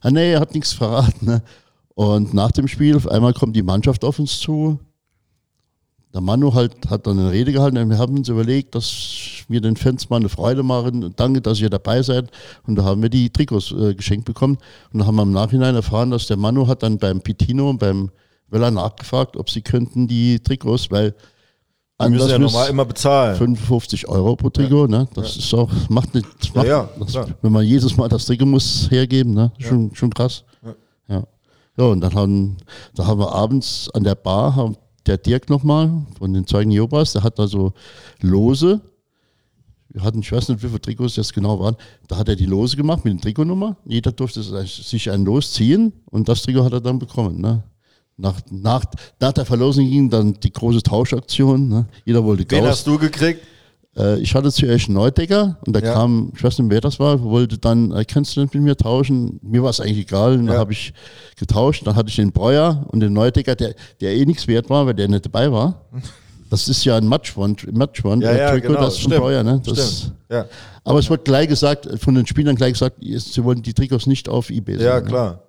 [0.00, 1.24] Ah, nee, er hat nichts verraten.
[1.24, 1.42] Ne?
[1.94, 4.80] Und nach dem Spiel, auf einmal kommt die Mannschaft auf uns zu.
[6.12, 9.60] Der Manu halt, hat dann eine Rede gehalten und wir haben uns überlegt, dass wir
[9.60, 11.12] den Fans mal eine Freude machen.
[11.14, 12.32] Danke, dass ihr dabei seid.
[12.66, 14.58] Und da haben wir die Trikots äh, geschenkt bekommen.
[14.92, 17.78] Und da haben wir im Nachhinein erfahren, dass der Manu hat dann beim Pitino und
[17.78, 18.10] beim
[18.48, 21.14] Weller nachgefragt, ob sie könnten die Trikots, weil
[22.02, 23.36] Die müssen ja normal immer bezahlen.
[23.36, 25.08] 55 Euro pro Trikot, ne?
[25.14, 28.90] Das ist auch, macht nicht, macht, ja, das, wenn man jedes Mal das Trikot muss
[28.90, 29.50] hergeben, ne?
[29.58, 30.44] Schon, schon krass.
[31.08, 31.24] Ja.
[31.78, 31.84] ja.
[31.84, 32.58] und dann haben,
[32.94, 37.12] da haben wir abends an der Bar, haben der Dirk nochmal von den Zeugen Jobas,
[37.12, 37.72] der hat da so
[38.20, 38.80] Lose.
[39.88, 41.76] Wir hatten, ich weiß nicht, wie viele Trikots das genau waren.
[42.08, 43.76] Da hat er die Lose gemacht mit der Trikotnummer.
[43.86, 47.40] Jeder durfte sich ein Los ziehen und das Trikot hat er dann bekommen.
[47.40, 47.62] Ne?
[48.18, 48.84] Nach, nach,
[49.20, 51.68] nach der Verlosung ging dann die große Tauschaktion.
[51.68, 51.86] Ne?
[52.04, 52.70] Jeder wollte Wen Gauss.
[52.70, 53.42] hast du gekriegt?
[53.94, 55.92] Äh, ich hatte zuerst einen Neudecker und da Ja.
[55.92, 58.76] kam, ich weiß nicht, wer das war, wollte dann, äh, kannst du nicht mit mir
[58.76, 59.38] tauschen?
[59.42, 60.32] Mir war es eigentlich egal.
[60.38, 60.60] Und dann Ja.
[60.60, 60.94] habe ich
[61.36, 61.86] getauscht.
[61.86, 64.94] Dann hatte ich den Breuer und den Neudecker, der, der eh nichts wert war, weil
[64.94, 65.82] der nicht dabei war.
[66.48, 68.80] Das ist ja ein Matchbond, Matchbond Ja, äh, ja, Trikot, genau.
[68.80, 69.20] das von Stimmt.
[69.20, 69.42] Breuer.
[69.42, 69.60] Ne?
[69.64, 70.10] Das.
[70.30, 70.46] Ja,
[70.84, 74.28] Aber es wurde gleich gesagt, von den Spielern gleich gesagt, sie wollen die Trikots nicht
[74.28, 75.10] auf Ebay ja sehen, ne?
[75.10, 75.42] klar.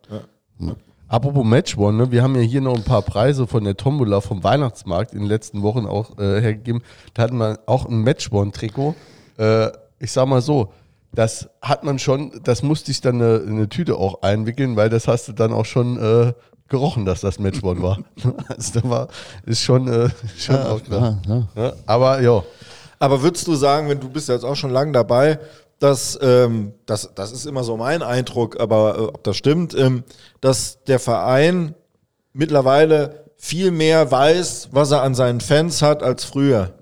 [0.60, 0.76] Ja.
[1.10, 2.12] Apropos Match One, ne?
[2.12, 5.28] wir haben ja hier noch ein paar Preise von der Tombola vom Weihnachtsmarkt in den
[5.28, 6.82] letzten Wochen auch äh, hergegeben.
[7.14, 8.96] Da hatten wir auch ein Match One Trikot.
[9.38, 9.70] Äh,
[10.00, 10.74] ich sag mal so,
[11.14, 15.08] das hat man schon, das musste ich dann eine, eine Tüte auch einwickeln, weil das
[15.08, 16.34] hast du dann auch schon äh,
[16.68, 18.00] gerochen, dass das Match One war.
[18.50, 19.08] also da war,
[19.46, 21.22] ist schon, äh, schon auch klar.
[21.26, 21.64] Ja, ja.
[21.64, 22.44] Ja, aber ja,
[23.00, 25.40] Aber würdest du sagen, wenn du bist ja jetzt auch schon lange dabei,
[25.80, 30.04] dass, ähm, das, das ist immer so mein Eindruck, aber äh, ob das stimmt, ähm,
[30.42, 31.76] dass der Verein
[32.34, 36.74] mittlerweile viel mehr weiß, was er an seinen Fans hat als früher.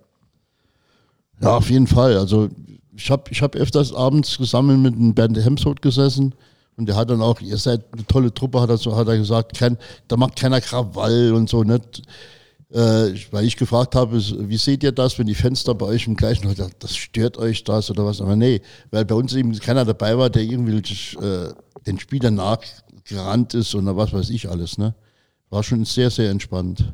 [1.41, 2.17] Ja, auf jeden Fall.
[2.17, 2.49] Also
[2.95, 6.33] ich habe ich hab öfters abends gesammelt mit dem Bernd Hemsholt gesessen
[6.77, 9.17] und der hat dann auch, ihr seid eine tolle Truppe, hat er, so, hat er
[9.17, 9.77] gesagt, kein,
[10.07, 11.99] da macht keiner Krawall und so, nicht?
[11.99, 12.03] Ich-
[12.69, 16.49] weil ich gefragt habe, wie seht ihr das, wenn die Fenster bei euch im gleichen
[16.49, 18.21] Hotel, das stört euch das oder was?
[18.21, 18.61] Aber nee,
[18.91, 21.53] weil bei uns eben keiner dabei war, der irgendwie äh,
[21.85, 24.77] den Spielern nachgerannt ist oder was weiß ich alles.
[24.77, 24.95] Ne?
[25.49, 26.91] War schon sehr, sehr entspannt.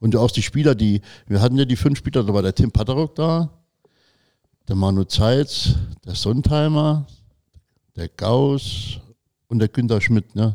[0.00, 2.70] Und auch die Spieler, die, wir hatten ja die fünf Spieler, da war der Tim
[2.70, 3.50] Patterock da,
[4.68, 5.74] der Manu Zeitz,
[6.04, 7.06] der Sontheimer,
[7.96, 8.98] der Gauss
[9.48, 10.54] und der Günter Schmidt, ne?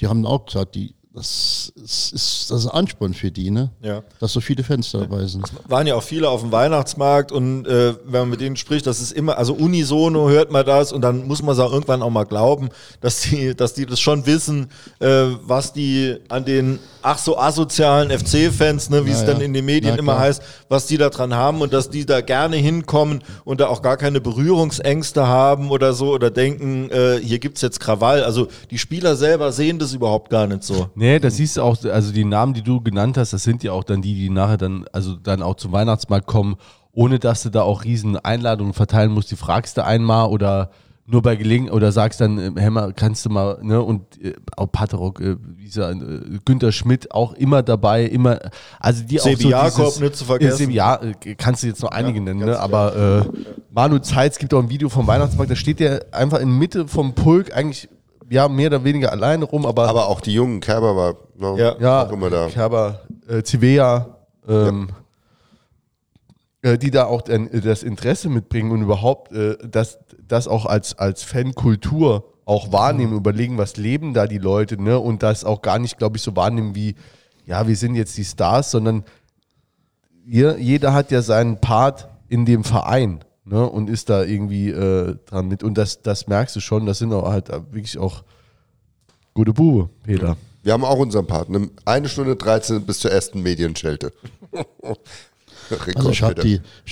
[0.00, 3.70] Die haben auch gesagt, die, das ist, das ist Ansporn für die, ne?
[3.80, 4.02] Ja.
[4.20, 5.44] Dass so viele Fans dabei sind.
[5.66, 9.00] waren ja auch viele auf dem Weihnachtsmarkt und äh, wenn man mit denen spricht, das
[9.00, 12.10] ist immer, also unisono hört man das und dann muss man es auch irgendwann auch
[12.10, 12.68] mal glauben,
[13.00, 14.70] dass die, dass die das schon wissen,
[15.00, 19.64] äh, was die an den ach so asozialen FC-Fans, ne, wie es dann in den
[19.64, 20.24] Medien Na immer klar.
[20.24, 23.82] heißt, was die da dran haben und dass die da gerne hinkommen und da auch
[23.82, 28.22] gar keine Berührungsängste haben oder so oder denken, äh, hier gibt's jetzt Krawall.
[28.24, 30.88] Also die Spieler selber sehen das überhaupt gar nicht so.
[30.94, 33.72] Nee, das siehst du auch, also die Namen, die du genannt hast, das sind ja
[33.72, 36.56] auch dann die, die nachher dann, also dann auch zum Weihnachtsmarkt kommen,
[36.92, 39.30] ohne dass du da auch riesen Einladungen verteilen musst.
[39.30, 40.70] Die fragst du einmal oder
[41.10, 44.70] nur bei Gelegenheit oder sagst dann, äh, Hämmer, kannst du mal, ne, und äh, auch
[44.70, 45.96] Paterok, äh, dieser, äh,
[46.44, 48.38] Günther Schmidt auch immer dabei, immer,
[48.78, 50.70] also die Sebi auch so Jakob dieses, nicht zu vergessen.
[50.70, 53.38] Ja, Sebi, ja, äh, kannst du jetzt noch einige nennen, ganz ne, aber äh,
[53.70, 57.14] Manu Zeitz gibt auch ein Video vom Weihnachtsmarkt, da steht der einfach in Mitte vom
[57.14, 57.88] Pulk, eigentlich,
[58.28, 61.76] ja, mehr oder weniger alleine rum, aber Aber auch die jungen Kerber war ne, Ja.
[61.80, 62.48] ja, auch immer da.
[62.48, 64.08] Kerber, äh, Civea,
[64.46, 64.92] ähm, äh,
[66.62, 71.22] die da auch den, das Interesse mitbringen und überhaupt äh, das, das auch als, als
[71.22, 74.98] Fankultur auch wahrnehmen, überlegen, was leben da die Leute, ne?
[74.98, 76.94] Und das auch gar nicht, glaube ich, so wahrnehmen wie,
[77.44, 79.04] ja, wir sind jetzt die Stars, sondern
[80.24, 83.68] ihr, jeder hat ja seinen Part in dem Verein ne?
[83.68, 85.62] und ist da irgendwie äh, dran mit.
[85.62, 88.24] Und das, das merkst du schon, das sind auch halt wirklich auch
[89.34, 90.36] gute Bube, Peter.
[90.62, 91.68] Wir haben auch unseren Partner.
[91.84, 94.12] Eine Stunde 13 bis zur ersten Medienschelte.
[95.96, 96.34] Also ich habe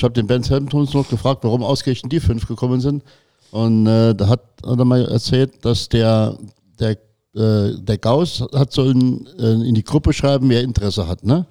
[0.03, 3.03] habe den Ben Helmtons noch gefragt, warum ausgerechnet die fünf gekommen sind.
[3.51, 4.41] Und äh, da hat,
[4.79, 6.37] er mal erzählt, dass der,
[6.79, 6.91] der,
[7.35, 11.47] äh, der Gauss hat sollen äh, in die Gruppe schreiben, wer Interesse hat, ne?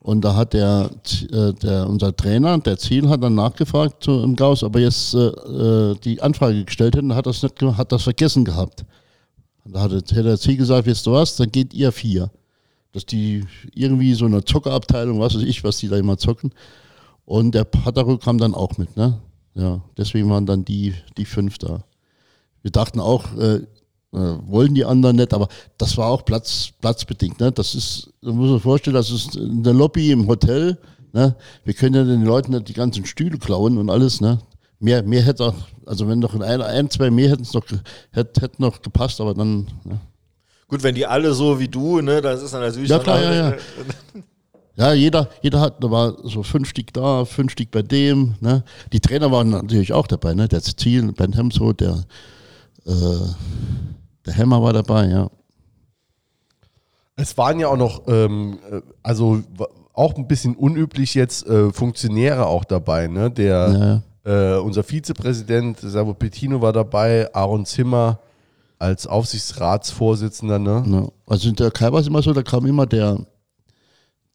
[0.00, 0.90] Und da hat der,
[1.32, 5.14] äh, der unser Trainer, der Ziel, hat dann nachgefragt zu im Gauss, ob er jetzt
[5.14, 8.84] äh, äh, die Anfrage gestellt hätte, und hat das nicht, hat das vergessen gehabt.
[9.64, 12.30] Und da hat der- hat der Ziel gesagt, wisst du was, dann geht ihr vier.
[12.96, 13.44] Dass die
[13.74, 16.52] irgendwie so eine Zockerabteilung, was weiß ich, was die da immer zocken.
[17.26, 19.20] Und der Pataro kam dann auch mit, ne?
[19.54, 21.84] Ja, deswegen waren dann die, die fünf da.
[22.62, 27.38] Wir dachten auch, äh, äh, wollen die anderen nicht, aber das war auch Platz, platzbedingt.
[27.38, 27.52] Ne?
[27.52, 30.78] Das ist, da muss man sich vorstellen, das ist in der Lobby im Hotel.
[31.12, 31.36] Ne?
[31.64, 34.22] Wir können ja den Leuten nicht die ganzen Stühle klauen und alles.
[34.22, 34.38] Ne?
[34.80, 35.54] Mehr, mehr hätte auch,
[35.84, 37.66] also wenn noch ein, ein zwei mehr hätten es noch,
[38.12, 39.66] hätte, hätte noch gepasst, aber dann.
[39.84, 40.00] Ne?
[40.68, 42.90] Gut, wenn die alle so wie du, ne, das ist dann natürlich.
[42.90, 43.56] Ja, dann klar, ja, ja.
[44.78, 48.34] Ja, jeder, jeder hat, da war so fünf Stück da, fünf Stück bei dem.
[48.40, 48.62] Ne?
[48.92, 50.48] Die Trainer waren natürlich auch dabei, ne?
[50.48, 52.04] Der Ziel, Ben Hemso, der,
[52.84, 52.92] äh,
[54.26, 55.30] der Hammer war dabei, ja.
[57.16, 59.42] Es waren ja auch noch, ähm, äh, also
[59.94, 63.30] auch ein bisschen unüblich jetzt äh, Funktionäre auch dabei, ne?
[63.30, 68.18] Der äh, unser Vizepräsident Savo Pettino war dabei, Aaron Zimmer
[68.78, 70.82] als Aufsichtsratsvorsitzender, ne?
[70.86, 71.12] Ne?
[71.26, 73.26] Also in der Türkei war es immer so, da kam immer der,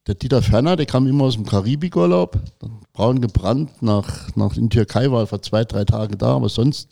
[0.07, 4.69] der Dieter Ferner, der kam immer aus dem Karibikurlaub, dann braun gebrannt nach, nach in
[4.69, 6.89] die Türkei, war vor zwei, drei Tage da, aber sonst.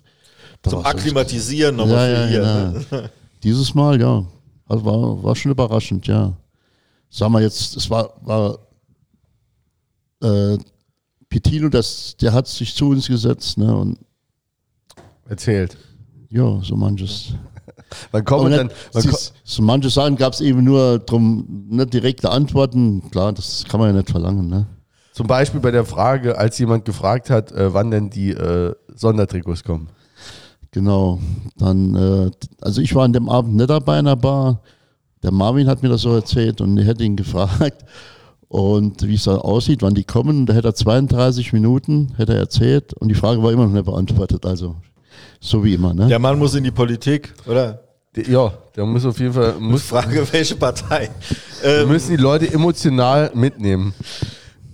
[0.62, 3.00] da Zum Akklimatisieren nochmal ja, für ja, hier.
[3.02, 3.10] ne?
[3.44, 4.26] Dieses Mal, ja.
[4.68, 6.34] Also war, war schon überraschend, ja.
[7.10, 8.60] Sagen wir jetzt, es war, war
[10.22, 10.58] äh,
[11.30, 13.76] Petino, das, der hat sich zu uns gesetzt, ne?
[13.76, 13.98] Und
[15.28, 15.78] Erzählt.
[16.30, 17.34] Ja, so manches.
[18.12, 18.68] Wann kommen dann?
[18.68, 23.10] ko siehst, so manche Sachen gab es eben nur drum, nicht direkte Antworten.
[23.10, 24.68] Klar, das kann man ja nicht verlangen, ne?
[25.20, 29.66] zum Beispiel bei der Frage, als jemand gefragt hat, äh, wann denn die äh, Sondertrikots
[29.66, 29.90] kommen.
[30.72, 31.20] Genau.
[31.58, 32.32] Dann, äh,
[32.62, 34.62] also ich war an dem Abend nicht dabei in der Bar.
[35.22, 37.84] Der Marvin hat mir das so erzählt und ich hätte ihn gefragt
[38.48, 40.46] und wie es da aussieht, wann die kommen.
[40.46, 43.84] Da hätte er 32 Minuten hätte er erzählt und die Frage war immer noch nicht
[43.84, 44.46] beantwortet.
[44.46, 44.78] Also
[45.40, 46.08] so wie immer, ne?
[46.08, 47.84] Der Mann muss in die Politik, oder?
[48.16, 51.10] Der, ja, der muss auf jeden Fall, muss, Frage, welche Partei?
[51.62, 53.94] wir Ähm, müssen die Leute emotional mitnehmen.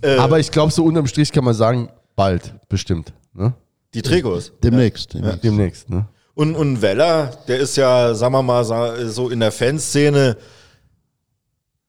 [0.00, 3.12] äh, Aber ich glaube, so unterm Strich kann man sagen, bald, bestimmt.
[3.34, 3.52] Ne?
[3.94, 4.52] die Trikots.
[4.62, 5.14] Demnächst.
[5.14, 5.44] demnächst.
[5.44, 5.90] Demnächst.
[5.90, 6.06] Ne?
[6.34, 8.64] Und, und Weller, der ist ja, sagen wir mal,
[9.08, 10.36] so in der Fanszene,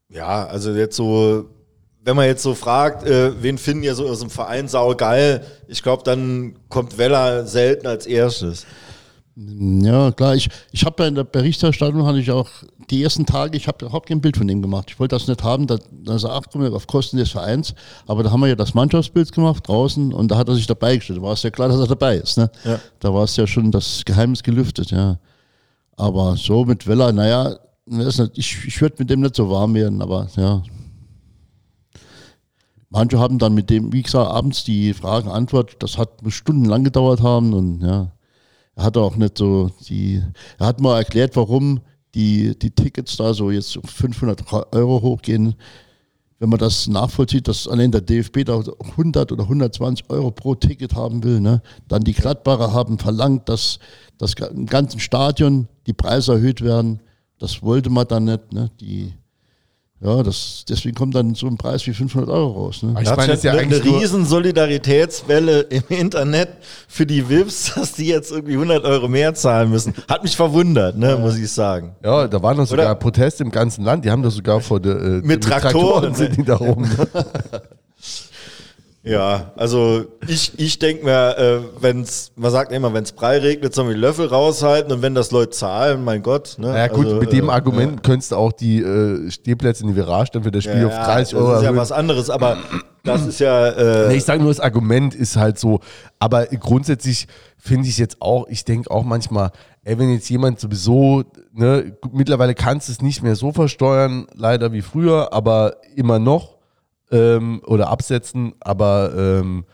[0.09, 1.49] ja, also jetzt so,
[2.07, 5.83] wenn man jetzt so fragt, äh, wen finden ihr so aus dem Verein saugeil, ich
[5.83, 8.65] glaube, dann kommt Weller selten als erstes.
[9.35, 10.33] Ja, klar.
[10.33, 12.47] Ich, ich habe ja in der Berichterstattung, hatte ich auch
[12.89, 14.85] die ersten Tage, ich habe überhaupt kein Bild von ihm gemacht.
[14.89, 17.75] Ich wollte das nicht haben, da, da sagt, ach, komm, auf Kosten des Vereins.
[18.07, 20.95] Aber da haben wir ja das Mannschaftsbild gemacht draußen und da hat er sich dabei
[20.95, 21.19] gestellt.
[21.19, 22.37] Da war es ja klar, dass er dabei ist.
[22.37, 22.49] Ne?
[22.63, 22.79] Ja.
[23.01, 25.19] Da war es ja schon das Geheimnis gelüftet, ja.
[25.97, 27.57] Aber so mit Weller, naja,
[28.33, 30.63] ich, ich würde mit dem nicht so warm werden, aber ja.
[32.89, 37.21] Manche haben dann mit dem, wie gesagt, abends die Fragen Antwort, das hat stundenlang gedauert
[37.21, 38.11] haben und ja.
[38.75, 40.21] Er hat auch nicht so die,
[40.59, 41.81] er hat mal erklärt, warum
[42.13, 45.55] die, die Tickets da so jetzt auf 500 Euro hochgehen.
[46.39, 50.93] Wenn man das nachvollzieht, dass allein der DFB da 100 oder 120 Euro pro Ticket
[50.93, 51.63] haben will, ne?
[51.87, 53.79] dann die Gladbacher haben verlangt, dass,
[54.19, 56.99] dass im ganzen Stadion die Preise erhöht werden.
[57.39, 58.53] Das wollte man dann nicht.
[58.53, 58.69] Ne?
[58.79, 59.13] Die,
[59.99, 62.83] ja, das, deswegen kommt dann so ein Preis wie 500 Euro raus.
[62.83, 62.95] Ne?
[62.99, 66.49] Ich Da meine, das ist ja eine, eigentlich eine nur- riesen Solidaritätswelle im Internet
[66.87, 69.93] für die VIPs, dass die jetzt irgendwie 100 Euro mehr zahlen müssen.
[70.07, 71.95] Hat mich verwundert, ne, muss ich sagen.
[72.03, 72.95] Ja, da waren doch sogar Oder?
[72.95, 74.05] Proteste im ganzen Land.
[74.05, 76.87] Die haben doch sogar vor der äh, Mit Traktoren, sind die da rum.
[79.09, 83.73] Ja, also ich, ich denke mir, äh, wenn's, man sagt immer, wenn es Brei regnet,
[83.73, 86.55] sollen wir die Löffel raushalten und wenn das Leute zahlen, mein Gott.
[86.57, 86.67] Ne?
[86.67, 89.95] Naja gut, Also, mit dem äh, Argument könntest du auch die äh, Stehplätze in die
[89.95, 92.57] Virage dann für das Spiel ja, auf 30 das Euro ist ja was anderes, aber
[93.03, 95.79] das ist ja, äh, Nee, ich sage nur, das Argument ist halt so.
[96.19, 97.27] Aber grundsätzlich
[97.57, 99.51] finde ich es jetzt auch, ich denke auch manchmal,
[99.83, 101.23] ey, wenn jetzt jemand sowieso,
[101.53, 106.56] ne, mittlerweile kannst du es nicht mehr so versteuern, leider wie früher, aber immer noch.
[107.11, 109.65] Ähm, oder absetzen, aber ähm,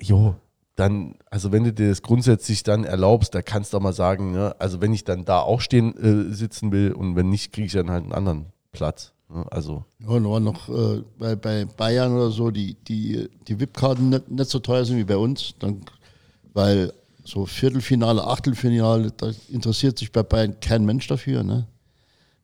[0.00, 0.34] jo,
[0.78, 4.32] dann, also wenn du dir das grundsätzlich dann erlaubst, da kannst du auch mal sagen,
[4.32, 7.66] ne, also wenn ich dann da auch stehen äh, sitzen will und wenn nicht, kriege
[7.66, 9.12] ich dann halt einen anderen Platz.
[9.28, 14.08] Ne, also Ja, waren noch äh, bei, bei Bayern oder so, die, die, die VIP-Karten
[14.08, 15.54] nicht, nicht so teuer sind wie bei uns.
[15.58, 15.80] Dann,
[16.54, 16.92] weil
[17.24, 21.42] so Viertelfinale, Achtelfinale, da interessiert sich bei Bayern kein Mensch dafür.
[21.42, 21.66] Ne?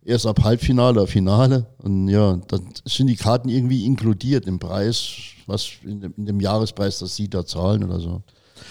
[0.05, 1.67] Erst ab Halbfinale oder Finale.
[1.83, 5.07] Und ja, dann sind die Karten irgendwie inkludiert im Preis,
[5.47, 8.23] was in dem, in dem Jahrespreis, das sie da zahlen oder so.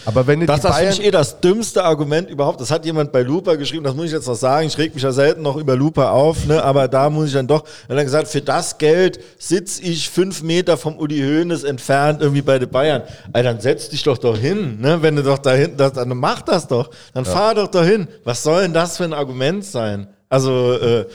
[0.05, 2.61] aber wenn du Das, das finde ich eh das dümmste Argument überhaupt.
[2.61, 4.67] Das hat jemand bei Looper geschrieben, das muss ich jetzt noch sagen.
[4.67, 6.63] Ich reg mich ja selten noch über Looper auf, ne?
[6.63, 10.09] aber da muss ich dann doch, er hat dann gesagt, für das Geld sitze ich
[10.11, 13.01] fünf Meter vom Uli Hoeneß entfernt irgendwie bei den Bayern.
[13.33, 15.01] Ey, dann setz dich doch doch hin, ne?
[15.01, 16.91] wenn du doch dahin, das, dann mach das doch.
[17.15, 18.07] Dann fahr doch dahin.
[18.23, 20.07] Was soll denn das für ein Argument sein?
[20.33, 21.05] Also, äh,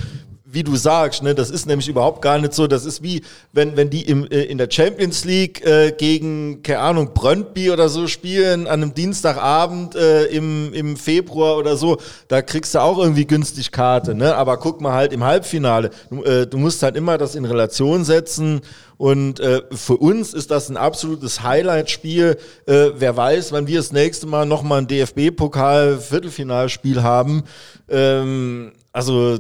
[0.51, 2.67] wie du sagst, ne, das ist nämlich überhaupt gar nicht so.
[2.69, 3.23] Das ist wie,
[3.53, 7.91] wenn, wenn die im, äh, in der Champions League äh, gegen, keine Ahnung, Brøndby oder
[7.91, 12.99] so spielen, an einem Dienstagabend äh, im, im Februar oder so, da kriegst du auch
[12.99, 14.15] irgendwie günstig Karte.
[14.15, 14.37] Ne?
[14.37, 15.91] Aber guck mal halt im Halbfinale.
[16.11, 18.61] Du, äh, du musst halt immer das in Relation setzen.
[18.97, 22.37] Und äh, für uns ist das ein absolutes Highlight-Spiel.
[22.67, 27.45] Äh, wer weiß, wann wir das nächste Mal nochmal ein DFB-Pokal-Viertelfinalspiel haben.
[27.89, 29.39] Ähm, also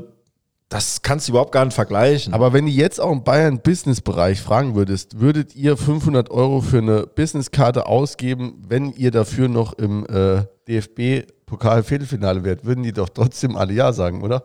[0.68, 2.32] das kannst du überhaupt gar nicht vergleichen.
[2.32, 7.06] aber wenn du jetzt auch im Bayern-Business-Bereich fragen würdest, würdet ihr 500 Euro für eine
[7.06, 12.64] Businesskarte ausgeben, wenn ihr dafür noch im äh, DFB-Pokal-Viertelfinale wärt?
[12.64, 14.44] Würden die doch trotzdem alle Ja sagen, oder?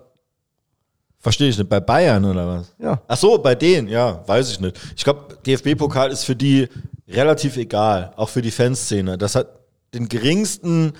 [1.19, 1.69] Verstehe ich nicht.
[1.69, 2.73] Bei Bayern oder was?
[2.79, 3.01] Ja.
[3.07, 4.79] Ach so, bei denen, ja, weiß ich nicht.
[4.95, 6.67] Ich glaube, DFB-Pokal ist für die
[7.07, 9.17] relativ egal, auch für die Fanszene.
[9.17, 9.47] Das hat
[9.93, 10.93] den geringsten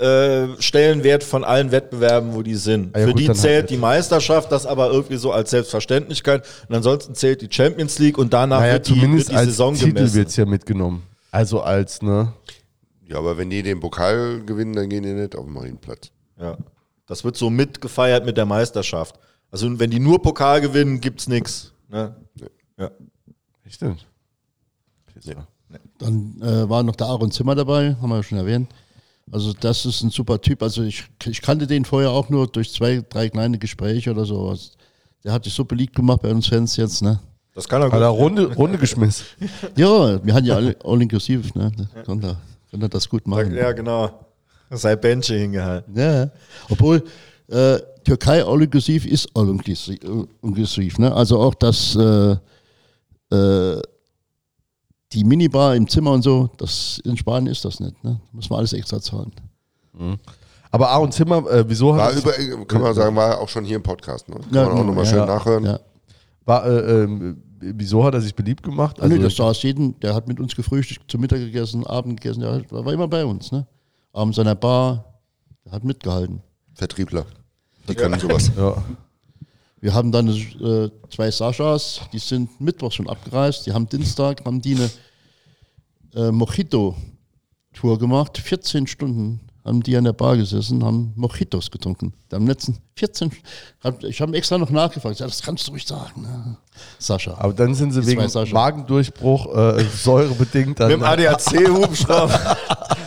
[0.00, 2.94] äh, Stellenwert von allen Wettbewerben, wo die sind.
[2.94, 3.70] Ah ja, für gut, die zählt halt.
[3.70, 6.46] die Meisterschaft, das aber irgendwie so als Selbstverständlichkeit.
[6.68, 9.46] Und ansonsten zählt die Champions League und danach Naja, wird, die, zumindest wird die als
[9.48, 10.14] Saison Titel gemessen.
[10.14, 11.02] wird es ja mitgenommen.
[11.30, 12.32] Also als, ne?
[13.06, 16.10] Ja, aber wenn die den Pokal gewinnen, dann gehen die nicht auf den Marienplatz.
[16.40, 16.56] Ja.
[17.06, 19.16] Das wird so mitgefeiert mit der Meisterschaft.
[19.50, 21.72] Also wenn die nur Pokal gewinnen, gibt's nix.
[21.88, 22.14] Ne?
[22.78, 22.90] Ja.
[23.68, 24.06] Stimmt.
[25.98, 28.70] Dann äh, war noch der Aaron Zimmer dabei, haben wir ja schon erwähnt.
[29.32, 30.62] Also das ist ein super Typ.
[30.62, 34.48] Also ich, ich kannte den vorher auch nur durch zwei, drei kleine Gespräche oder so.
[34.48, 34.70] Also
[35.24, 37.20] Der hat sich so beliebt gemacht bei uns Fans jetzt, ne?
[37.54, 38.20] Das kann er Hat er gut.
[38.20, 39.26] Runde, Runde geschmissen.
[39.76, 41.70] Ja, wir hatten ja alle all inklusiv, ne?
[41.76, 42.36] Da Kann er,
[42.70, 43.54] kann er das gut machen.
[43.54, 44.10] Ja, genau.
[44.70, 45.96] Sei Benche hingehalten.
[45.98, 46.30] Ja,
[46.68, 47.02] obwohl
[47.48, 49.98] äh, Türkei all inklusiv ist all inklusiv,
[50.42, 51.12] inklusiv ne?
[51.12, 52.36] Also auch das äh,
[53.34, 53.82] äh,
[55.12, 58.20] die Minibar im Zimmer und so, das in Spanien ist das nicht, ne?
[58.32, 59.32] Muss man alles extra zahlen.
[60.70, 63.64] Aber Aaron Zimmer, äh, wieso hat er sich- über, kann man sagen, war auch schon
[63.64, 64.28] hier im Podcast.
[64.28, 64.36] Ne?
[64.36, 65.26] Kann Ja, man auch nochmal ja, schön ja.
[65.26, 65.64] nachhören.
[65.64, 65.80] Ja.
[66.46, 69.00] war, äh, ähm, wieso hat er sich beliebt gemacht?
[69.00, 72.40] Also, nee, das saß jeden, der hat mit uns gefrühstückt, zu Mittag gegessen, Abend gegessen,
[72.40, 73.66] der war war immer bei uns, ne?
[74.12, 75.04] Abends an der Bar,
[75.64, 76.40] der hat mitgehalten.
[76.74, 77.26] Vertriebler.
[77.88, 78.50] Die können sowas.
[78.56, 78.74] ja.
[79.80, 84.60] Wir haben dann äh, zwei Saschas, die sind Mittwoch schon abgereist, die haben Dienstag, haben
[84.60, 84.90] die eine
[86.14, 92.12] äh, Mojito-Tour gemacht, 14 Stunden haben die an der Bar gesessen, haben Mojitos getrunken.
[92.32, 93.30] Am letzten 14,
[93.84, 96.56] hab, ich habe extra noch nachgefragt, ja, das kannst du ruhig sagen, ne?
[96.98, 97.34] Sascha.
[97.38, 98.26] Aber dann sind sie wegen.
[98.52, 100.80] Magendurchbruch, äh, säurebedingt.
[100.80, 102.56] Dann, Mit dem ADAC-Hubschrauber.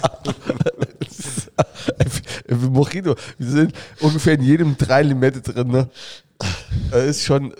[2.54, 5.70] Äh, Mojito, wir sind ungefähr in jedem drei Limette drin.
[5.70, 5.90] Ne?
[6.92, 7.56] Das ist schon, äh,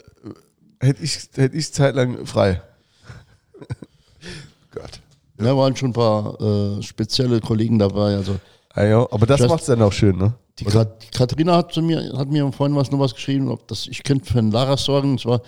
[0.80, 2.62] hätte ich, hätte ich zeitlang frei.
[4.72, 5.00] Gott.
[5.38, 8.16] Da waren schon ein paar äh, spezielle Kollegen dabei.
[8.16, 8.40] Also
[8.76, 10.34] Ah, ja, aber das macht es dann auch schön, ne?
[10.60, 13.68] die, Kat die Katharina hat, zu mir, hat mir vorhin was noch was geschrieben, ob
[13.68, 15.12] das, ich könnte für einen Lara sorgen.
[15.12, 15.42] Und zwar,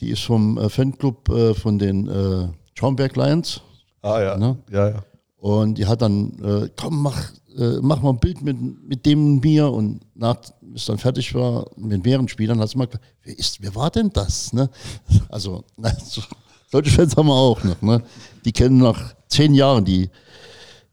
[0.00, 3.60] die ist vom äh, Fanclub äh, von den äh, Schaumberg Lions.
[4.02, 4.36] Ah ja.
[4.36, 4.56] Ne?
[4.70, 5.04] Ja, ja.
[5.38, 9.34] Und die hat dann, äh, komm, mach, äh, mach mal ein Bild mit, mit dem
[9.34, 9.70] und mir.
[9.70, 13.62] Und nach, bis dann fertig war, mit mehreren Spielern, hat sie mal gesagt, wer, ist,
[13.62, 14.52] wer war denn das?
[14.52, 14.68] Ne?
[15.28, 16.22] Also, na, so,
[16.70, 17.80] solche Fans haben wir auch noch.
[17.82, 18.02] Ne?
[18.44, 20.10] Die kennen nach zehn Jahren die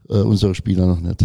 [0.10, 1.24] äh, unsere Spieler noch nicht.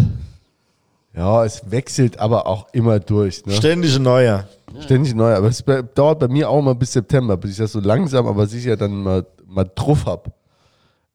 [1.15, 3.45] Ja, es wechselt aber auch immer durch.
[3.45, 3.53] Ne?
[3.53, 4.47] Ständige Neuer.
[4.81, 5.33] Ständig neu.
[5.35, 8.47] Aber es dauert bei mir auch mal bis September, bis ich das so langsam, aber
[8.47, 10.31] sicher dann mal, mal drauf habe.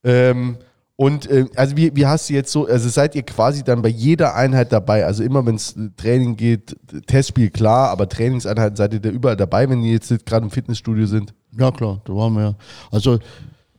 [0.05, 0.59] Ähm,
[1.01, 3.89] und äh, also wie, wie hast du jetzt so, also seid ihr quasi dann bei
[3.89, 5.07] jeder Einheit dabei?
[5.07, 6.77] Also immer wenn es Training geht,
[7.07, 11.07] Testspiel klar, aber Trainingseinheiten seid ihr da überall dabei, wenn die jetzt gerade im Fitnessstudio
[11.07, 11.35] sind?
[11.57, 12.55] Ja, klar, da waren wir ja.
[12.91, 13.21] Also,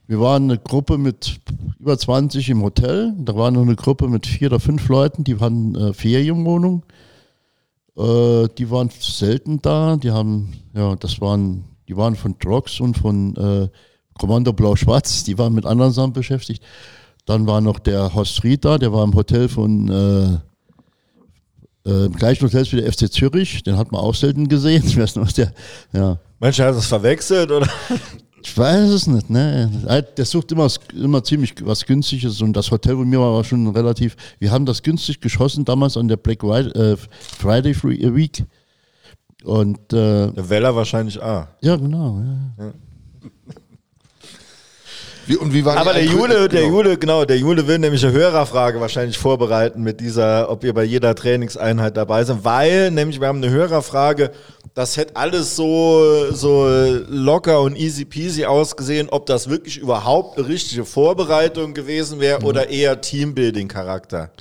[0.08, 1.42] wir waren eine Gruppe mit
[1.78, 3.14] über 20 im Hotel.
[3.18, 6.86] Da war noch eine Gruppe mit vier oder fünf Leuten, die hatten äh, Ferienwohnung.
[7.98, 9.98] Äh, die waren selten da.
[9.98, 13.68] Die haben, ja, das waren, die waren von Drogs und von äh,
[14.18, 16.64] Kommando Blau-Schwarz, die waren mit anderen Sachen beschäftigt.
[17.30, 20.40] Dann war noch der Horst Fried da, der war im Hotel von äh,
[21.88, 24.84] äh, im gleichen Hotel wie der FC Zürich, den hat man auch selten gesehen.
[24.88, 25.54] Ich weiß noch, was der,
[25.94, 26.18] ja.
[26.40, 27.68] Mensch, hat das verwechselt oder?
[28.42, 29.70] Ich weiß es nicht, ne?
[30.18, 34.16] Der sucht immer, immer ziemlich was Günstiges und das Hotel bei mir war schon relativ.
[34.40, 36.98] Wir haben das günstig geschossen damals an der Black Friday, äh,
[37.38, 37.76] Friday
[38.16, 38.46] Week.
[39.44, 41.50] Und äh, Der Weller wahrscheinlich A.
[41.62, 42.24] ja, genau.
[42.58, 42.72] Ja.
[45.30, 46.66] Wie, und wie war die Aber der Jule, der.
[46.66, 50.84] Jule, genau, der Jule will nämlich eine Hörerfrage wahrscheinlich vorbereiten mit dieser, ob ihr bei
[50.84, 54.32] jeder Trainingseinheit dabei seid, weil nämlich wir haben eine Hörerfrage,
[54.74, 56.68] das hätte alles so, so
[57.08, 62.70] locker und easy peasy ausgesehen, ob das wirklich überhaupt eine richtige Vorbereitung gewesen wäre oder
[62.70, 64.32] eher Teambuilding-Charakter.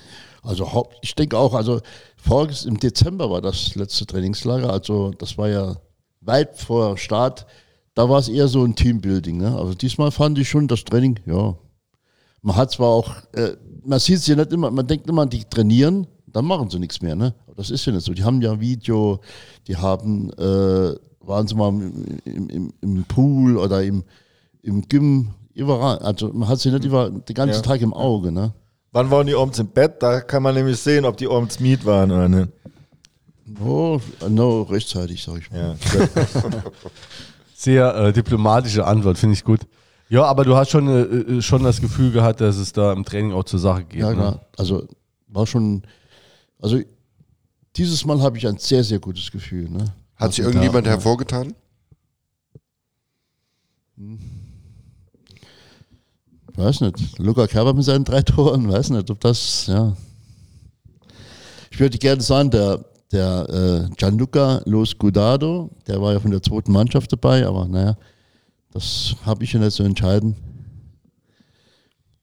[0.43, 1.83] Also ich denke auch, also
[2.17, 5.77] voriges im Dezember war das letzte Trainingslager, also das war ja
[6.23, 7.45] weit vor Start.
[7.99, 9.39] Da war es eher so ein Teambuilding.
[9.39, 9.57] Ne?
[9.57, 11.57] Also diesmal fand ich schon das Training, ja.
[12.43, 15.43] Man hat zwar auch, äh, man sieht es ja nicht immer, man denkt immer, die
[15.43, 17.17] trainieren, dann machen sie nichts mehr.
[17.17, 17.35] Ne?
[17.47, 18.15] Aber das ist ja nicht so.
[18.15, 19.19] Die haben ja ein Video,
[19.67, 20.95] die haben, äh,
[21.27, 24.05] waren sie mal im, im, im, im Pool oder im,
[24.63, 25.99] im Gym, überall.
[25.99, 27.63] Also man hat sie nicht über, den ganzen Ja.
[27.63, 28.31] Tag im Auge.
[28.31, 28.55] Ne?
[28.93, 30.01] Wann waren die abends im Bett?
[30.05, 32.53] Da kann man nämlich sehen, ob die abends Miet waren oder nicht.
[33.61, 35.77] Oh, no, rechtzeitig, sag ich mal.
[35.95, 36.45] Ja.
[37.61, 39.63] Sehr äh, diplomatische Antwort, finde ich gut.
[40.09, 41.01] Ja, aber du hast schon, äh,
[41.39, 43.99] äh, schon das Gefühl gehabt, dass es da im Training auch zur Sache geht.
[44.01, 44.15] Ja, ne?
[44.15, 44.47] klar.
[44.57, 44.87] Also
[45.27, 45.83] war schon,
[46.61, 46.79] also
[47.75, 49.69] dieses Mal habe ich ein sehr, sehr gutes Gefühl.
[49.69, 49.87] Ne?
[50.15, 51.53] Hat sich Also irgendjemand da- hervorgetan?
[56.55, 57.19] Weiß nicht.
[57.19, 59.97] Luca Kerber mit seinen drei Toren, weiß nicht, ob das, ja.
[61.73, 66.43] Ich würde gerne sagen, der, der äh, Gianluca Los Gudado, der war ja von der
[66.43, 67.97] zweiten Mannschaft dabei, aber naja,
[68.73, 70.37] das habe ich ja nicht so entscheiden.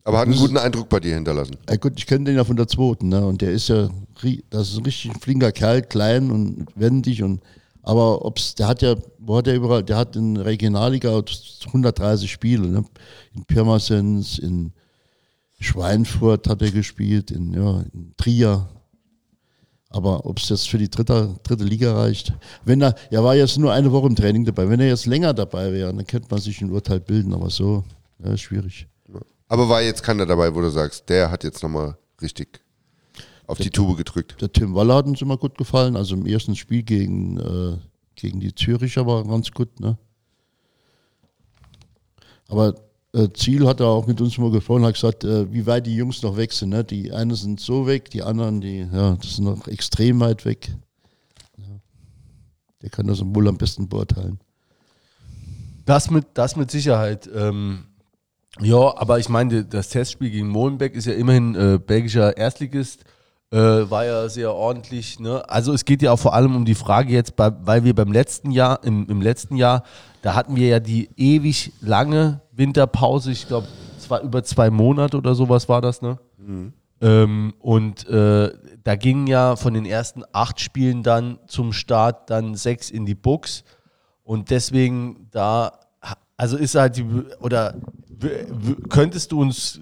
[0.03, 1.57] Aber hat einen guten Eindruck bei dir hinterlassen.
[1.67, 3.25] Ja gut, ich kenne den ja von der zweiten, ne?
[3.25, 3.89] Und der ist ja,
[4.51, 7.41] das ist ein richtig flinker Kerl, klein und wendig und
[7.81, 11.21] aber ob's, der hat ja, wo hat der überall, der hat in Regionalliga
[11.67, 12.85] 130 Spiele, ne?
[13.33, 14.71] In Pirmasens, in
[15.59, 18.67] Schweinfurt hat er gespielt, in, ja, in Trier.
[19.95, 22.33] Aber ob es jetzt für die dritte, dritte Liga reicht.
[22.65, 24.67] Wenn er, er war jetzt nur eine Woche im Training dabei.
[24.67, 27.85] Wenn er jetzt länger dabei wäre, dann könnte man sich ein Urteil bilden, aber so,
[28.21, 28.89] ja, schwierig.
[29.47, 32.59] Aber war jetzt keiner dabei, wo du sagst, der hat jetzt nochmal richtig
[33.47, 34.35] auf die Tube gedrückt.
[34.41, 35.95] Der Tim Waller hat uns immer gut gefallen.
[35.95, 37.77] Also im ersten Spiel gegen, äh,
[38.15, 39.79] gegen die Züricher war er ganz gut.
[39.79, 39.97] Ne?
[42.49, 42.75] Aber
[43.33, 46.21] Ziel hat er auch mit uns mal gesprochen, hat gesagt, äh, wie weit die Jungs
[46.21, 46.69] noch weg sind.
[46.69, 46.83] Ne?
[46.83, 50.75] Die einen sind so weg, die anderen, die, ja, das sind noch extrem weit weg.
[51.57, 51.79] Ja.
[52.81, 54.39] Der kann das wohl am besten beurteilen.
[55.85, 57.29] Das mit, das mit Sicherheit.
[57.33, 57.85] Ähm,
[58.59, 63.03] ja, aber ich meine, das Testspiel gegen Molenbeek ist ja immerhin äh, belgischer Erstligist.
[63.51, 63.57] Äh,
[63.89, 65.19] war ja sehr ordentlich.
[65.19, 65.47] Ne?
[65.47, 68.11] Also es geht ja auch vor allem um die Frage jetzt, bei, weil wir beim
[68.11, 69.83] letzten Jahr, im, im letzten Jahr,
[70.21, 73.31] da hatten wir ja die ewig lange Winterpause.
[73.31, 73.67] Ich glaube,
[73.97, 76.17] es war über zwei Monate oder sowas war das, ne?
[77.01, 78.51] Ähm, und äh,
[78.83, 83.15] da gingen ja von den ersten acht Spielen dann zum Start dann sechs in die
[83.15, 83.63] Books.
[84.23, 85.79] Und deswegen da,
[86.37, 87.05] also ist halt die,
[87.39, 87.75] oder
[88.89, 89.81] könntest du uns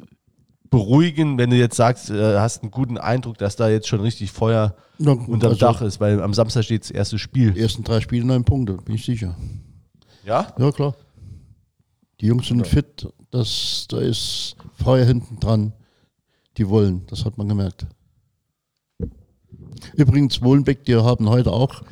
[0.74, 4.32] beruhigen, wenn du jetzt sagst, äh, hast einen guten Eindruck, dass da jetzt schon richtig
[4.32, 7.52] Feuer Ja, unterm also- Dach ist, weil am Samstag steht das erste Spiel.
[7.52, 9.38] Die ersten drei Spiele neun Punkte, bin ich sicher.
[10.26, 10.52] Ja?
[10.58, 10.95] Ja, klar.
[12.20, 15.74] Die Jungs sind fit, das, da ist Feuer hinten dran.
[16.58, 17.86] Die wollen, das hat man gemerkt.
[19.95, 21.84] Übrigens, Molenbeek, die haben heute auch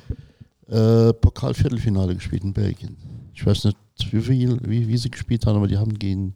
[0.68, 2.98] äh, Pokalviertelfinale gespielt in Belgien.
[3.34, 3.78] Ich weiß nicht,
[4.12, 6.36] wie, viel, wie, wie sie gespielt haben, aber die haben gegen,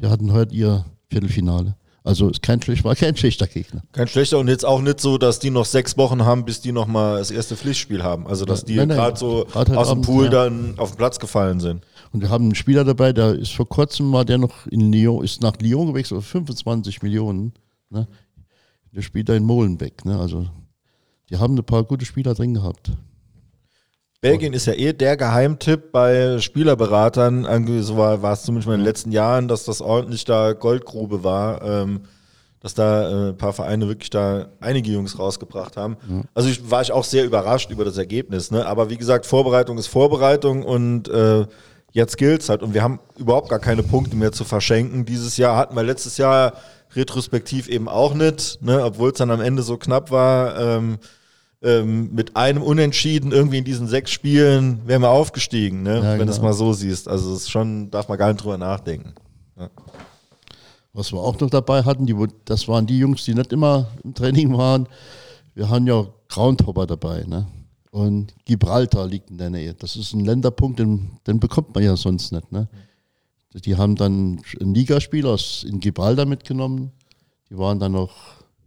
[0.00, 1.76] die hatten heute ihr Viertelfinale.
[2.06, 3.82] Also ist kein war kein schlechter Gegner.
[3.92, 6.70] Kein schlechter und jetzt auch nicht so, dass die noch sechs Wochen haben, bis die
[6.70, 8.26] noch mal das erste Pflichtspiel haben.
[8.26, 10.30] Also dass die gerade so heute aus dem Abend, Pool ja.
[10.30, 11.82] dann auf den Platz gefallen sind.
[12.12, 15.24] Und wir haben einen Spieler dabei, der ist vor kurzem war der noch in Lyon,
[15.24, 17.54] ist nach Lyon gewechselt, auf 25 Millionen.
[17.88, 18.06] Ne?
[18.94, 20.04] Der spielt da in Molenbeek.
[20.04, 20.18] Ne?
[20.18, 20.46] Also
[21.30, 22.92] die haben ein paar gute Spieler drin gehabt.
[24.24, 27.44] Belgien ist ja eh der Geheimtipp bei Spielerberatern.
[27.82, 31.22] So war, war es zumindest mal in den letzten Jahren, dass das ordentlich da Goldgrube
[31.22, 31.62] war.
[31.62, 32.00] Ähm,
[32.60, 35.98] dass da äh, ein paar Vereine wirklich da einige Jungs rausgebracht haben.
[36.32, 38.50] Also ich, war ich auch sehr überrascht über das Ergebnis.
[38.50, 38.64] Ne?
[38.64, 41.44] Aber wie gesagt, Vorbereitung ist Vorbereitung und äh,
[41.92, 42.62] jetzt gilt's halt.
[42.62, 45.04] Und wir haben überhaupt gar keine Punkte mehr zu verschenken.
[45.04, 46.54] Dieses Jahr hatten wir letztes Jahr
[46.96, 48.82] retrospektiv eben auch nicht, ne?
[48.82, 50.58] obwohl es dann am Ende so knapp war.
[50.58, 50.98] Ähm,
[51.64, 55.96] ähm, mit einem Unentschieden irgendwie in diesen sechs Spielen wären wir aufgestiegen, ne?
[55.96, 56.32] Ja, wenn du genau.
[56.32, 57.08] es mal so siehst.
[57.08, 59.14] Also es schon, darf man gar nicht drüber nachdenken.
[60.92, 62.14] Was wir auch noch dabei hatten, die,
[62.44, 64.88] das waren die Jungs, die nicht immer im Training waren.
[65.54, 67.24] Wir haben ja Groundhopper dabei.
[67.26, 67.46] Ne?
[67.90, 69.74] Und Gibraltar liegt in der Nähe.
[69.74, 72.52] Das ist ein Länderpunkt, den, den bekommt man ja sonst nicht.
[72.52, 72.68] Ne?
[73.54, 76.92] Die haben dann einen Ligaspieler aus in Gibraltar mitgenommen.
[77.50, 78.12] Die waren dann noch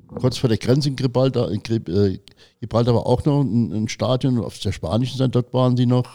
[0.08, 1.52] kurz vor der Grenze in Gibraltar.
[1.52, 2.20] In Gib- äh,
[2.60, 6.08] Gibraltar war auch noch ein, ein Stadion auf der spanischen Seite, dort waren die noch.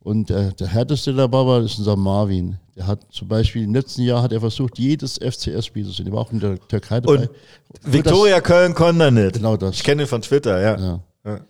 [0.00, 2.58] Und der, der härteste dabei war, ist unser Marvin.
[2.76, 6.04] Der hat zum Beispiel im letzten Jahr hat er versucht, jedes FCS-Spiel zu sehen.
[6.06, 7.20] Der war auch in der Türkei dabei.
[7.20, 7.30] Und
[7.84, 9.34] Viktoria Köln konnte er nicht.
[9.34, 9.76] Genau das.
[9.76, 10.78] Ich kenne ihn von Twitter, ja.
[10.78, 11.00] Ja.
[11.24, 11.40] Ja.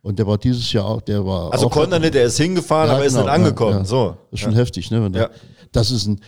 [0.00, 2.88] Und der war dieses Jahr auch, der war Also konnte er nicht, er ist hingefahren,
[2.88, 3.84] Ja, aber ist genau, nicht angekommen.
[3.84, 4.16] So.
[4.30, 5.10] Das ist schon heftig, ne?
[5.10, 5.30] Der.
[5.72, 6.18] Das ist ein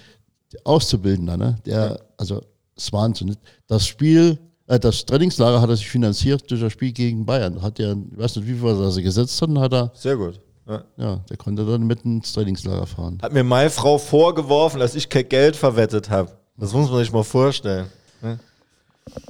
[0.65, 1.57] Auszubildender, ne?
[1.65, 2.41] Der, also,
[2.74, 3.28] das ist Wahnsinn.
[3.28, 3.37] ne?
[3.69, 7.60] Das Spiel, äh, das Trainingslager hat er sich finanziert durch das Spiel gegen Bayern.
[7.60, 10.40] Hat er, ich weiß nicht, wie viel er sie gesetzt hat, hat er, Sehr gut.
[10.68, 10.84] Ja.
[10.97, 13.18] ja, der konnte dann mit ins Trainingslager fahren.
[13.20, 16.30] Hat mir meine Frau vorgeworfen, dass ich kein Geld verwettet habe.
[16.56, 17.86] Das muss man sich mal vorstellen.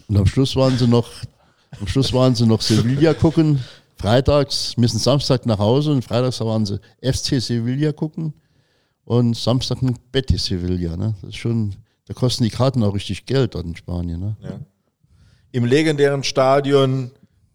[0.08, 1.08] Und am Schluss waren sie noch,
[1.80, 3.60] am Schluss waren sie noch Sevilla gucken.
[3.96, 8.32] Freitags, müssen Samstag nach Hause und freitags waren sie FC Sevilla gucken
[9.04, 10.96] und Samstag ein Betis Sevilla.
[10.96, 11.14] Ne?
[11.20, 11.74] Das ist schon,
[12.06, 14.20] da kosten die Karten auch richtig Geld dort in Spanien.
[14.20, 14.36] Ne?
[14.42, 14.60] Ja.
[15.52, 17.10] Im legendären Stadion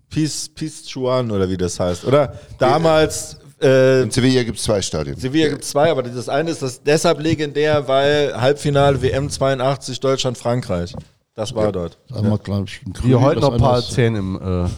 [0.10, 2.38] Piz, Pizjuan oder wie das heißt, oder?
[2.60, 5.18] Damals, äh, In Sevilla gibt es zwei Stadien.
[5.18, 10.00] Sevilla gibt es zwei, aber das eine ist das deshalb legendär, weil Halbfinale WM 82
[10.00, 10.94] Deutschland-Frankreich.
[11.34, 11.98] Das war dort.
[12.14, 14.66] Einmal, glaub ich, ein Grün, Hier heute noch ein paar Zähne im.
[14.66, 14.70] Äh,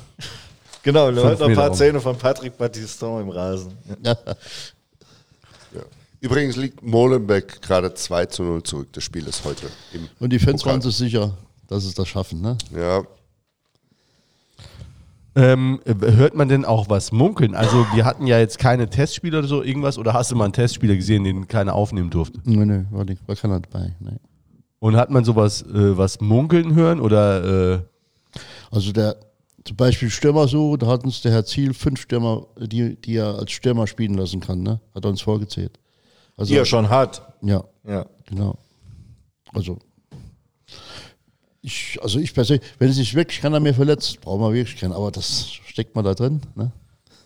[0.84, 1.74] Genau, heute noch ein paar.
[1.74, 3.74] Zähne von Patrick Battiston im Rasen.
[4.04, 4.16] Ja.
[5.76, 5.82] Ja.
[6.22, 8.88] Übrigens liegt Molenbeek gerade 2 zu 0 zurück.
[8.94, 10.76] Das Spiel ist heute im Und die Fans Pokal.
[10.76, 11.34] waren sich sicher,
[11.68, 12.42] dass sie das schaffen.
[12.42, 12.58] Ne?
[12.76, 13.04] Ja,
[15.36, 17.54] ähm, hört man denn auch was munkeln?
[17.54, 20.54] Also, wir hatten ja jetzt keine Testspiele oder so, irgendwas, oder hast du mal einen
[20.54, 22.40] Testspieler gesehen, den keiner aufnehmen durfte?
[22.44, 23.94] Nee, nee, war, nicht, war keiner dabei.
[24.00, 24.18] Nee.
[24.80, 27.76] Und hat man sowas, äh, was munkeln hören oder.
[27.76, 27.80] Äh,
[28.72, 29.16] Also der,
[29.64, 33.36] zum Beispiel Stürmer so, da hat uns der Herr Ziel fünf Stürmer, die, die er
[33.36, 34.80] als Stürmer spielen lassen kann, ne?
[34.96, 35.78] Hat er uns vorgezählt.
[36.36, 37.22] Also, Die er schon hat.
[37.44, 38.08] Ja, Ja.
[38.26, 38.58] genau.
[39.54, 39.78] Also,
[41.68, 44.94] ich, also ich persönlich, wenn es nicht wirklich keiner mehr verletzt, brauchen wir wirklich keinen,
[44.94, 46.72] aber das steckt mal da drin, ne?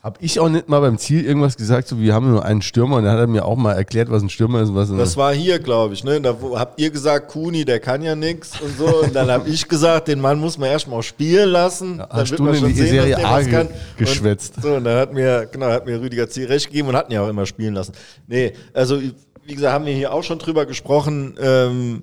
[0.04, 2.96] Hab ich auch nicht mal beim Ziel irgendwas gesagt, so wir haben nur einen Stürmer
[2.96, 5.16] und dann hat er mir auch mal erklärt, was ein Stürmer ist und was Das
[5.16, 6.04] war hier, glaube ich.
[6.04, 6.20] Ne?
[6.20, 9.04] Da wo- habt ihr gesagt, Kuni, der kann ja nichts und so.
[9.04, 12.00] Und dann habe ich gesagt, den Mann muss man erstmal spielen lassen.
[12.00, 13.54] dann hast wird du man in schon die sehen, Serie dass der A was ge-
[13.54, 13.70] kann.
[13.98, 14.56] geschwätzt.
[14.58, 17.08] Und, so, und dann hat mir, genau, hat mir Rüdiger Ziel recht gegeben und hat
[17.10, 17.92] ihn ja auch immer spielen lassen.
[18.26, 21.36] Nee, also wie gesagt, haben wir hier auch schon drüber gesprochen.
[21.40, 22.02] Ähm,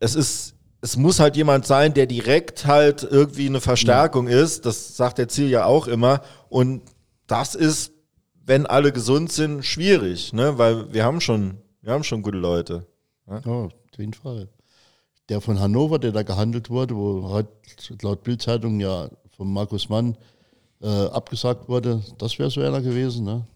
[0.00, 4.64] es ist, es muss halt jemand sein, der direkt halt irgendwie eine Verstärkung ist.
[4.66, 6.22] Das sagt der Ziel ja auch immer.
[6.48, 6.82] Und
[7.26, 7.92] das ist,
[8.44, 10.56] wenn alle gesund sind, schwierig, ne?
[10.58, 12.86] Weil wir haben schon, wir haben schon gute Leute.
[13.28, 14.48] Ja, auf jeden Fall.
[15.28, 17.50] Der von Hannover, der da gehandelt wurde, wo heute
[18.02, 20.16] laut Bildzeitung ja von Markus Mann
[20.82, 23.46] äh, abgesagt wurde, das wäre so einer gewesen, ne?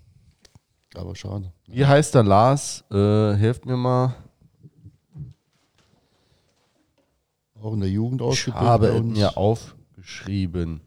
[0.95, 1.53] Aber schade.
[1.67, 2.85] Wie heißt der Lars?
[2.93, 4.15] Äh, helft mir mal.
[7.65, 8.69] Auch in der Jugend Ich ausgebildet.
[8.69, 9.19] habe bei es uns.
[9.19, 10.81] mir aufgeschrieben.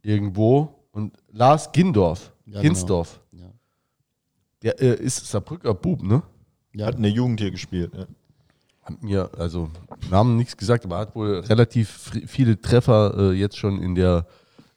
[0.00, 0.86] Irgendwo.
[0.92, 2.32] Und Lars Gindorf.
[2.46, 3.20] Ja, Ginsdorf.
[3.30, 3.44] genau.
[3.44, 3.52] Ja.
[4.62, 6.22] Der äh, ist Saarbrücker Bub, ne?
[6.72, 6.86] Ja.
[6.86, 7.92] Hat in der Jugend hier gespielt.
[7.94, 8.06] Ja.
[8.82, 9.68] Hat mir, also,
[10.10, 14.26] Namen nichts gesagt, aber hat wohl relativ viele Treffer äh, jetzt schon in der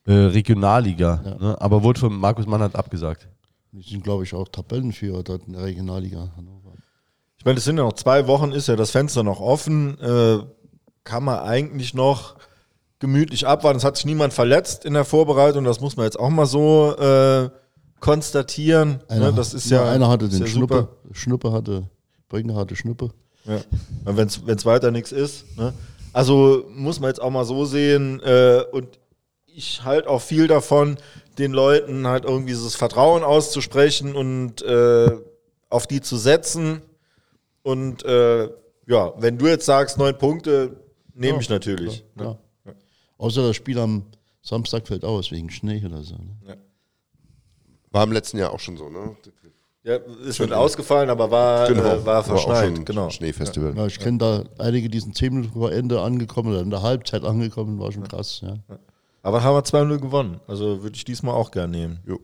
[0.05, 1.21] äh, Regionalliga.
[1.23, 1.35] Ja.
[1.35, 1.61] Ne?
[1.61, 3.29] Aber wurde von Markus Mannert abgesagt.
[3.71, 6.62] Die sind, glaube ich, auch Tabellenführer dort in der Regionalliga Hannover.
[7.43, 9.99] Ich meine, es sind ja noch zwei Wochen, ist ja das Fenster noch offen.
[9.99, 10.45] Äh,
[11.03, 12.35] kann man eigentlich noch
[12.99, 13.75] gemütlich abwarten.
[13.75, 16.95] Es hat sich niemand verletzt in der Vorbereitung, das muss man jetzt auch mal so
[16.95, 17.49] äh,
[17.99, 19.01] konstatieren.
[19.09, 19.33] Einer, ne?
[19.33, 20.87] Das ist nur ja, einer hatte den ja Schnuppe.
[21.11, 21.89] Schnuppe hatte,
[22.29, 23.09] Bringner hatte Schnuppe.
[23.43, 23.59] Ja.
[24.05, 25.57] Wenn es weiter nichts ist.
[25.57, 25.73] Ne?
[26.13, 28.21] Also muss man jetzt auch mal so sehen.
[28.21, 28.87] Äh, und
[29.47, 30.95] ich halte auch viel davon,
[31.37, 35.11] den Leuten halt irgendwie dieses Vertrauen auszusprechen und äh,
[35.69, 36.81] auf die zu setzen.
[37.63, 38.49] Und äh,
[38.85, 40.77] ja, wenn du jetzt sagst, neun Punkte,
[41.13, 42.03] nehme Ja, ich natürlich.
[42.15, 42.37] Ne?
[42.65, 42.73] Ja.
[43.17, 44.03] Außer das Spiel am
[44.41, 46.15] Samstag fällt aus wegen Schnee oder so.
[46.15, 46.57] Ne?
[47.91, 49.15] war im letzten Jahr auch schon so, ne?
[49.83, 51.83] Ja, ist mit ausgefallen, aber war, Genau.
[51.83, 52.75] äh, war verschneit.
[52.75, 53.09] schon Genau.
[53.11, 53.75] Schneefestival.
[53.77, 56.81] Ja, ich kenne da einige, die sind zehn Minuten vor Ende angekommen oder in der
[56.81, 58.41] Halbzeit angekommen, war schon krass.
[58.43, 58.55] Ja.
[59.21, 60.39] Aber haben wir 2-0 gewonnen.
[60.47, 61.99] Also würde ich diesmal auch gern nehmen.
[62.07, 62.19] Jo.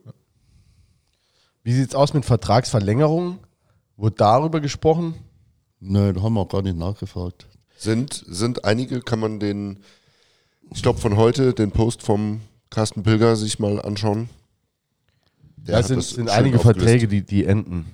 [1.64, 3.38] Wie sieht es aus mit Vertragsverlängerungen?
[3.96, 5.14] Wurde darüber gesprochen?
[5.80, 7.48] Nö, da haben wir auch gar nicht nachgefragt.
[7.78, 9.80] Sind, sind einige, kann man den
[10.72, 14.30] ich glaube, von heute den Post vom Carsten Pilger sich mal anschauen.
[15.58, 16.84] Der Da hat sind, sind einige aufgelistet.
[16.84, 17.86] Verträge, die, die enden.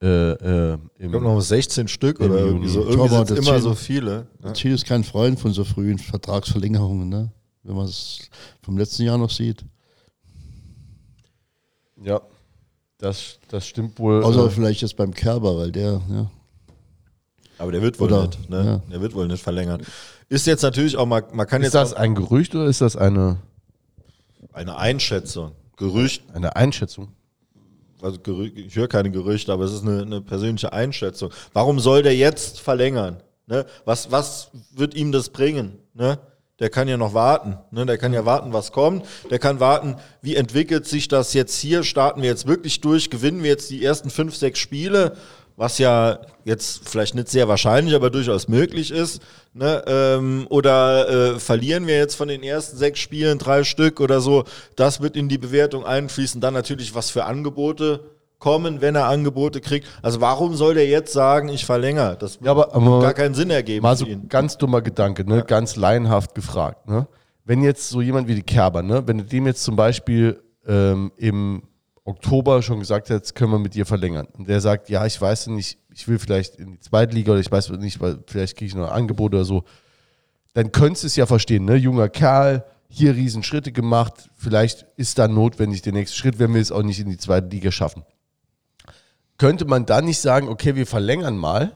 [0.00, 2.72] Äh, äh, Ich glaube noch 16 Stück Im oder irgendwie Juni.
[2.72, 2.82] so.
[2.88, 4.26] Ich Irgendwie sind immer Ziel- so viele.
[4.42, 4.52] Ja.
[4.52, 7.30] Thiel ist kein Freund von so frühen Vertragsverlängerungen, ne?
[7.64, 8.30] wenn man es
[8.62, 9.64] vom letzten Jahr noch sieht.
[12.02, 12.20] ja,
[12.98, 14.22] das, das stimmt wohl.
[14.24, 16.30] Außer äh, vielleicht jetzt beim Kerber, weil der, ja,
[17.62, 18.50] Aber der wird wohl Oder- nicht.
[18.50, 18.64] Ne?
[18.64, 18.82] ja.
[18.90, 19.82] Der wird wohl nicht verlängern.
[20.28, 22.80] Ist jetzt natürlich auch mal, man kann ist jetzt das auch ein Gerücht oder ist
[22.80, 23.36] das eine,
[24.52, 25.52] eine Einschätzung.
[25.76, 27.12] Gerücht, eine Einschätzung?
[28.02, 28.18] also
[28.56, 31.30] ich höre keine Gerüchte, aber es ist eine, eine persönliche Einschätzung.
[31.52, 33.22] Warum soll der jetzt verlängern?
[33.46, 33.64] Ne?
[33.84, 35.78] Was, was wird ihm das bringen?
[35.94, 36.18] Ne?
[36.58, 37.58] Der kann ja noch warten.
[37.70, 37.86] Ne?
[37.86, 39.06] Der kann ja warten, was kommt.
[39.30, 41.84] Der kann warten, wie entwickelt sich das jetzt hier?
[41.84, 43.10] Starten wir jetzt wirklich durch?
[43.10, 45.16] Gewinnen wir jetzt die ersten fünf, sechs Spiele?
[45.62, 49.22] Was ja jetzt vielleicht nicht sehr wahrscheinlich, aber durchaus möglich ist.
[49.54, 49.80] Ne?
[49.86, 54.42] Ähm, oder äh, verlieren wir jetzt von den ersten sechs Spielen drei Stück oder so?
[54.74, 56.40] Das wird in die Bewertung einfließen.
[56.40, 58.00] Dann natürlich, was für Angebote
[58.40, 59.86] kommen, wenn er Angebote kriegt.
[60.02, 62.16] Also warum soll der jetzt sagen, ich verlängere?
[62.18, 65.44] Das Ja, aber- aber- gar keinen Sinn ergeben Mal so ganz dummer Gedanke, ne?
[65.46, 66.88] ganz laienhaft gefragt.
[66.88, 67.06] Ne?
[67.44, 69.04] Wenn jetzt so jemand wie die Kerber, ne?
[69.06, 71.62] wenn du dem jetzt zum Beispiel ähm, im
[72.04, 74.26] Oktober schon gesagt hättest, können wir mit dir verlängern.
[74.36, 77.40] Und der sagt, ja, ich weiß nicht, ich will vielleicht in die zweite Liga oder
[77.40, 79.64] ich weiß nicht, weil vielleicht kriege ich noch ein Angebot oder so.
[80.54, 81.76] Dann könntest du es ja verstehen, ne?
[81.76, 86.60] Junger Kerl, hier riesen Schritte gemacht, vielleicht ist dann notwendig der nächste Schritt, wenn wir
[86.60, 88.04] es auch nicht in die zweite Liga schaffen.
[89.38, 91.74] Könnte man dann nicht sagen, okay, wir verlängern mal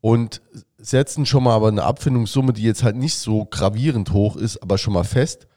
[0.00, 0.42] und
[0.78, 4.78] setzen schon mal aber eine Abfindungssumme, die jetzt halt nicht so gravierend hoch ist, aber
[4.78, 5.48] schon mal fest,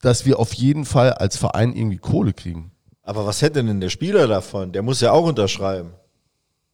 [0.00, 2.72] dass wir auf jeden Fall als Verein irgendwie Kohle kriegen.
[3.02, 4.72] Aber was hätte denn der Spieler davon?
[4.72, 5.92] Der muss ja auch unterschreiben.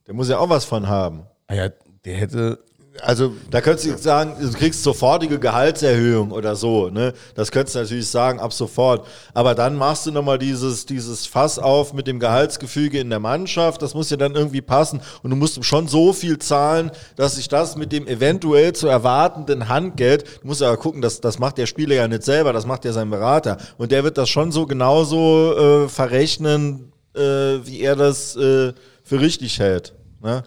[0.07, 1.25] Der muss ja auch was von haben.
[1.49, 1.69] Ah ja,
[2.05, 2.65] der hätte.
[3.03, 6.91] Also, Da könntest du sagen, du kriegst sofortige Gehaltserhöhung oder so.
[6.91, 7.15] Ne?
[7.35, 9.07] Das könntest du natürlich sagen, ab sofort.
[9.33, 13.81] Aber dann machst du nochmal dieses, dieses Fass auf mit dem Gehaltsgefüge in der Mannschaft.
[13.83, 15.01] Das muss ja dann irgendwie passen.
[15.23, 19.69] Und du musst schon so viel zahlen, dass sich das mit dem eventuell zu erwartenden
[19.69, 22.85] Handgeld, du musst ja gucken, das, das macht der Spieler ja nicht selber, das macht
[22.85, 23.57] ja sein Berater.
[23.79, 28.73] Und der wird das schon so genauso äh, verrechnen, äh, wie er das äh,
[29.05, 29.95] für richtig hält.
[30.23, 30.43] Ne?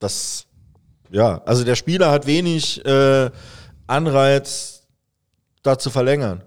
[0.00, 0.46] Das
[1.12, 3.30] ja, also der Spieler hat wenig äh,
[3.86, 4.82] Anreiz,
[5.62, 6.42] da zu verlängern.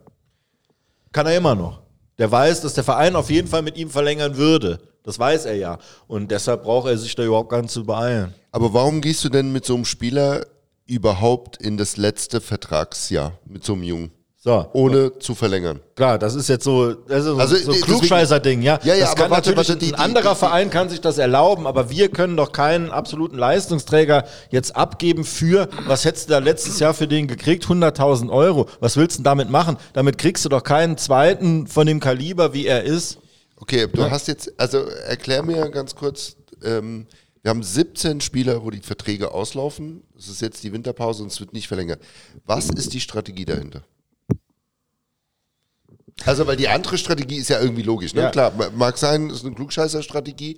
[1.12, 1.82] Kann er immer noch.
[2.18, 4.80] Der weiß, dass der Verein auf jeden Fall mit ihm verlängern würde.
[5.04, 5.78] Das weiß er ja.
[6.08, 8.34] Und deshalb braucht er sich da überhaupt gar nicht zu beeilen.
[8.52, 10.46] aber warum gehst du denn mit so einem Spieler
[10.88, 14.12] überhaupt in das letzte Vertragsjahr mit so einem Jungen?
[14.48, 15.80] So, Ohne zu verlängern.
[15.96, 18.80] klar, das ist jetzt so, das ist so, Also, so deswegen- Klugscheißer-Ding, ja.
[18.84, 20.88] Ja, ja, das aber kann warte, natürlich warte, die- ein anderer die- die- Verein kann
[20.88, 26.30] sich das erlauben, aber wir können doch keinen absoluten Leistungsträger jetzt abgeben für, was hättest
[26.30, 27.68] du da letztes Jahr für den gekriegt?
[27.68, 28.68] 100.000 Euro.
[28.82, 29.78] Was willst du denn damit machen?
[29.94, 33.18] Damit kriegst du doch keinen zweiten von dem Kaliber, wie er ist.
[33.58, 34.78] Okay, du hast jetzt, also
[35.08, 37.08] erklär mir ganz kurz, ähm,
[37.42, 40.04] wir haben 17 Spieler, wo die Verträge auslaufen.
[40.16, 42.00] Es ist jetzt die Winterpause und es wird nicht verlängert.
[42.46, 43.82] Was ist die Strategie dahinter?
[46.24, 48.22] Also, weil die andere Strategie ist ja irgendwie logisch, ne?
[48.22, 48.30] Ja.
[48.30, 50.58] Klar, ma- mag sein, ist eine Klugscheißer-Strategie,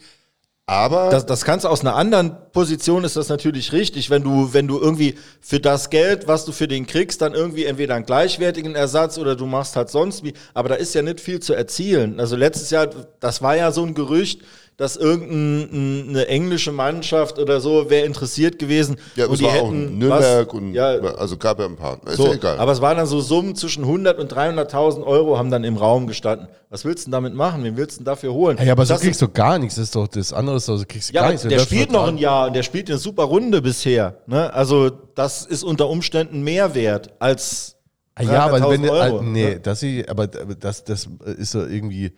[0.69, 4.53] aber Das, das kannst du aus einer anderen Position ist das natürlich richtig, wenn du,
[4.53, 8.05] wenn du irgendwie für das Geld, was du für den kriegst, dann irgendwie entweder einen
[8.05, 10.33] gleichwertigen Ersatz oder du machst halt sonst wie.
[10.53, 12.19] Aber da ist ja nicht viel zu erzielen.
[12.19, 12.87] Also letztes Jahr,
[13.21, 14.41] das war ja so ein Gerücht,
[14.77, 18.97] dass irgendeine englische Mannschaft oder so wäre interessiert gewesen.
[19.15, 20.85] ja, und es die war auch hätten Nürnberg was- und ja,
[21.17, 21.99] also gab ja ein paar.
[22.05, 22.59] Ist so, ja egal.
[22.59, 26.05] aber es waren dann so Summen zwischen 100 und 300.000 Euro haben dann im Raum
[26.05, 26.47] gestanden.
[26.69, 27.63] Was willst du denn damit machen?
[27.63, 28.57] Wen willst du denn dafür holen?
[28.63, 29.75] Ja, aber so Das kriegst du gar nichts.
[29.75, 31.47] Das ist doch das andere, ist doch, so kriegst du ja, gar nichts.
[31.47, 34.17] der spielt noch ein Jahr und der spielt eine super Runde bisher.
[34.27, 34.53] Ne?
[34.53, 37.73] Also das ist unter Umständen mehr wert als
[38.19, 39.59] Ah, Ja, aber 300.000 wenn du- Euro, ah, nee, ne?
[39.59, 42.13] das ich, aber das, das ist so irgendwie.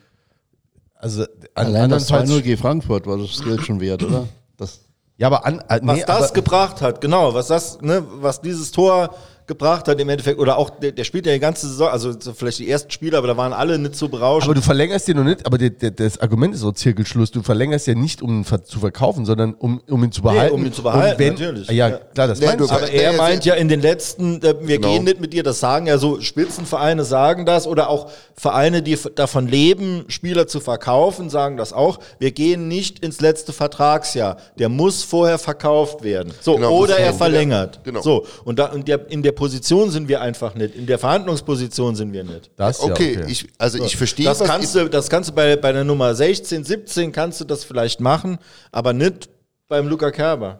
[1.02, 1.28] Also an,
[1.68, 4.28] Allein das andernfalls- 2-0 gegen Frankfurt war das Geld schon wert, oder?
[4.58, 4.82] Das,
[5.18, 8.42] Ja, aber an, äh, was nee, das aber, gebracht hat, genau, was das, ne, was
[8.42, 9.16] dieses Tor
[9.50, 12.32] gebracht hat im Endeffekt, oder auch, der, der spielt ja die ganze Saison, also so
[12.34, 14.46] vielleicht die ersten Spiele, aber da waren alle nicht so berauschend.
[14.50, 17.32] aber du verlängerst dir noch nicht, aber der, der, das Argument ist so Zirkelschluss.
[17.32, 20.56] Du verlängerst ja nicht, um ihn ver- zu verkaufen, sondern um, um ihn zu behalten.
[20.56, 21.70] um ihn zu behalten, wenn, natürlich.
[21.72, 22.74] Ja, klar, das Nee, meinst du-.
[22.74, 24.94] Aber Nee, er meint ja in den letzten, äh, wir Genau.
[24.94, 28.98] gehen nicht mit dir, das sagen ja so Spitzenvereine sagen das oder auch Vereine, die
[29.16, 32.00] davon leben, Spieler zu verkaufen, sagen das auch.
[32.20, 34.38] Wir gehen nicht ins letzte Vertragsjahr.
[34.60, 36.34] Der muss vorher verkauft werden.
[36.40, 37.80] So, Genau, oder er verlängert.
[37.84, 38.02] Genau.
[38.02, 40.76] So, und, da, und der, in der Position sind wir einfach nicht.
[40.76, 42.52] In der Verhandlungsposition sind wir nicht.
[42.58, 45.56] Das, ja, okay, ich, also ich verstehe, Das was kannst du, das kannst du bei,
[45.56, 48.38] bei der Nummer 16, 17 kannst du das vielleicht machen,
[48.74, 49.30] aber nicht
[49.70, 50.60] beim Luca Kerber.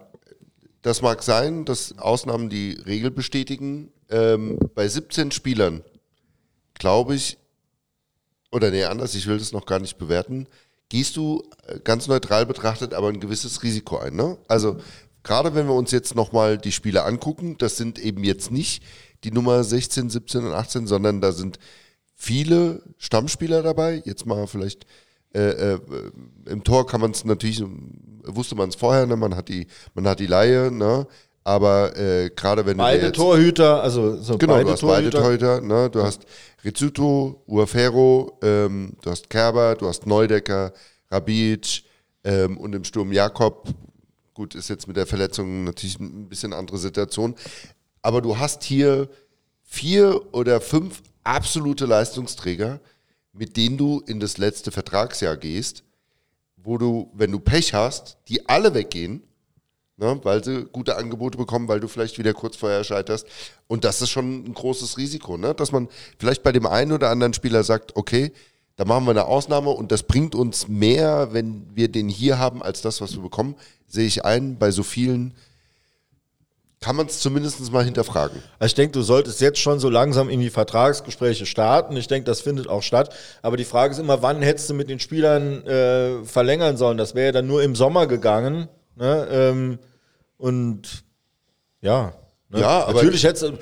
[0.80, 3.92] Das mag sein, dass Ausnahmen die Regel bestätigen.
[4.08, 5.84] ähm, bei 17 Spielern,
[6.72, 7.36] glaube ich,
[8.50, 10.46] oder nee, anders, ich will das noch gar nicht bewerten,
[10.88, 14.16] gehst du äh, ganz neutral betrachtet aber ein gewisses Risiko ein.
[14.16, 14.38] Ne?
[14.48, 14.78] Also
[15.22, 18.82] gerade wenn wir uns jetzt nochmal die Spiele angucken, das sind eben jetzt nicht
[19.24, 21.58] die Nummer 16, 17 und 18, sondern da sind
[22.14, 24.02] viele Stammspieler dabei.
[24.04, 24.86] Jetzt mal vielleicht
[25.34, 25.80] äh, äh,
[26.46, 27.62] im Tor kann man es natürlich,
[28.24, 29.16] wusste man es vorher, ne?
[29.16, 31.06] man hat die, man hat die Laie, ne?
[31.44, 35.10] aber äh, gerade wenn Beide du jetzt, Torhüter, also so Genau, beide du hast beide
[35.10, 35.58] Torhüter.
[35.58, 35.60] Torhüter.
[35.60, 35.90] Ne?
[35.90, 36.22] Du hast
[36.64, 40.72] Rizzuto, Uafero, ähm, du hast Kerber, du hast Neudecker,
[41.10, 41.84] Rabic
[42.24, 43.68] ähm, und im Sturm Jakob.
[44.40, 47.34] Gut, ist jetzt mit der Verletzung natürlich ein bisschen andere Situation.
[48.00, 49.10] Aber du hast hier
[49.64, 52.80] vier oder fünf absolute Leistungsträger,
[53.34, 55.84] mit denen du in das letzte Vertragsjahr gehst,
[56.56, 59.22] wo du, wenn du Pech hast, die alle weggehen,
[59.98, 63.26] ne, weil sie gute Angebote bekommen, weil du vielleicht wieder kurz vorher scheiterst.
[63.66, 65.52] Und das ist schon ein großes Risiko, ne?
[65.52, 65.86] dass man
[66.18, 68.32] vielleicht bei dem einen oder anderen Spieler sagt, okay,
[68.76, 72.62] da machen wir eine Ausnahme und das bringt uns mehr, wenn wir den hier haben,
[72.62, 73.54] als das, was wir bekommen.
[73.90, 75.34] Sehe ich ein, bei so vielen
[76.80, 78.42] kann man es zumindest mal hinterfragen.
[78.58, 81.94] Also ich denke, du solltest jetzt schon so langsam in die Vertragsgespräche starten.
[81.96, 83.14] Ich denke, das findet auch statt.
[83.42, 86.96] Aber die Frage ist immer, wann hättest du mit den Spielern äh, verlängern sollen?
[86.96, 88.68] Das wäre ja dann nur im Sommer gegangen.
[88.96, 89.28] Ne?
[89.30, 89.78] Ähm,
[90.38, 91.04] und
[91.82, 92.14] ja,
[92.48, 92.60] ne?
[92.60, 93.58] Ja, natürlich hättest du,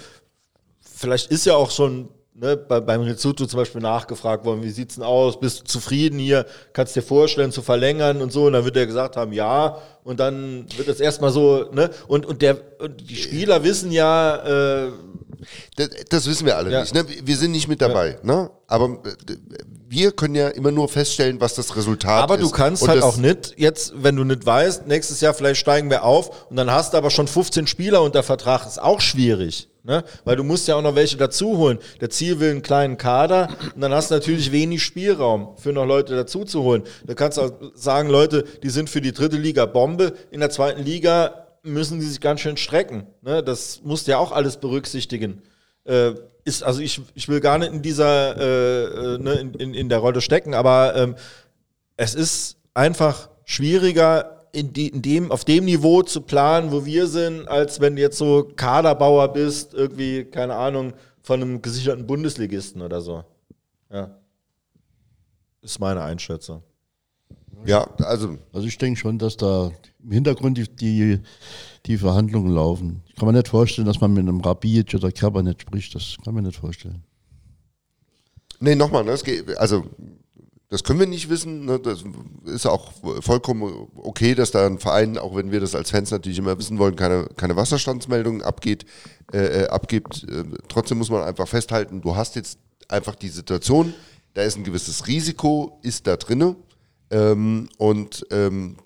[0.81, 2.11] vielleicht ist ja auch schon
[2.41, 5.39] ne, bei, beim Rizzuto zum Beispiel nachgefragt worden, wie sieht's denn aus?
[5.41, 6.47] Bist du zufrieden hier?
[6.73, 8.47] Kannst dir vorstellen zu verlängern und so?
[8.47, 9.79] Und dann wird er gesagt haben, ja.
[10.05, 11.91] Und dann wird das erstmal so, ne?
[12.07, 14.93] Und, und, der, und die Spieler wissen ja, äh,
[15.77, 16.81] Das, das wissen wir alle Ja.
[16.81, 16.95] nicht.
[16.95, 17.05] Ne?
[17.25, 18.19] Wir sind nicht mit dabei.
[18.23, 18.51] Ne?
[18.67, 19.37] Aber äh,
[19.91, 22.43] wir können ja immer nur feststellen, was das Resultat Aber ist.
[22.43, 25.91] du kannst Und halt auch nicht jetzt, wenn du nicht weißt, nächstes Jahr vielleicht steigen
[25.91, 29.68] wir auf und dann hast du aber schon 15 Spieler unter Vertrag, ist auch schwierig.
[29.89, 30.05] Ne?
[30.25, 31.79] Weil du musst ja auch noch welche dazu holen.
[32.03, 35.87] Der Ziel will einen kleinen Kader und dann hast du natürlich wenig Spielraum für noch
[35.87, 36.83] Leute dazu zu holen.
[37.07, 40.83] Du kannst auch sagen, Leute, die sind für die dritte Liga Bombe, in der zweiten
[40.83, 43.07] Liga müssen die sich ganz schön strecken.
[43.23, 43.43] Ne?
[43.43, 45.41] Das musst du ja auch alles berücksichtigen.
[45.85, 46.13] Äh,
[46.45, 49.89] ist, also ich, ich will gar nicht in dieser, äh, äh, ne, in, in, in
[49.89, 51.15] der Rolle stecken, aber ähm,
[51.97, 57.07] es ist einfach schwieriger, in, die, in dem, auf dem Niveau zu planen, wo wir
[57.07, 60.93] sind, als wenn du jetzt so Kaderbauer bist, irgendwie, keine Ahnung,
[61.23, 63.25] von einem gesicherten Bundesligisten oder so.
[63.91, 64.19] Ja.
[65.61, 66.63] Ist meine Einschätzung.
[67.67, 69.73] Ja, also Also ich denke schon, dass da
[70.03, 71.21] im Hintergrund die, die,
[71.87, 73.03] die Verhandlungen laufen.
[73.09, 75.95] Ich kann mir nicht vorstellen, dass man mit einem Rabic oder Kerber nicht spricht.
[75.95, 77.03] Das kann man nicht vorstellen.
[78.61, 79.85] Nee, nochmal, ne, es geht, also
[80.71, 81.65] das können wir nicht wissen.
[81.65, 82.05] Ne, das
[82.45, 86.39] ist auch vollkommen okay, dass da ein Verein, auch wenn wir das als Fans natürlich
[86.39, 88.85] immer wissen wollen, keine, keine Wasserstandsmeldungen abgeht,
[89.33, 90.25] äh, äh, abgibt.
[90.25, 92.59] Äh, trotzdem muss man einfach festhalten, du hast jetzt
[92.89, 93.95] einfach die Situation,
[94.35, 96.57] da ist ein gewisses Risiko, ist da drinne.
[97.11, 98.77] Ähm, und ähm,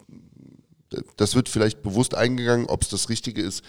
[1.16, 3.64] das wird vielleicht bewusst eingegangen, ob es das Richtige ist,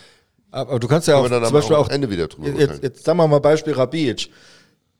[0.52, 3.18] Aber du kannst ja auch zum Beispiel am auch Ende wieder drüber Jetzt, jetzt sagen
[3.18, 4.30] wir mal Beispiel Rabic.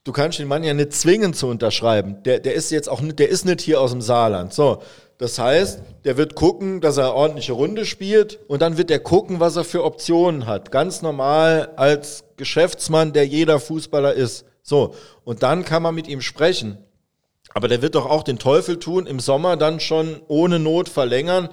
[0.06, 2.22] Du kannst den Mann ja nicht zwingen zu unterschreiben.
[2.24, 4.54] Der, der ist jetzt auch nicht, der ist nicht hier aus dem Saarland.
[4.54, 4.82] So.
[5.18, 9.00] Das heißt, der wird gucken, dass er eine ordentliche Runde spielt und dann wird er
[9.00, 10.72] gucken, was er für Optionen hat.
[10.72, 14.46] Ganz normal als Geschäftsmann, der jeder Fußballer ist.
[14.62, 14.94] So.
[15.24, 16.80] Und dann kann man mit ihm sprechen.
[17.54, 21.48] Aber der wird doch auch den Teufel tun, im Sommer dann schon ohne Not verlängern,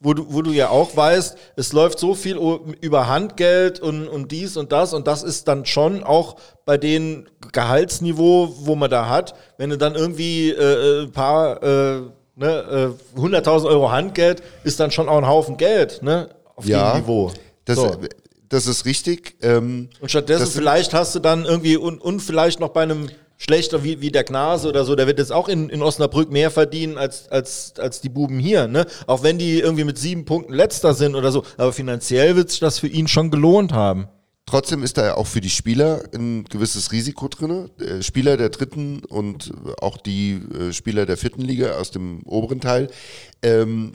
[0.00, 2.36] wo du, wo du ja auch weißt, es läuft so viel
[2.80, 7.26] über Handgeld und, und dies und das und das ist dann schon auch bei dem
[7.52, 12.00] Gehaltsniveau, wo man da hat, wenn du dann irgendwie äh, ein paar, äh,
[12.36, 16.92] ne, äh, 100.000 Euro Handgeld, ist dann schon auch ein Haufen Geld, ne, auf Ja,
[16.92, 17.32] dem Niveau.
[17.64, 17.96] Das, So.
[18.48, 19.36] das ist richtig.
[19.42, 23.08] Ähm, Und stattdessen vielleicht hast du dann irgendwie und, und vielleicht noch bei einem
[23.38, 26.50] schlechter wie, wie der Gnase oder so, der wird jetzt auch in, in Osnabrück mehr
[26.50, 28.86] verdienen als, als, als die Buben hier, ne?
[29.06, 31.44] Auch wenn die irgendwie mit sieben Punkten letzter sind oder so.
[31.56, 34.08] Aber finanziell wird sich das für ihn schon gelohnt haben.
[34.48, 37.68] Trotzdem ist da ja auch für die Spieler ein gewisses Risiko drin.
[38.00, 42.88] Spieler der dritten und auch die äh, Spieler der vierten Liga aus dem oberen Teil.
[43.42, 43.92] Ähm,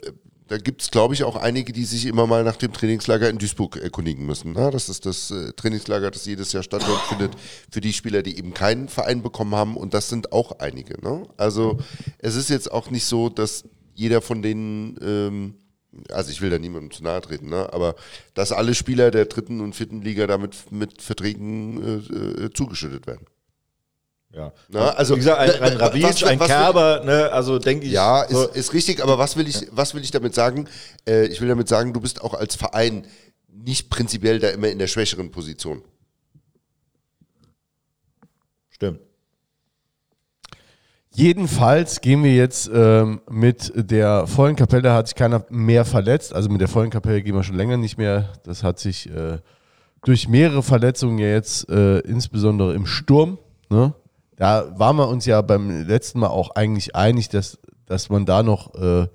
[0.52, 3.38] da gibt es, glaube ich, auch einige, die sich immer mal nach dem Trainingslager in
[3.38, 4.52] Duisburg erkundigen müssen.
[4.52, 7.32] Na, das ist das äh, Trainingslager, das jedes Jahr stattfindet
[7.70, 9.78] für die Spieler, die eben keinen Verein bekommen haben.
[9.78, 11.02] Und das sind auch einige.
[11.02, 11.26] Ne?
[11.38, 11.78] Also
[12.18, 13.64] es ist jetzt auch nicht so, dass
[13.94, 15.54] jeder von denen ähm,
[16.10, 17.72] also ich will da niemandem zu nahe treten, ne?
[17.72, 17.94] aber
[18.34, 23.26] dass alle Spieler der dritten und vierten Liga damit mit Verträgen äh, äh, zugeschüttet werden.
[24.34, 24.52] Ja.
[24.70, 27.30] Na, also, Wie gesagt, ein, na, ein was- ein was- Kerber, ne?
[27.32, 27.92] Also denke ich.
[27.92, 30.68] Ja, so, ist, ist richtig, aber was will ich, was will ich damit sagen?
[31.06, 33.06] Äh, ich will damit sagen, du bist auch als Verein
[33.52, 35.82] nicht prinzipiell da immer in der schwächeren Position.
[38.70, 39.00] Stimmt.
[41.14, 46.32] Jedenfalls gehen wir jetzt ähm, mit der vollen Kapelle, da hat sich keiner mehr verletzt.
[46.34, 48.32] Also mit der vollen Kapelle gehen wir schon länger nicht mehr.
[48.44, 49.38] Das hat sich äh,
[50.04, 53.38] durch mehrere Verletzungen ja jetzt, äh, insbesondere im Sturm,
[53.68, 53.92] ne?
[54.42, 58.42] Da waren wir uns ja beim letzten Mal auch eigentlich einig, dass, dass man da
[58.42, 59.06] noch äh,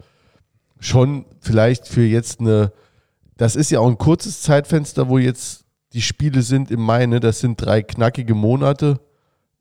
[0.79, 2.71] schon vielleicht für jetzt eine,
[3.35, 7.19] das ist ja auch ein kurzes Zeitfenster, wo jetzt die Spiele sind im Mai, ne?
[7.19, 8.99] das sind drei knackige Monate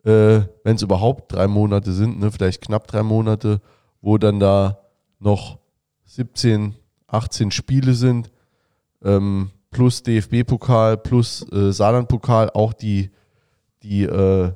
[0.07, 3.61] äh, wenn es überhaupt drei Monate sind, ne, vielleicht knapp drei Monate,
[4.01, 4.79] wo dann da
[5.19, 5.59] noch
[6.05, 6.77] 17,
[7.09, 8.31] 18 Spiele sind,
[9.03, 13.11] ähm, plus DFB-Pokal, plus äh, Saarland-Pokal, auch die,
[13.83, 14.53] die, äh,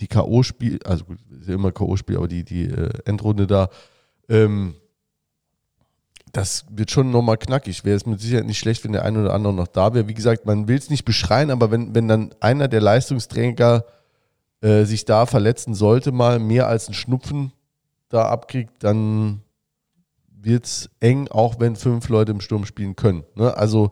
[0.00, 3.68] die K.O.-Spiel, also gut, ist ja immer K.O.-Spiel, aber die, die äh, Endrunde da,
[4.28, 4.74] ähm,
[6.32, 7.84] das wird schon nochmal knackig.
[7.84, 10.08] Wäre es mit Sicherheit nicht schlecht, wenn der eine oder andere noch da wäre.
[10.08, 13.84] Wie gesagt, man will es nicht beschreien, aber wenn, wenn dann einer der Leistungsträger
[14.60, 17.52] äh, sich da verletzen sollte, mal mehr als ein Schnupfen
[18.08, 19.42] da abkriegt, dann
[20.28, 23.24] wird es eng, auch wenn fünf Leute im Sturm spielen können.
[23.34, 23.56] Ne?
[23.56, 23.90] Also,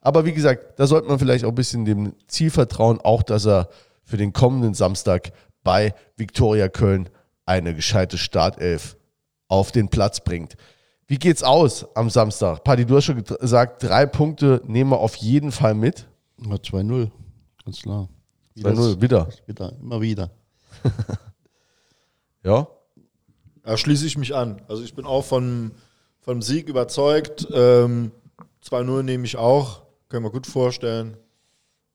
[0.00, 3.46] aber wie gesagt, da sollte man vielleicht auch ein bisschen dem Ziel vertrauen, auch dass
[3.46, 3.68] er
[4.04, 5.32] für den kommenden Samstag
[5.62, 7.08] bei Viktoria Köln
[7.46, 8.96] eine gescheite Startelf
[9.48, 10.56] auf den Platz bringt.
[11.06, 12.62] Wie geht's aus am Samstag?
[12.62, 16.06] Paddy, du hast schon gesagt, drei Punkte nehmen wir auf jeden Fall mit.
[16.40, 17.10] Ja, 2-0,
[17.64, 18.08] ganz klar.
[18.56, 19.28] 2-0, wieder.
[19.46, 20.30] Wieder, immer wieder.
[22.42, 22.66] Ja,
[23.64, 24.62] Da schließe ich mich an.
[24.66, 25.72] Also ich bin auch von,
[26.20, 27.46] vom Sieg überzeugt.
[27.52, 28.12] Ähm,
[28.64, 29.82] 2-0 nehme ich auch.
[30.08, 31.18] Können wir gut vorstellen.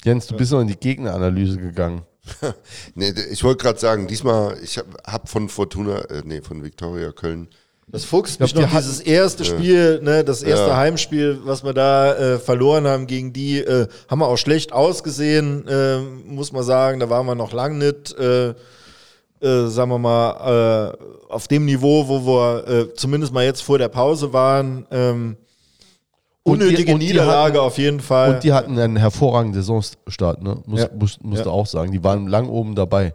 [0.03, 2.03] Jens, du bist noch in die Gegneranalyse gegangen.
[2.95, 7.11] Nee, ich wollte gerade sagen, diesmal, ich habe hab von Fortuna, äh, nee, von Viktoria
[7.11, 7.47] Köln,
[7.87, 10.77] Das fuchst glaub, mich noch die dieses erste Spiel, ne, das erste Ja.
[10.77, 15.67] Heimspiel, was wir da äh, verloren haben gegen die, äh, haben wir auch schlecht ausgesehen,
[15.67, 16.99] äh, muss man sagen.
[16.99, 22.07] Da waren wir noch lang nicht, äh, äh, sagen wir mal, äh, auf dem Niveau,
[22.07, 24.87] wo wir äh, zumindest mal jetzt vor der Pause waren.
[24.89, 25.37] Ähm,
[26.45, 28.35] unnötige und die Niederlage hatten- auf jeden Fall.
[28.35, 30.61] Und die hatten einen hervorragenden Saisonstart, ne?
[30.65, 30.89] Muss, Ja.
[30.97, 31.53] muss, musst du Ja.
[31.55, 31.91] auch sagen.
[31.91, 33.13] Die waren lang oben dabei.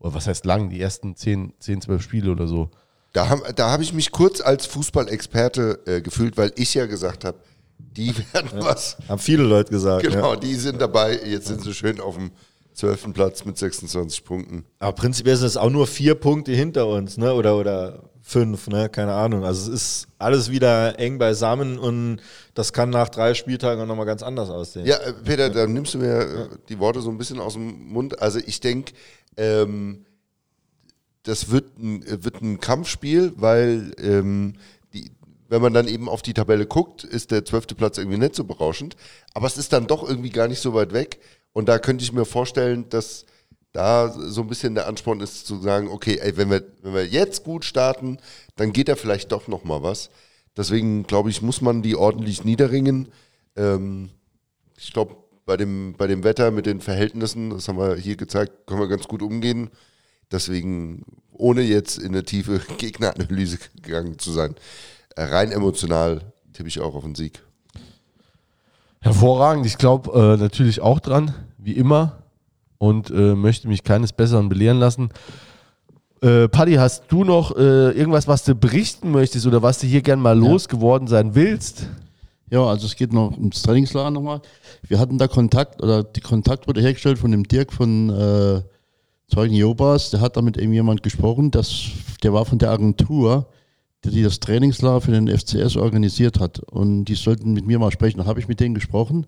[0.00, 0.70] Oder was heißt lang?
[0.70, 2.70] Die ersten 10, 10 12 Spiele oder so.
[3.12, 7.24] Da habe da hab ich mich kurz als Fußballexperte äh, gefühlt, weil ich ja gesagt
[7.24, 7.38] habe,
[7.78, 8.96] die werden was.
[9.08, 10.02] haben viele Leute gesagt.
[10.04, 10.36] Genau, Ja.
[10.40, 11.18] die sind dabei.
[11.24, 12.30] Jetzt sind sie schön auf dem
[12.72, 13.12] 12.
[13.12, 14.64] Platz mit 26 Punkten.
[14.78, 17.34] Aber prinzipiell sind es auch nur vier Punkte hinter uns, ne?
[17.34, 18.88] Oder, oder fünf, ne?
[18.88, 19.44] Keine Ahnung.
[19.44, 22.20] Also es ist alles wieder eng beisammen und
[22.54, 24.86] das kann nach drei Spieltagen auch nochmal ganz anders aussehen.
[24.86, 27.88] Ja, äh, Peter, da nimmst du mir äh, die Worte so ein bisschen aus dem
[27.88, 28.22] Mund.
[28.22, 28.92] Also ich denke,
[29.36, 30.06] ähm,
[31.24, 34.54] das wird ein, wird ein Kampfspiel, weil ähm,
[34.94, 35.10] die,
[35.48, 38.44] wenn man dann eben auf die Tabelle guckt, ist der zwölfte Platz irgendwie nicht so
[38.44, 38.94] berauschend.
[39.34, 41.20] Aber es ist dann doch irgendwie gar nicht so weit weg.
[41.52, 43.26] Und da könnte ich mir vorstellen, dass
[43.72, 47.06] da so ein bisschen der Ansporn ist zu sagen, okay, ey, wenn wir, wenn wir
[47.06, 48.18] jetzt gut starten,
[48.56, 50.10] dann geht da vielleicht doch noch mal was.
[50.56, 53.08] Deswegen glaube ich, muss man die ordentlich niederringen.
[53.56, 54.10] Ähm,
[54.76, 55.16] ich glaube,
[55.46, 58.88] bei dem, bei dem Wetter mit den Verhältnissen, das haben wir hier gezeigt, können wir
[58.88, 59.70] ganz gut umgehen.
[60.32, 64.54] Deswegen, ohne jetzt in eine tiefe Gegneranalyse gegangen zu sein,
[65.16, 66.20] äh, rein emotional
[66.52, 67.42] tippe ich auch auf den Sieg.
[69.00, 69.64] Hervorragend.
[69.64, 72.19] Ich glaube äh, natürlich auch dran, wie immer.
[72.80, 75.10] Und äh, möchte mich keines Besseren belehren lassen.
[76.22, 80.00] Äh, Paddy, hast du noch äh, irgendwas, was du berichten möchtest oder was du hier
[80.00, 81.88] gern mal losgeworden sein willst?
[82.50, 84.40] Ja, also es geht noch ums Trainingslager nochmal.
[84.88, 88.62] Wir hatten da Kontakt, oder die Kontakt wurde hergestellt von dem Dirk von äh,
[89.28, 90.10] Zeugen Jobas.
[90.10, 91.86] Der hat da mit irgendjemand gesprochen, das,
[92.22, 93.46] der war von der Agentur,
[94.04, 96.58] die, die das Trainingslager für den FCS organisiert hat.
[96.58, 98.18] Und die sollten mit mir mal sprechen.
[98.18, 99.26] Da habe ich mit denen gesprochen.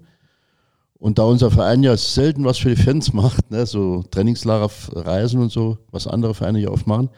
[1.03, 5.41] Und da unser Verein ja selten was für die Fans macht, ne, so Trainingslager, Reisen
[5.41, 7.11] und so, was andere Vereine ja oft machen,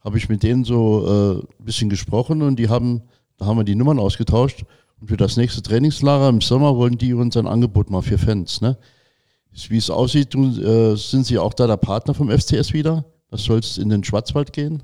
[0.00, 3.02] habe ich mit denen so äh, ein bisschen gesprochen und die haben,
[3.36, 4.64] da haben wir die Nummern ausgetauscht.
[5.00, 8.60] Und für das nächste Trainingslager im Sommer wollen die uns ein Angebot mal für Fans.
[8.60, 8.76] Ne?
[9.68, 13.04] Wie es aussieht, äh, sind sie auch da der Partner vom FCS wieder.
[13.30, 14.82] Das soll es in den Schwarzwald gehen.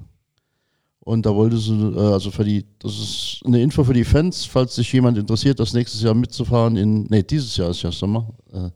[1.04, 4.46] Und da wollte sie, äh, also für die, das ist eine Info für die Fans,
[4.46, 8.28] falls sich jemand interessiert, das nächstes Jahr mitzufahren in, nee, dieses Jahr ist ja Sommer,
[8.52, 8.70] äh,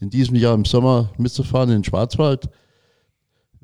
[0.00, 2.46] in diesem Jahr im Sommer mitzufahren in den Schwarzwald.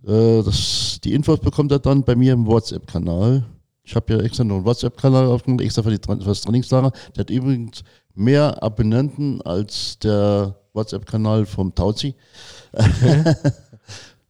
[0.05, 3.45] Äh, das, die Infos bekommt er dann bei mir im WhatsApp-Kanal.
[3.85, 6.91] Ich habe ja extra noch einen WhatsApp-Kanal aufgemacht, extra für, die, für das Trainingslager.
[7.15, 7.85] Der hat übrigens
[8.15, 12.15] mehr Abonnenten als der WhatsApp-Kanal vom Tauzi.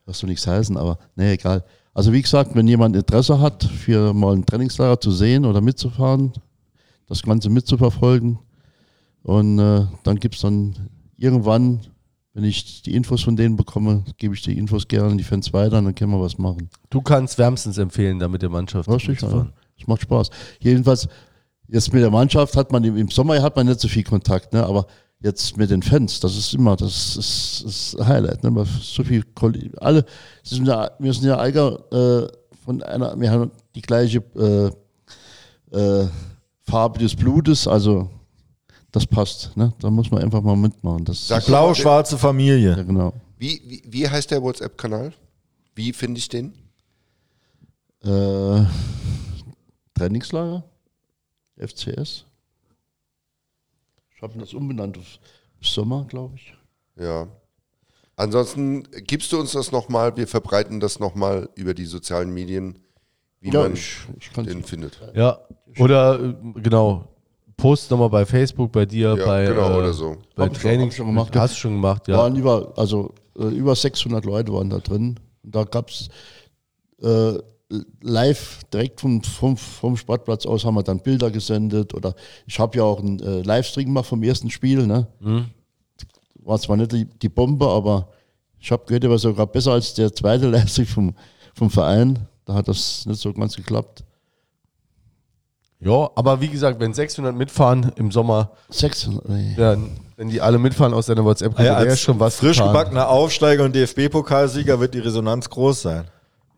[0.08, 1.62] Das soll nichts heißen, aber nee, egal.
[1.98, 6.32] Also wie gesagt, wenn jemand Interesse hat, für mal ein Trainingslager zu sehen oder mitzufahren,
[7.08, 8.38] das Ganze mitzuverfolgen
[9.24, 10.76] und äh, dann gibt es dann
[11.16, 11.80] irgendwann,
[12.34, 15.52] wenn ich die Infos von denen bekomme, gebe ich die Infos gerne an die Fans
[15.52, 16.70] weiter und dann können wir was machen.
[16.88, 19.48] Du kannst wärmstens empfehlen, da mit der Mannschaft Ja, sicher, ja.
[19.76, 20.30] Es macht Spaß.
[20.60, 21.08] Jedenfalls,
[21.66, 24.52] jetzt mit der Mannschaft hat man im, im Sommer hat man nicht so viel Kontakt,
[24.52, 24.64] ne?
[24.64, 24.86] aber
[25.20, 28.44] jetzt mit den Fans, das ist immer, das ist, ein Highlight.
[28.44, 28.66] Ne?
[28.80, 29.24] So viel,
[29.78, 30.04] alle,
[30.42, 32.28] sind ja, wir sind ja eiger äh,
[32.64, 36.08] von einer, wir haben die gleiche äh, äh,
[36.62, 38.10] Farbe des Blutes, also
[38.92, 39.56] das passt.
[39.56, 39.72] Ne?
[39.80, 41.04] Da muss man einfach mal mitmachen.
[41.04, 42.84] Das Sag Blau-schwarze ja, Familie.
[42.84, 43.12] genau.
[43.38, 45.12] Wie, wie, wie heißt der WhatsApp-Kanal?
[45.74, 46.54] Wie finde ich den?
[48.02, 48.64] Äh,
[49.94, 50.64] Trainingslager?
[51.56, 52.24] FCS?
[54.18, 55.04] Ich habe das umbenannt auf
[55.60, 56.52] Sommer, glaube ich.
[57.00, 57.28] Ja.
[58.16, 62.80] Ansonsten gibst du uns das nochmal, wir verbreiten das nochmal über die sozialen Medien,
[63.40, 64.98] wie Ja, man ich- ich den findet.
[65.14, 65.38] Ja,
[65.78, 67.04] oder äh, genau,
[67.56, 70.16] post nochmal bei Facebook, bei dir, Ja, bei, genau, äh, oder so.
[70.34, 71.36] bei Hab ich schon- schon gemacht.
[71.36, 72.18] Hast du schon gemacht, ja.
[72.18, 75.20] Waren über, also äh, über 600 Leute waren da drin.
[75.44, 76.08] Und da gab es
[77.00, 77.38] äh,
[78.00, 81.94] live, direkt vom, vom, vom Sportplatz aus haben wir dann Bilder gesendet.
[81.94, 82.14] Oder
[82.46, 84.86] ich habe ja auch einen äh, Livestream gemacht vom ersten Spiel.
[84.86, 85.06] Ne?
[86.44, 88.08] War zwar nicht die, die Bombe, aber
[88.58, 91.14] ich habe gehört, der war sogar besser als der zweite Livestream vom,
[91.54, 92.18] vom Verein.
[92.44, 94.04] Da hat das nicht so ganz geklappt.
[95.80, 99.54] Ja, aber wie gesagt, wenn 600 mitfahren im Sommer, 600, nee.
[99.56, 99.76] ja,
[100.16, 103.76] wenn die alle mitfahren aus deiner WhatsApp-Gruppe, Ja, wäre schon was frisch gebackener Aufsteiger und
[103.76, 106.04] DFB-Pokalsieger wird die Resonanz groß sein.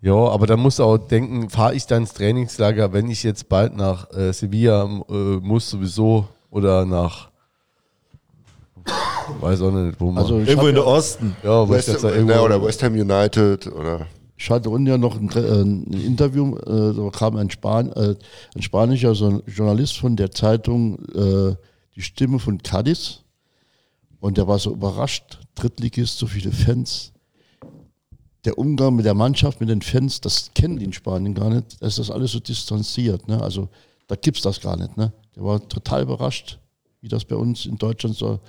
[0.02, 3.48] Ja, aber dann musst du auch denken, fahre ich dann ins Trainingslager, wenn ich jetzt
[3.48, 7.28] bald nach äh, Sevilla äh, muss sowieso oder nach
[9.40, 10.22] weiß auch nicht, wo man.
[10.22, 11.36] Also ich, Irgendwo in der Osten.
[11.42, 14.06] ja, wo ich West, jetzt da ja, irgendwo oder West Ham United oder
[14.36, 18.14] ich hatte unten ja noch ein, äh, ein Interview, äh, da kam ein, Span äh,
[18.54, 21.54] ein spanischer so ein Journalist von der Zeitung äh,
[21.94, 23.20] Die Stimme von Cadiz
[24.18, 27.12] und der war so überrascht, Drittligist, so viele Fans.
[28.44, 31.80] Der Umgang mit der Mannschaft, mit den Fans, das kennen die in Spanien gar nicht.
[31.80, 33.28] Da ist das alles so distanziert.
[33.28, 33.40] Ne?
[33.40, 33.68] Also
[34.06, 34.96] da gibt es das gar nicht.
[34.96, 35.12] Ne?
[35.36, 36.58] Der war total überrascht,
[37.00, 38.40] wie das bei uns in Deutschland so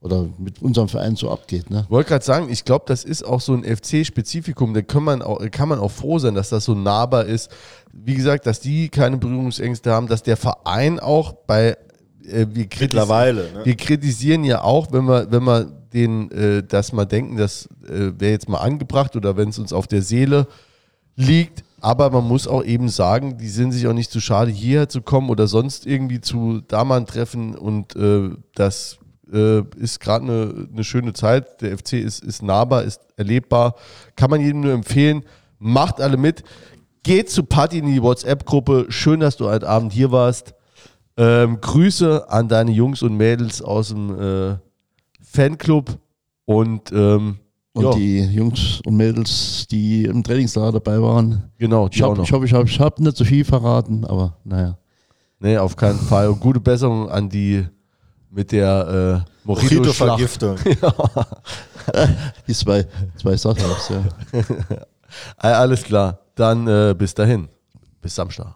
[0.00, 1.68] oder mit unserem Verein so abgeht.
[1.70, 1.84] Ne?
[1.90, 4.72] wollte gerade sagen, ich glaube, das ist auch so ein FC-Spezifikum.
[4.72, 7.50] Da kann man, auch, kann man auch froh sein, dass das so nahbar ist.
[7.92, 11.76] Wie gesagt, dass die keine Berührungsängste haben, dass der Verein auch bei
[12.24, 13.64] äh, wir Mittlerweile, ne?
[13.64, 18.12] Wir kritisieren ja auch, wenn wir, wenn wir den, äh, das mal denken, das äh,
[18.18, 20.46] wäre jetzt mal angebracht oder wenn es uns auf der Seele
[21.16, 21.64] liegt.
[21.80, 25.00] Aber man muss auch eben sagen, die sind sich auch nicht zu schade, hierher zu
[25.00, 27.54] kommen oder sonst irgendwie zu Daman treffen.
[27.54, 28.98] Und äh, das
[29.32, 31.62] äh, ist gerade eine, eine schöne Zeit.
[31.62, 33.76] Der FC ist, ist nahbar, ist erlebbar.
[34.14, 35.24] Kann man jedem nur empfehlen.
[35.58, 36.44] Macht alle mit.
[37.02, 38.86] Geht zu Party in die WhatsApp-Gruppe.
[38.90, 40.54] Schön, dass du heute Abend hier warst.
[41.16, 44.56] Ähm, Grüße an deine Jungs und Mädels aus dem äh,
[45.30, 45.98] Fanclub.
[46.44, 47.38] Und, ähm,
[47.72, 51.50] Und ja, die Jungs und Mädels, die im Trainingslager dabei waren.
[51.58, 52.26] genau, die Ich auch hoffe, noch.
[52.26, 54.76] ich, hoffe, ich, hab, ich hab nicht so viel verraten, aber naja.
[55.38, 56.28] Nee, auf keinen Fall.
[56.28, 57.66] Und gute Besserung an die
[58.30, 59.30] mit der äh.
[59.46, 60.56] Mojito-Vergiftung.
[62.46, 62.86] Die zwei,
[63.16, 64.02] zwei Startups, ja.
[65.36, 66.18] Alles klar.
[66.34, 67.48] Dann äh, bis dahin.
[68.00, 68.54] Bis Samstag.